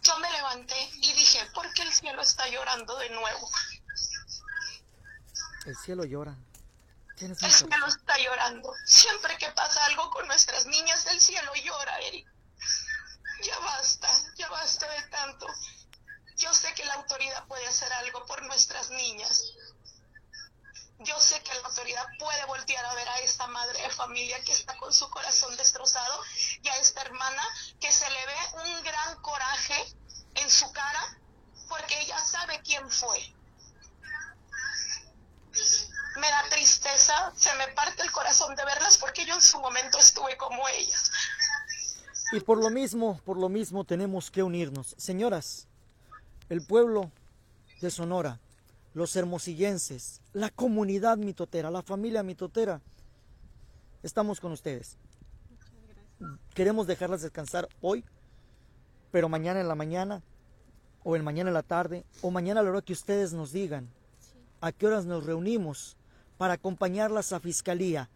yo 0.01 0.17
me 0.19 0.31
levanté 0.31 0.89
y 0.95 1.13
dije, 1.13 1.45
¿por 1.53 1.71
qué 1.73 1.83
el 1.83 1.93
cielo 1.93 2.21
está 2.21 2.47
llorando 2.47 2.97
de 2.97 3.09
nuevo? 3.09 3.49
El 5.65 5.75
cielo 5.77 6.05
llora. 6.05 6.35
El 7.17 7.35
cielo 7.35 7.85
está 7.87 8.17
llorando. 8.17 8.73
Siempre 8.85 9.37
que 9.37 9.49
pasa 9.51 9.85
algo 9.85 10.09
con 10.09 10.27
nuestras 10.27 10.65
niñas, 10.65 11.05
el 11.07 11.21
cielo 11.21 11.51
llora, 11.53 11.99
Eric. 11.99 12.27
Ya 13.43 13.59
basta, 13.59 14.09
ya 14.37 14.49
basta 14.49 14.91
de 14.91 15.01
tanto. 15.09 15.47
Yo 16.37 16.51
sé 16.53 16.73
que 16.73 16.85
la 16.85 16.95
autoridad 16.95 17.45
puede 17.45 17.67
hacer 17.67 17.93
algo 17.93 18.25
por 18.25 18.41
nuestras 18.43 18.89
niñas 18.89 19.43
yo 21.03 21.19
sé 21.19 21.41
que 21.41 21.53
la 21.53 21.67
autoridad 21.67 22.05
puede 22.19 22.45
voltear 22.45 22.85
a 22.85 22.93
ver 22.93 23.07
a 23.09 23.19
esta 23.19 23.47
madre 23.47 23.81
de 23.81 23.89
familia 23.89 24.41
que 24.43 24.51
está 24.51 24.75
con 24.77 24.93
su 24.93 25.09
corazón 25.09 25.55
destrozado 25.57 26.21
y 26.61 26.67
a 26.67 26.77
esta 26.77 27.01
hermana 27.01 27.43
que 27.79 27.91
se 27.91 28.09
le 28.09 28.25
ve 28.25 28.73
un 28.75 28.83
gran 28.83 29.21
coraje 29.21 29.75
en 30.35 30.49
su 30.49 30.71
cara 30.71 31.17
porque 31.69 31.99
ella 32.01 32.19
sabe 32.19 32.61
quién 32.63 32.89
fue. 32.89 33.19
Me 36.17 36.29
da 36.29 36.43
tristeza, 36.49 37.31
se 37.35 37.53
me 37.55 37.67
parte 37.69 38.03
el 38.03 38.11
corazón 38.11 38.55
de 38.55 38.65
verlas 38.65 38.97
porque 38.97 39.25
yo 39.25 39.35
en 39.35 39.41
su 39.41 39.59
momento 39.59 39.97
estuve 39.97 40.37
como 40.37 40.67
ellas. 40.67 41.11
Y 42.33 42.39
por 42.41 42.57
lo 42.57 42.69
mismo, 42.69 43.19
por 43.25 43.37
lo 43.37 43.49
mismo 43.49 43.83
tenemos 43.85 44.29
que 44.29 44.43
unirnos. 44.43 44.95
Señoras, 44.97 45.67
el 46.49 46.65
pueblo 46.65 47.11
de 47.81 47.89
Sonora 47.89 48.39
los 48.93 49.15
hermosillenses, 49.15 50.21
la 50.33 50.49
comunidad 50.49 51.17
mitotera, 51.17 51.71
la 51.71 51.81
familia 51.81 52.23
mitotera, 52.23 52.81
estamos 54.03 54.39
con 54.39 54.51
ustedes. 54.51 54.97
Queremos 56.53 56.87
dejarlas 56.87 57.21
descansar 57.21 57.69
hoy, 57.81 58.03
pero 59.11 59.29
mañana 59.29 59.61
en 59.61 59.67
la 59.67 59.75
mañana, 59.75 60.21
o 61.03 61.15
en 61.15 61.23
mañana 61.23 61.49
en 61.49 61.53
la 61.55 61.63
tarde, 61.63 62.05
o 62.21 62.31
mañana 62.31 62.59
a 62.59 62.63
la 62.63 62.69
hora 62.69 62.81
que 62.81 62.93
ustedes 62.93 63.33
nos 63.33 63.51
digan 63.51 63.89
a 64.59 64.71
qué 64.71 64.87
horas 64.87 65.05
nos 65.05 65.25
reunimos 65.25 65.97
para 66.37 66.53
acompañarlas 66.53 67.33
a 67.33 67.39
fiscalía, 67.39 68.09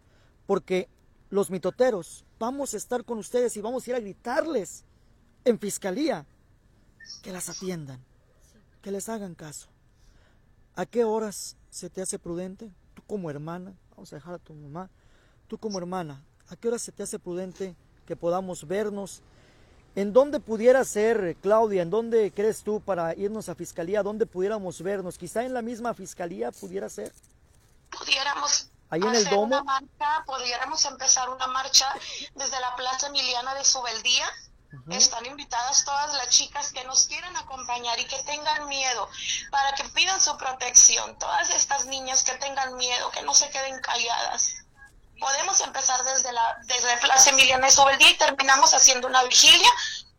porque 0.46 0.88
los 1.30 1.50
mitoteros 1.50 2.24
vamos 2.38 2.74
a 2.74 2.76
estar 2.76 3.04
con 3.04 3.18
ustedes 3.18 3.56
y 3.56 3.60
vamos 3.60 3.86
a 3.86 3.90
ir 3.90 3.96
a 3.96 4.00
gritarles 4.00 4.84
en 5.44 5.58
fiscalía 5.58 6.26
que 7.22 7.32
las 7.32 7.48
atiendan, 7.48 8.00
que 8.82 8.90
les 8.90 9.08
hagan 9.08 9.34
caso. 9.34 9.68
¿A 10.76 10.84
qué 10.84 11.04
horas 11.04 11.56
se 11.70 11.88
te 11.88 12.02
hace 12.02 12.18
prudente? 12.18 12.70
Tú 12.94 13.02
como 13.06 13.30
hermana, 13.30 13.72
vamos 13.90 14.12
a 14.12 14.16
dejar 14.16 14.34
a 14.34 14.38
tu 14.38 14.52
mamá, 14.52 14.90
tú 15.48 15.56
como 15.58 15.78
hermana, 15.78 16.22
¿a 16.48 16.56
qué 16.56 16.68
horas 16.68 16.82
se 16.82 16.92
te 16.92 17.02
hace 17.02 17.18
prudente 17.18 17.74
que 18.06 18.14
podamos 18.14 18.66
vernos? 18.68 19.22
¿En 19.94 20.12
dónde 20.12 20.38
pudiera 20.38 20.84
ser, 20.84 21.36
Claudia? 21.40 21.80
¿En 21.80 21.88
dónde 21.88 22.30
crees 22.30 22.62
tú 22.62 22.82
para 22.82 23.14
irnos 23.14 23.48
a 23.48 23.54
fiscalía? 23.54 24.02
¿Dónde 24.02 24.26
pudiéramos 24.26 24.82
vernos? 24.82 25.16
Quizá 25.16 25.44
en 25.44 25.54
la 25.54 25.62
misma 25.62 25.94
fiscalía 25.94 26.52
pudiera 26.52 26.90
ser. 26.90 27.10
Pudiéramos 27.88 28.68
Ahí 28.90 29.00
en 29.00 29.08
el 29.08 29.16
hacer 29.16 29.30
domo. 29.30 29.46
una 29.46 29.64
marcha, 29.64 30.24
pudiéramos 30.26 30.84
empezar 30.84 31.30
una 31.30 31.46
marcha 31.46 31.86
desde 32.34 32.60
la 32.60 32.76
Plaza 32.76 33.06
Emiliana 33.06 33.54
de 33.54 33.64
Subeldía. 33.64 34.26
Están 34.90 35.24
invitadas 35.26 35.84
todas 35.84 36.12
las 36.14 36.28
chicas 36.28 36.72
que 36.72 36.84
nos 36.84 37.06
quieran 37.06 37.36
acompañar 37.36 37.98
y 37.98 38.04
que 38.04 38.22
tengan 38.24 38.68
miedo 38.68 39.08
para 39.50 39.74
que 39.74 39.84
pidan 39.90 40.20
su 40.20 40.36
protección. 40.36 41.18
Todas 41.18 41.50
estas 41.50 41.86
niñas 41.86 42.22
que 42.22 42.34
tengan 42.34 42.76
miedo, 42.76 43.10
que 43.10 43.22
no 43.22 43.34
se 43.34 43.50
queden 43.50 43.80
calladas. 43.80 44.54
Podemos 45.18 45.60
empezar 45.60 46.02
desde 46.04 46.32
la, 46.32 46.58
desde 46.64 46.94
la 46.94 47.00
Plaza 47.00 47.30
Emiliana 47.30 47.66
de 47.66 47.72
Subeldía 47.72 48.10
y 48.10 48.18
terminamos 48.18 48.74
haciendo 48.74 49.08
una 49.08 49.22
vigilia 49.24 49.70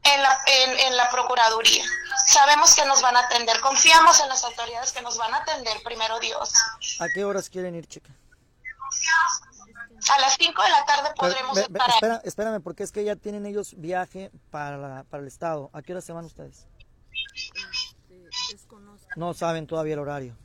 en 0.03 0.21
la, 0.23 0.39
en, 0.45 0.79
en 0.79 0.97
la 0.97 1.09
Procuraduría. 1.09 1.85
Sabemos 2.25 2.75
que 2.75 2.85
nos 2.85 3.01
van 3.01 3.15
a 3.15 3.21
atender, 3.21 3.59
confiamos 3.59 4.19
en 4.21 4.29
las 4.29 4.43
autoridades 4.43 4.91
que 4.91 5.01
nos 5.01 5.17
van 5.17 5.33
a 5.33 5.37
atender, 5.37 5.81
primero 5.83 6.19
Dios. 6.19 6.51
¿A 6.99 7.05
qué 7.13 7.23
horas 7.23 7.49
quieren 7.49 7.75
ir, 7.75 7.87
chica? 7.87 8.09
A 10.15 10.21
las 10.21 10.35
5 10.39 10.61
de 10.63 10.69
la 10.69 10.85
tarde 10.85 11.09
Pero, 11.19 11.33
podremos 11.33 11.57
ahí. 11.57 11.63
espera- 11.63 12.21
espérame, 12.23 12.61
porque 12.61 12.83
es 12.83 12.91
que 12.91 13.03
ya 13.03 13.15
tienen 13.15 13.45
ellos 13.45 13.73
viaje 13.77 14.31
para, 14.51 14.77
la- 14.77 15.03
para 15.03 15.21
el 15.21 15.27
estado. 15.27 15.69
¿A 15.73 15.81
qué 15.81 15.93
horas 15.93 16.05
se 16.05 16.13
van 16.13 16.25
ustedes? 16.25 16.67
No 19.15 19.33
saben 19.33 19.67
todavía 19.67 19.93
el 19.93 19.99
horario. 19.99 20.35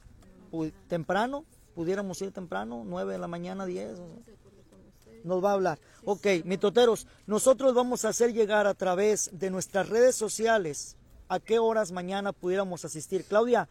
¿Temprano? 0.88 1.44
¿Pudiéramos 1.74 2.20
ir 2.22 2.32
temprano? 2.32 2.84
¿9 2.84 3.12
de 3.12 3.18
la 3.18 3.28
mañana, 3.28 3.64
10? 3.66 3.98
o- 3.98 4.22
Nos 5.24 5.42
va 5.42 5.50
a 5.50 5.54
hablar. 5.54 5.78
Ok, 6.04 6.26
mitoteros, 6.44 7.06
nosotros 7.26 7.74
vamos 7.74 8.04
a 8.04 8.08
hacer 8.08 8.32
llegar 8.32 8.66
a 8.66 8.74
través 8.74 9.30
de 9.32 9.50
nuestras 9.50 9.88
redes 9.88 10.16
sociales 10.16 10.96
a 11.28 11.38
qué 11.38 11.60
horas 11.60 11.92
mañana 11.92 12.32
pudiéramos 12.32 12.84
asistir. 12.84 13.24
Claudia, 13.24 13.68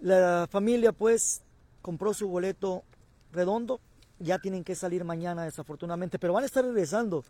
la 0.00 0.46
familia 0.50 0.92
pues 0.92 1.42
compró 1.80 2.12
su 2.12 2.28
boleto 2.28 2.84
redondo, 3.32 3.80
ya 4.18 4.38
tienen 4.38 4.64
que 4.64 4.74
salir 4.74 5.04
mañana 5.04 5.44
desafortunadamente, 5.44 6.18
pero 6.18 6.32
van 6.32 6.42
a 6.44 6.46
estar 6.46 6.64
regresando 6.64 7.24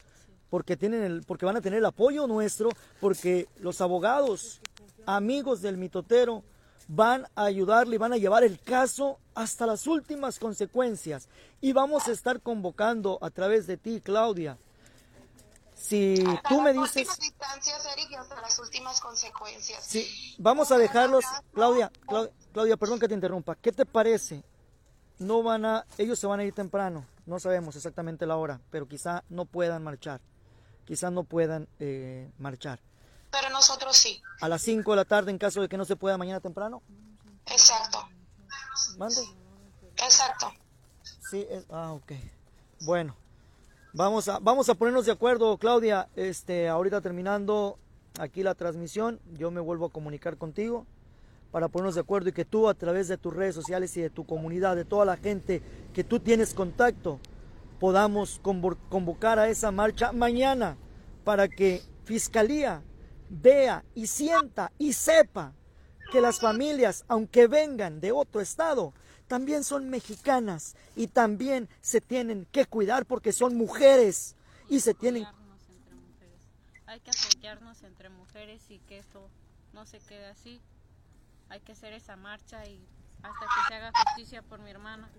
porque 0.51 0.77
tienen 0.77 1.03
el, 1.03 1.23
porque 1.23 1.47
van 1.47 1.57
a 1.57 1.61
tener 1.61 1.79
el 1.79 1.87
apoyo 1.87 2.27
nuestro, 2.27 2.69
porque 3.01 3.49
los 3.59 3.81
abogados, 3.81 4.61
amigos 5.07 5.63
del 5.63 5.77
mitotero, 5.77 6.45
van 6.87 7.27
a 7.35 7.45
ayudarle 7.45 7.97
y 7.97 7.99
van 7.99 8.13
a 8.13 8.19
llevar 8.19 8.45
el 8.45 8.61
caso 8.61 9.19
hasta 9.35 9.67
las 9.67 9.87
últimas 9.87 10.39
consecuencias. 10.39 11.29
Y 11.61 11.73
vamos 11.73 12.07
a 12.09 12.13
estar 12.13 12.41
convocando 12.41 13.19
a 13.23 13.31
través 13.31 13.67
de 13.67 13.77
ti, 13.79 14.01
Claudia. 14.03 14.59
Si 15.75 16.15
Hasta 16.27 16.49
tú 16.49 16.61
me 16.63 16.73
dices, 16.73 17.09
Eric, 17.19 18.19
hasta 18.19 18.41
las 18.41 18.59
últimas 18.59 19.01
consecuencias. 19.01 19.85
Sí, 19.85 20.07
vamos 20.39 20.71
a 20.71 20.79
dejarlos, 20.79 21.25
Claudia, 21.53 21.91
Clau- 22.07 22.31
Claudia, 22.53 22.77
perdón 22.77 23.01
que 23.01 23.09
te 23.09 23.15
interrumpa. 23.15 23.57
¿Qué 23.57 23.73
te 23.73 23.85
parece? 23.85 24.45
No 25.19 25.43
van 25.43 25.65
a, 25.65 25.87
ellos 25.99 26.19
se 26.19 26.27
van 26.27 26.41
a 26.41 26.45
ir 26.45 26.53
temprano, 26.53 27.07
no 27.27 27.39
sabemos 27.39 27.77
exactamente 27.77 28.27
la 28.27 28.37
hora, 28.37 28.61
pero 28.71 28.89
quizá 28.89 29.23
no 29.29 29.45
puedan 29.45 29.83
marchar, 29.83 30.21
quizá 30.85 31.11
no 31.11 31.25
puedan 31.25 31.69
eh, 31.79 32.31
marchar. 32.39 32.81
Pero 33.31 33.51
nosotros 33.51 33.97
sí. 33.97 34.21
A 34.41 34.49
las 34.49 34.63
5 34.63 34.91
de 34.91 34.97
la 34.97 35.05
tarde 35.05 35.31
en 35.31 35.39
caso 35.39 35.61
de 35.61 35.69
que 35.69 35.77
no 35.77 35.85
se 35.85 35.97
pueda 35.97 36.19
mañana 36.19 36.41
temprano, 36.41 36.83
Exacto. 37.47 38.09
mande. 38.99 39.23
Exacto. 39.97 40.53
Sí, 41.31 41.47
es, 41.49 41.65
ah, 41.71 41.93
ok. 41.93 42.13
Bueno, 42.81 43.17
vamos 43.93 44.29
a, 44.29 44.39
vamos 44.41 44.69
a 44.69 44.75
ponernos 44.75 45.07
de 45.07 45.13
acuerdo, 45.13 45.57
Claudia. 45.59 46.09
Este, 46.17 46.69
ahorita 46.69 47.01
terminando 47.01 47.79
aquí 48.19 48.43
la 48.43 48.55
transmisión, 48.55 49.21
yo 49.33 49.51
me 49.51 49.61
vuelvo 49.61 49.87
a 49.87 49.91
comunicar 49.91 50.37
contigo 50.37 50.87
para 51.55 51.69
ponernos 51.69 51.95
de 51.95 52.01
acuerdo 52.01 52.31
y 52.31 52.33
que 52.33 52.45
tú 52.45 52.69
a 52.69 52.75
través 52.75 53.07
de 53.07 53.17
tus 53.17 53.33
redes 53.33 53.55
sociales 53.55 53.97
y 53.97 54.01
de 54.01 54.11
tu 54.11 54.27
comunidad, 54.27 54.75
de 54.75 54.85
toda 54.85 55.05
la 55.05 55.17
gente 55.17 55.63
que 55.93 56.03
tú 56.03 56.19
tienes 56.19 56.53
contacto, 56.53 57.21
podamos 57.79 58.43
convo- 58.43 58.77
convocar 58.89 59.39
a 59.39 59.49
esa 59.49 59.71
marcha 59.71 60.11
mañana 60.11 60.77
para 61.23 61.47
que 61.47 61.81
Fiscalía 62.07 62.83
vea 63.31 63.85
y 63.95 64.09
sienta 64.09 64.73
y 64.79 64.95
sepa 64.95 65.53
que 66.11 66.21
las 66.21 66.41
familias, 66.41 67.05
aunque 67.07 67.47
vengan 67.47 68.01
de 68.01 68.11
otro 68.11 68.41
estado, 68.41 68.93
también 69.29 69.63
son 69.63 69.89
mexicanas 69.89 70.75
y 70.97 71.07
también 71.07 71.69
se 71.81 72.01
tienen 72.01 72.49
que 72.51 72.67
cuidar 72.67 73.07
porque 73.07 73.33
son 73.33 73.55
mujeres 73.57 74.35
y 74.69 74.81
se 74.81 74.93
tienen. 74.93 75.23
Hay 76.87 76.99
que 76.99 77.13
apoyarnos 77.13 77.85
entre 77.85 78.09
mujeres 78.09 78.61
y 78.71 78.81
que 78.81 78.99
esto 78.99 79.31
no 79.73 79.87
se 79.87 80.01
quede 80.01 80.27
así. 80.27 80.61
Hay 81.51 81.61
que 81.61 81.73
hacer 81.73 81.93
esa 81.93 82.17
marcha 82.17 82.65
y 82.65 82.87
hasta 83.23 83.41
que 83.41 83.69
se 83.69 83.75
haga 83.75 83.93
justicia 84.05 84.43
por 84.43 84.59
mi 84.61 84.71
hermana. 84.71 85.11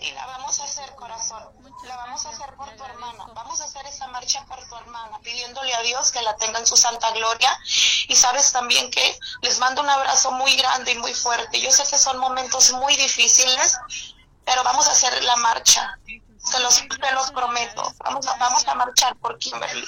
Y 0.00 0.10
la 0.12 0.26
vamos 0.26 0.58
a 0.58 0.64
hacer, 0.64 0.92
corazón. 0.96 1.42
Muchas 1.60 1.88
La 1.88 1.96
vamos 1.96 2.26
a 2.26 2.30
hacer 2.30 2.54
por 2.56 2.68
tu 2.74 2.84
hermana. 2.84 3.24
Vamos 3.32 3.60
a 3.60 3.64
hacer 3.64 3.86
esa 3.86 4.08
marcha 4.08 4.44
por 4.46 4.66
tu 4.68 4.76
hermana, 4.76 5.20
pidiéndole 5.20 5.72
a 5.74 5.82
Dios 5.82 6.10
que 6.10 6.20
la 6.22 6.36
tenga 6.36 6.58
en 6.58 6.66
su 6.66 6.76
santa 6.76 7.12
gloria. 7.12 7.56
Y 8.08 8.16
sabes 8.16 8.50
también 8.52 8.90
que 8.90 9.18
les 9.42 9.58
mando 9.60 9.82
un 9.82 9.90
abrazo 9.90 10.32
muy 10.32 10.56
grande 10.56 10.92
y 10.92 10.98
muy 10.98 11.14
fuerte. 11.14 11.60
Yo 11.60 11.70
sé 11.70 11.84
que 11.88 11.98
son 11.98 12.18
momentos 12.18 12.72
muy 12.72 12.96
difíciles, 12.96 13.78
pero 14.44 14.64
vamos 14.64 14.88
a 14.88 14.92
hacer 14.92 15.22
la 15.22 15.36
marcha. 15.36 15.96
Se 16.38 16.58
los, 16.58 16.74
se 16.74 17.12
los 17.14 17.30
prometo. 17.30 17.82
Vamos 17.98 18.26
a, 18.26 18.36
vamos 18.36 18.66
a 18.66 18.74
marchar 18.74 19.14
por 19.16 19.38
Kimberly. 19.38 19.86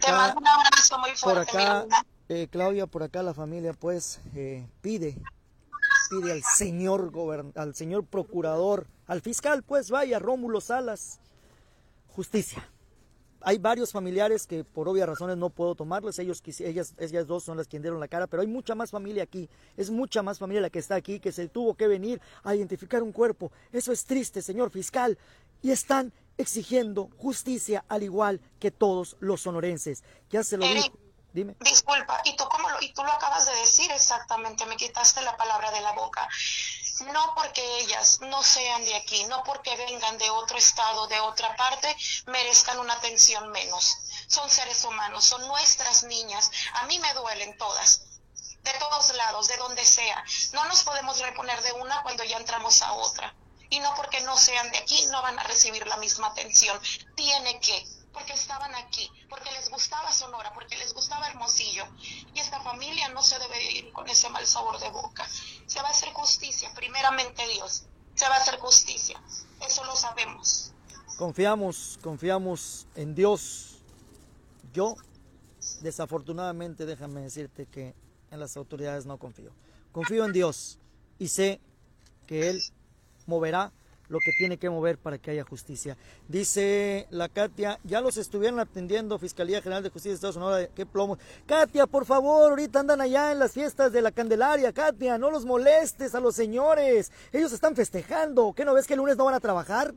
Te 0.00 0.12
mando 0.12 0.38
un 0.38 0.48
abrazo 0.48 0.98
muy 0.98 1.10
por 1.10 1.44
fuerte, 1.44 1.58
mi. 1.58 2.13
Eh, 2.28 2.48
Claudia, 2.50 2.86
por 2.86 3.02
acá 3.02 3.22
la 3.22 3.34
familia 3.34 3.72
pues 3.72 4.20
eh, 4.34 4.66
pide, 4.80 5.16
pide 6.10 6.32
al 6.32 6.42
señor 6.42 7.10
gobern- 7.12 7.52
al 7.56 7.74
señor 7.74 8.04
procurador, 8.04 8.86
al 9.06 9.20
fiscal 9.20 9.62
pues 9.62 9.90
vaya, 9.90 10.18
Rómulo 10.18 10.60
Salas, 10.60 11.20
justicia. 12.08 12.68
Hay 13.46 13.58
varios 13.58 13.92
familiares 13.92 14.46
que 14.46 14.64
por 14.64 14.88
obvias 14.88 15.06
razones 15.06 15.36
no 15.36 15.50
puedo 15.50 15.74
tomarles, 15.74 16.18
ellos, 16.18 16.42
ellas, 16.60 16.94
ellas 16.96 17.26
dos 17.26 17.44
son 17.44 17.58
las 17.58 17.68
que 17.68 17.78
dieron 17.78 18.00
la 18.00 18.08
cara, 18.08 18.26
pero 18.26 18.40
hay 18.40 18.48
mucha 18.48 18.74
más 18.74 18.90
familia 18.90 19.22
aquí, 19.24 19.50
es 19.76 19.90
mucha 19.90 20.22
más 20.22 20.38
familia 20.38 20.62
la 20.62 20.70
que 20.70 20.78
está 20.78 20.94
aquí, 20.94 21.20
que 21.20 21.30
se 21.30 21.48
tuvo 21.48 21.74
que 21.74 21.86
venir 21.86 22.22
a 22.42 22.54
identificar 22.54 23.02
un 23.02 23.12
cuerpo. 23.12 23.52
Eso 23.70 23.92
es 23.92 24.06
triste, 24.06 24.40
señor 24.40 24.70
fiscal, 24.70 25.18
y 25.60 25.72
están 25.72 26.10
exigiendo 26.38 27.10
justicia 27.18 27.84
al 27.86 28.02
igual 28.02 28.40
que 28.58 28.70
todos 28.70 29.14
los 29.20 29.42
sonorenses. 29.42 30.04
Ya 30.30 30.42
se 30.42 30.56
lo 30.56 30.64
dijo. 30.66 30.98
Disculpa, 31.34 32.20
y 32.24 32.36
tú, 32.36 32.48
como 32.48 32.70
lo, 32.70 32.80
y 32.80 32.92
tú 32.92 33.02
lo 33.02 33.10
acabas 33.10 33.44
de 33.46 33.56
decir 33.56 33.90
exactamente, 33.90 34.66
me 34.66 34.76
quitaste 34.76 35.20
la 35.22 35.36
palabra 35.36 35.72
de 35.72 35.80
la 35.80 35.90
boca. 35.90 36.28
No 37.12 37.34
porque 37.34 37.80
ellas 37.80 38.20
no 38.20 38.40
sean 38.44 38.84
de 38.84 38.94
aquí, 38.94 39.24
no 39.24 39.42
porque 39.42 39.74
vengan 39.76 40.16
de 40.16 40.30
otro 40.30 40.56
estado, 40.56 41.08
de 41.08 41.18
otra 41.18 41.56
parte, 41.56 41.94
merezcan 42.26 42.78
una 42.78 42.94
atención 42.94 43.50
menos. 43.50 43.96
Son 44.28 44.48
seres 44.48 44.84
humanos, 44.84 45.24
son 45.24 45.44
nuestras 45.48 46.04
niñas. 46.04 46.52
A 46.74 46.86
mí 46.86 47.00
me 47.00 47.12
duelen 47.14 47.58
todas, 47.58 48.02
de 48.62 48.72
todos 48.78 49.12
lados, 49.16 49.48
de 49.48 49.56
donde 49.56 49.84
sea. 49.84 50.22
No 50.52 50.64
nos 50.66 50.84
podemos 50.84 51.18
reponer 51.18 51.60
de 51.62 51.72
una 51.72 52.00
cuando 52.02 52.22
ya 52.22 52.36
entramos 52.36 52.80
a 52.82 52.92
otra. 52.92 53.34
Y 53.70 53.80
no 53.80 53.92
porque 53.96 54.20
no 54.20 54.36
sean 54.36 54.70
de 54.70 54.78
aquí, 54.78 55.04
no 55.06 55.20
van 55.20 55.36
a 55.36 55.42
recibir 55.42 55.84
la 55.88 55.96
misma 55.96 56.28
atención. 56.28 56.80
Tiene 57.16 57.58
que, 57.58 57.84
porque 58.14 58.32
estaban 58.32 58.74
aquí, 58.76 59.10
porque 59.28 59.50
les 59.50 59.68
gustaba 59.68 60.10
Sonora, 60.12 60.54
porque 60.54 60.76
les 60.78 60.94
gustaba 60.94 61.28
Hermosillo. 61.28 61.84
Y 62.32 62.38
esta 62.38 62.60
familia 62.60 63.08
no 63.08 63.22
se 63.22 63.38
debe 63.38 63.62
ir 63.72 63.92
sabor 64.46 64.78
de 64.78 64.88
boca. 64.90 65.26
Se 65.66 65.80
va 65.82 65.88
a 65.88 65.90
hacer 65.90 66.10
justicia, 66.12 66.70
primeramente 66.74 67.46
Dios. 67.48 67.84
Se 68.14 68.28
va 68.28 68.36
a 68.36 68.38
hacer 68.38 68.58
justicia. 68.58 69.20
Eso 69.66 69.84
lo 69.84 69.96
sabemos. 69.96 70.72
Confiamos, 71.18 71.98
confiamos 72.02 72.86
en 72.94 73.14
Dios. 73.14 73.78
Yo, 74.72 74.94
desafortunadamente, 75.80 76.86
déjame 76.86 77.22
decirte 77.22 77.66
que 77.66 77.94
en 78.30 78.40
las 78.40 78.56
autoridades 78.56 79.06
no 79.06 79.18
confío. 79.18 79.52
Confío 79.92 80.24
en 80.24 80.32
Dios 80.32 80.78
y 81.18 81.28
sé 81.28 81.60
que 82.26 82.50
Él 82.50 82.62
moverá 83.26 83.72
lo 84.08 84.18
que 84.18 84.32
tiene 84.38 84.56
que 84.56 84.70
mover 84.70 84.98
para 84.98 85.18
que 85.18 85.30
haya 85.30 85.44
justicia. 85.44 85.96
Dice 86.28 87.06
la 87.10 87.28
Katia, 87.28 87.78
ya 87.84 88.00
los 88.00 88.16
estuvieron 88.16 88.60
atendiendo 88.60 89.18
Fiscalía 89.18 89.62
General 89.62 89.82
de 89.82 89.90
Justicia 89.90 90.10
de 90.10 90.14
Estados 90.16 90.36
Unidos, 90.36 90.68
qué 90.74 90.86
plomo. 90.86 91.18
Katia, 91.46 91.86
por 91.86 92.04
favor, 92.04 92.50
ahorita 92.50 92.80
andan 92.80 93.00
allá 93.00 93.32
en 93.32 93.38
las 93.38 93.52
fiestas 93.52 93.92
de 93.92 94.02
la 94.02 94.12
Candelaria, 94.12 94.72
Katia, 94.72 95.18
no 95.18 95.30
los 95.30 95.44
molestes 95.44 96.14
a 96.14 96.20
los 96.20 96.34
señores, 96.34 97.12
ellos 97.32 97.52
están 97.52 97.74
festejando, 97.76 98.52
¿qué 98.54 98.64
no 98.64 98.74
ves 98.74 98.86
que 98.86 98.94
el 98.94 98.98
lunes 98.98 99.16
no 99.16 99.24
van 99.24 99.34
a 99.34 99.40
trabajar? 99.40 99.94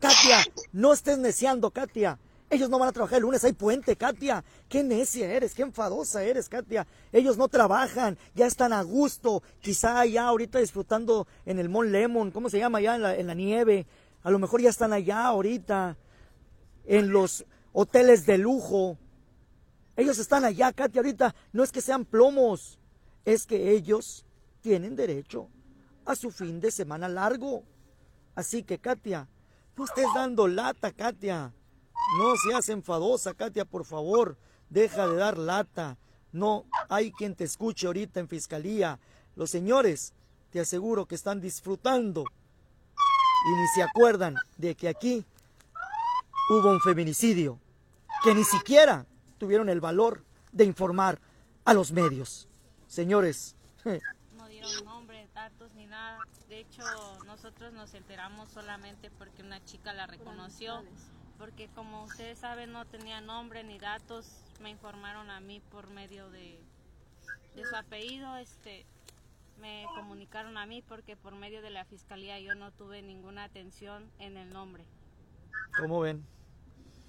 Katia, 0.00 0.44
no 0.72 0.92
estés 0.92 1.18
neciando, 1.18 1.70
Katia. 1.70 2.18
Ellos 2.52 2.68
no 2.68 2.78
van 2.78 2.90
a 2.90 2.92
trabajar 2.92 3.16
el 3.16 3.22
lunes, 3.22 3.42
hay 3.44 3.54
puente, 3.54 3.96
Katia. 3.96 4.44
Qué 4.68 4.82
necia 4.82 5.26
eres, 5.32 5.54
qué 5.54 5.62
enfadosa 5.62 6.22
eres, 6.22 6.50
Katia. 6.50 6.86
Ellos 7.10 7.38
no 7.38 7.48
trabajan, 7.48 8.18
ya 8.34 8.46
están 8.46 8.74
a 8.74 8.82
gusto. 8.82 9.42
Quizá 9.62 10.04
ya 10.04 10.26
ahorita 10.26 10.58
disfrutando 10.58 11.26
en 11.46 11.58
el 11.58 11.70
Mont 11.70 11.88
Lemon, 11.88 12.30
¿cómo 12.30 12.50
se 12.50 12.58
llama 12.58 12.76
allá 12.76 12.96
en 12.96 13.02
la, 13.02 13.16
en 13.16 13.26
la 13.26 13.32
nieve? 13.32 13.86
A 14.22 14.30
lo 14.30 14.38
mejor 14.38 14.60
ya 14.60 14.68
están 14.68 14.92
allá 14.92 15.24
ahorita, 15.24 15.96
en 16.84 17.08
los 17.10 17.46
hoteles 17.72 18.26
de 18.26 18.36
lujo. 18.36 18.98
Ellos 19.96 20.18
están 20.18 20.44
allá, 20.44 20.74
Katia, 20.74 21.00
ahorita. 21.00 21.34
No 21.54 21.62
es 21.62 21.72
que 21.72 21.80
sean 21.80 22.04
plomos, 22.04 22.78
es 23.24 23.46
que 23.46 23.70
ellos 23.70 24.26
tienen 24.60 24.94
derecho 24.94 25.48
a 26.04 26.14
su 26.14 26.30
fin 26.30 26.60
de 26.60 26.70
semana 26.70 27.08
largo. 27.08 27.62
Así 28.34 28.62
que, 28.62 28.76
Katia, 28.76 29.26
no 29.74 29.86
estés 29.86 30.06
dando 30.14 30.46
lata, 30.48 30.92
Katia. 30.92 31.54
No 32.18 32.36
seas 32.36 32.68
enfadosa, 32.68 33.34
Katia, 33.34 33.64
por 33.64 33.84
favor. 33.84 34.36
Deja 34.68 35.06
de 35.06 35.16
dar 35.16 35.38
lata. 35.38 35.96
No 36.32 36.64
hay 36.88 37.12
quien 37.12 37.34
te 37.34 37.44
escuche 37.44 37.86
ahorita 37.86 38.20
en 38.20 38.28
fiscalía. 38.28 38.98
Los 39.36 39.50
señores, 39.50 40.12
te 40.50 40.60
aseguro 40.60 41.06
que 41.06 41.14
están 41.14 41.40
disfrutando 41.40 42.24
y 42.24 43.56
ni 43.56 43.66
se 43.74 43.82
acuerdan 43.82 44.36
de 44.56 44.74
que 44.74 44.88
aquí 44.88 45.24
hubo 46.50 46.70
un 46.70 46.80
feminicidio, 46.80 47.58
que 48.22 48.34
ni 48.34 48.44
siquiera 48.44 49.06
tuvieron 49.38 49.68
el 49.68 49.80
valor 49.80 50.22
de 50.52 50.64
informar 50.64 51.18
a 51.64 51.74
los 51.74 51.92
medios. 51.92 52.48
Señores, 52.86 53.56
No 54.36 54.46
dieron 54.48 54.84
nombre, 54.84 55.28
datos 55.34 55.72
ni 55.74 55.86
nada. 55.86 56.18
De 56.48 56.60
hecho, 56.60 56.82
nosotros 57.26 57.72
nos 57.72 57.94
enteramos 57.94 58.50
solamente 58.50 59.10
porque 59.10 59.42
una 59.42 59.64
chica 59.64 59.92
la 59.92 60.06
reconoció. 60.06 60.82
Porque 61.42 61.66
como 61.74 62.04
ustedes 62.04 62.38
saben, 62.38 62.70
no 62.70 62.84
tenía 62.84 63.20
nombre 63.20 63.64
ni 63.64 63.76
datos. 63.76 64.44
Me 64.60 64.70
informaron 64.70 65.28
a 65.28 65.40
mí 65.40 65.58
por 65.58 65.90
medio 65.90 66.30
de, 66.30 66.62
de 67.56 67.64
su 67.64 67.74
apellido. 67.74 68.36
Este, 68.36 68.86
me 69.58 69.84
comunicaron 69.96 70.56
a 70.56 70.66
mí 70.66 70.82
porque 70.82 71.16
por 71.16 71.34
medio 71.34 71.60
de 71.60 71.70
la 71.70 71.84
fiscalía 71.84 72.38
yo 72.38 72.54
no 72.54 72.70
tuve 72.70 73.02
ninguna 73.02 73.42
atención 73.42 74.08
en 74.20 74.36
el 74.36 74.52
nombre. 74.52 74.86
¿cómo 75.80 75.98
ven? 75.98 76.24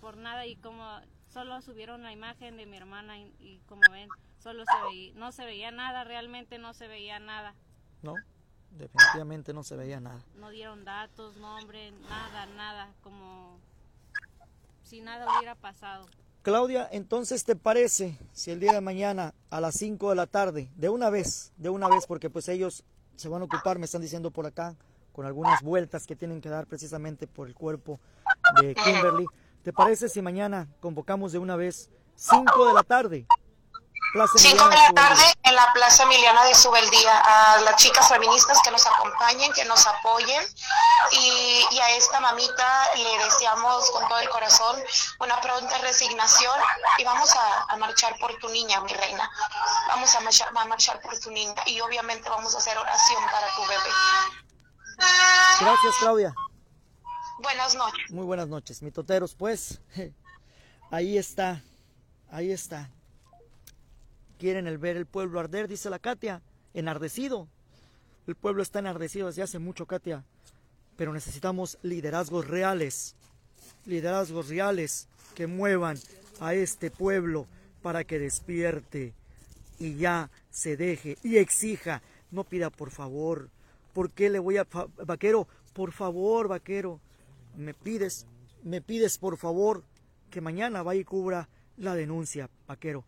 Por 0.02 0.18
nada 0.18 0.48
y 0.48 0.56
como 0.56 0.84
solo 1.32 1.62
subieron 1.62 2.02
la 2.02 2.12
imagen 2.12 2.58
de 2.58 2.66
mi 2.66 2.78
hermana 2.78 3.20
y, 3.20 3.36
y 3.38 3.60
como 3.68 3.84
ven, 3.92 4.10
solo 4.40 4.64
se 4.66 4.88
veía, 4.90 5.14
no 5.14 5.32
se 5.32 5.46
veía 5.46 5.70
nada, 5.70 6.06
realmente 6.06 6.58
no 6.58 6.74
se 6.74 6.88
veía 6.88 7.20
nada. 7.20 7.54
No, 8.02 8.16
definitivamente 8.72 9.54
no 9.54 9.62
se 9.62 9.76
veía 9.76 10.00
nada. 10.00 10.26
No 10.34 10.50
dieron 10.50 10.86
datos, 10.86 11.38
nombre, 11.38 11.92
nada, 11.92 12.48
nada, 12.48 12.96
como 13.04 13.53
si 14.94 15.02
nada 15.02 15.26
hubiera 15.40 15.56
pasado. 15.56 16.06
Claudia, 16.44 16.88
entonces 16.92 17.44
te 17.46 17.56
parece 17.56 18.20
si 18.32 18.52
el 18.52 18.60
día 18.60 18.74
de 18.74 18.82
mañana 18.82 19.34
a 19.50 19.60
las 19.60 19.74
5 19.78 20.12
de 20.12 20.16
la 20.16 20.28
tarde, 20.28 20.70
de 20.76 20.88
una 20.88 21.10
vez, 21.10 21.52
de 21.58 21.70
una 21.70 21.90
vez, 21.90 22.06
porque 22.06 22.30
pues 22.30 22.48
ellos 22.48 22.84
se 23.16 23.28
van 23.28 23.42
a 23.42 23.46
ocupar, 23.46 23.80
me 23.80 23.86
están 23.86 24.04
diciendo 24.04 24.30
por 24.30 24.46
acá, 24.46 24.76
con 25.12 25.26
algunas 25.26 25.64
vueltas 25.64 26.06
que 26.06 26.16
tienen 26.16 26.42
que 26.42 26.50
dar 26.50 26.68
precisamente 26.68 27.26
por 27.26 27.48
el 27.48 27.56
cuerpo 27.56 28.00
de 28.62 28.76
Kimberly. 28.76 29.26
¿Te 29.64 29.74
parece 29.74 30.10
si 30.10 30.22
mañana 30.22 30.68
convocamos 30.80 31.32
de 31.32 31.40
una 31.40 31.56
vez 31.56 31.90
5 32.14 32.68
de 32.68 32.74
la 32.76 32.84
tarde? 32.84 33.26
Plaza 34.14 34.34
5 34.38 34.70
de 34.70 34.76
la 34.76 34.94
tarde 34.94 35.24
en 35.42 35.56
la 35.56 35.74
Plaza 35.74 36.04
Emiliana 36.04 36.46
de 36.46 36.54
Subeldía. 36.54 37.20
A 37.20 37.62
las 37.62 37.78
chicas 37.78 38.08
feministas 38.08 38.60
que 38.64 38.70
nos 38.70 38.86
acompañen, 38.86 39.52
que 39.54 39.66
nos 39.66 39.88
apoyen. 39.88 40.44
Y, 41.14 41.66
y 41.72 41.80
a 41.80 41.90
esta 41.98 42.20
mamita 42.20 42.96
le 42.96 43.26
deseamos 43.26 43.90
con 43.90 44.08
todo 44.08 44.20
el 44.20 44.30
corazón 44.30 44.80
una 45.20 45.42
pronta 45.42 45.80
resignación. 45.80 46.60
Y 47.00 47.04
vamos 47.04 47.36
a, 47.36 47.64
a 47.74 47.78
marchar 47.78 48.16
por 48.20 48.38
tu 48.38 48.50
niña, 48.50 48.82
mi 48.82 48.94
reina. 48.94 49.28
Vamos 49.88 50.14
a 50.14 50.20
marchar, 50.20 50.50
a 50.56 50.66
marchar 50.66 51.02
por 51.02 51.18
tu 51.20 51.32
niña. 51.32 51.56
Y 51.66 51.82
obviamente 51.82 52.30
vamos 52.30 52.54
a 52.54 52.60
hacer 52.60 52.78
oración 52.78 53.24
para 53.32 53.48
tu 53.56 53.62
bebé. 53.64 53.90
Gracias, 55.60 55.96
Claudia. 56.00 56.36
Buenas 57.40 57.74
noches. 57.74 58.12
Muy 58.12 58.26
buenas 58.26 58.48
noches, 58.48 58.84
mitoteros. 58.84 59.34
Pues 59.34 59.82
ahí 60.92 61.18
está, 61.18 61.64
ahí 62.32 62.52
está. 62.52 62.92
Quieren 64.44 64.68
el 64.68 64.78
ver 64.78 64.98
el 64.98 65.06
pueblo 65.06 65.40
arder, 65.40 65.70
dice 65.70 65.90
la 65.90 66.00
Katia, 66.00 66.42
enardecido. 66.74 67.48
El 68.28 68.36
pueblo 68.36 68.62
está 68.62 68.80
enardecido 68.80 69.28
desde 69.28 69.42
hace 69.42 69.58
mucho, 69.58 69.86
Katia. 69.86 70.26
Pero 70.98 71.14
necesitamos 71.14 71.78
liderazgos 71.82 72.46
reales, 72.50 73.16
liderazgos 73.86 74.50
reales 74.50 75.08
que 75.34 75.48
muevan 75.48 75.98
a 76.42 76.56
este 76.56 76.92
pueblo 76.92 77.48
para 77.82 78.04
que 78.04 78.20
despierte 78.20 79.14
y 79.80 79.96
ya 79.96 80.30
se 80.50 80.76
deje 80.76 81.18
y 81.24 81.38
exija. 81.38 82.02
No 82.30 82.44
pida 82.44 82.70
por 82.70 82.92
favor. 82.92 83.50
¿Por 83.94 84.12
qué 84.12 84.30
le 84.30 84.40
voy 84.40 84.58
a... 84.58 84.68
Vaquero, 85.06 85.48
por 85.72 85.94
favor, 85.94 86.50
vaquero. 86.50 87.00
Me 87.56 87.74
pides, 87.74 88.28
me 88.62 88.82
pides 88.82 89.18
por 89.18 89.38
favor 89.38 89.86
que 90.30 90.42
mañana 90.42 90.84
vaya 90.84 91.00
y 91.00 91.06
cubra 91.06 91.48
la 91.78 91.96
denuncia, 91.96 92.50
vaquero. 92.68 93.06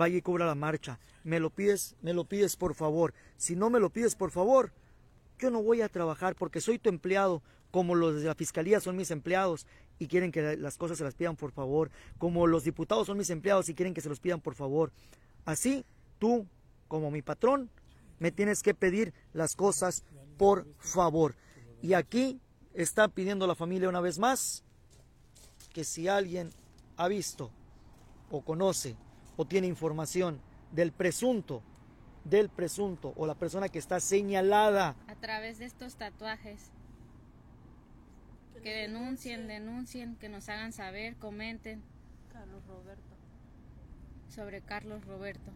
Vaya 0.00 0.16
y 0.16 0.22
cubra 0.22 0.46
la 0.46 0.54
marcha. 0.54 0.98
Me 1.24 1.40
lo 1.40 1.50
pides, 1.50 1.94
me 2.00 2.14
lo 2.14 2.24
pides 2.24 2.56
por 2.56 2.74
favor. 2.74 3.12
Si 3.36 3.54
no 3.54 3.68
me 3.68 3.78
lo 3.78 3.90
pides 3.90 4.14
por 4.14 4.30
favor, 4.30 4.72
yo 5.38 5.50
no 5.50 5.62
voy 5.62 5.82
a 5.82 5.90
trabajar 5.90 6.36
porque 6.36 6.62
soy 6.62 6.78
tu 6.78 6.88
empleado, 6.88 7.42
como 7.70 7.94
los 7.94 8.22
de 8.22 8.26
la 8.26 8.34
fiscalía 8.34 8.80
son 8.80 8.96
mis 8.96 9.10
empleados 9.10 9.66
y 9.98 10.06
quieren 10.06 10.32
que 10.32 10.56
las 10.56 10.78
cosas 10.78 10.96
se 10.96 11.04
las 11.04 11.14
pidan 11.14 11.36
por 11.36 11.52
favor, 11.52 11.90
como 12.16 12.46
los 12.46 12.64
diputados 12.64 13.08
son 13.08 13.18
mis 13.18 13.28
empleados 13.28 13.68
y 13.68 13.74
quieren 13.74 13.92
que 13.92 14.00
se 14.00 14.08
los 14.08 14.20
pidan 14.20 14.40
por 14.40 14.54
favor. 14.54 14.90
Así, 15.44 15.84
tú, 16.18 16.46
como 16.88 17.10
mi 17.10 17.20
patrón, 17.20 17.68
me 18.20 18.32
tienes 18.32 18.62
que 18.62 18.72
pedir 18.72 19.12
las 19.34 19.54
cosas 19.54 20.02
por 20.38 20.66
favor. 20.78 21.36
Y 21.82 21.92
aquí 21.92 22.40
está 22.72 23.08
pidiendo 23.08 23.46
la 23.46 23.54
familia 23.54 23.90
una 23.90 24.00
vez 24.00 24.18
más 24.18 24.64
que 25.74 25.84
si 25.84 26.08
alguien 26.08 26.48
ha 26.96 27.06
visto 27.06 27.50
o 28.30 28.40
conoce 28.40 28.96
o 29.40 29.46
tiene 29.46 29.66
información 29.66 30.38
del 30.70 30.92
presunto, 30.92 31.62
del 32.24 32.50
presunto 32.50 33.14
o 33.16 33.26
la 33.26 33.34
persona 33.34 33.70
que 33.70 33.78
está 33.78 33.98
señalada 33.98 34.96
A 35.08 35.14
través 35.14 35.58
de 35.58 35.64
estos 35.64 35.94
tatuajes. 35.94 36.70
Que 38.62 38.74
denuncien, 38.74 39.48
denuncien, 39.48 40.16
que 40.16 40.28
nos 40.28 40.50
hagan 40.50 40.74
saber, 40.74 41.16
comenten 41.16 41.80
Carlos 42.30 42.62
Roberto. 42.66 43.16
sobre 44.28 44.60
Carlos 44.60 45.02
Roberto. 45.06 45.50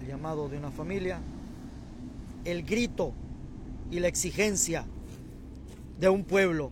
el 0.00 0.06
llamado 0.06 0.48
de 0.48 0.58
una 0.58 0.70
familia, 0.70 1.18
el 2.44 2.62
grito 2.62 3.12
y 3.90 3.98
la 3.98 4.06
exigencia 4.06 4.84
de 5.98 6.08
un 6.08 6.22
pueblo 6.22 6.70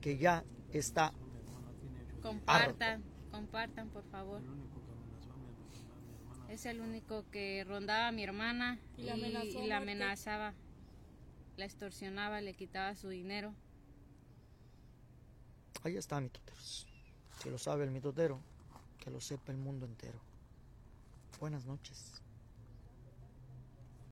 que 0.00 0.16
ya 0.16 0.44
está 0.72 1.12
Compartan, 2.28 3.02
compartan 3.30 3.88
por 3.90 4.04
favor. 4.10 4.42
Es 6.48 6.64
el 6.66 6.80
único 6.80 7.24
que 7.30 7.64
rondaba 7.64 8.08
a 8.08 8.12
mi 8.12 8.22
hermana 8.22 8.78
Y 8.96 9.02
y, 9.02 9.04
la 9.04 9.12
amenazó 9.14 9.46
y 9.46 9.50
a 9.50 9.68
la 9.68 9.80
muerte. 9.80 9.92
amenazaba, 9.92 10.54
la 11.56 11.64
extorsionaba, 11.64 12.40
le 12.40 12.54
quitaba 12.54 12.94
su 12.94 13.08
dinero. 13.08 13.54
Ahí 15.84 15.96
está, 15.96 16.20
mitoteros. 16.20 16.86
Si 17.42 17.50
lo 17.50 17.58
sabe 17.58 17.84
el 17.84 17.90
mitotero, 17.90 18.40
que 18.98 19.10
lo 19.10 19.20
sepa 19.20 19.52
el 19.52 19.58
mundo 19.58 19.86
entero. 19.86 20.18
Buenas 21.40 21.64
noches. 21.66 22.20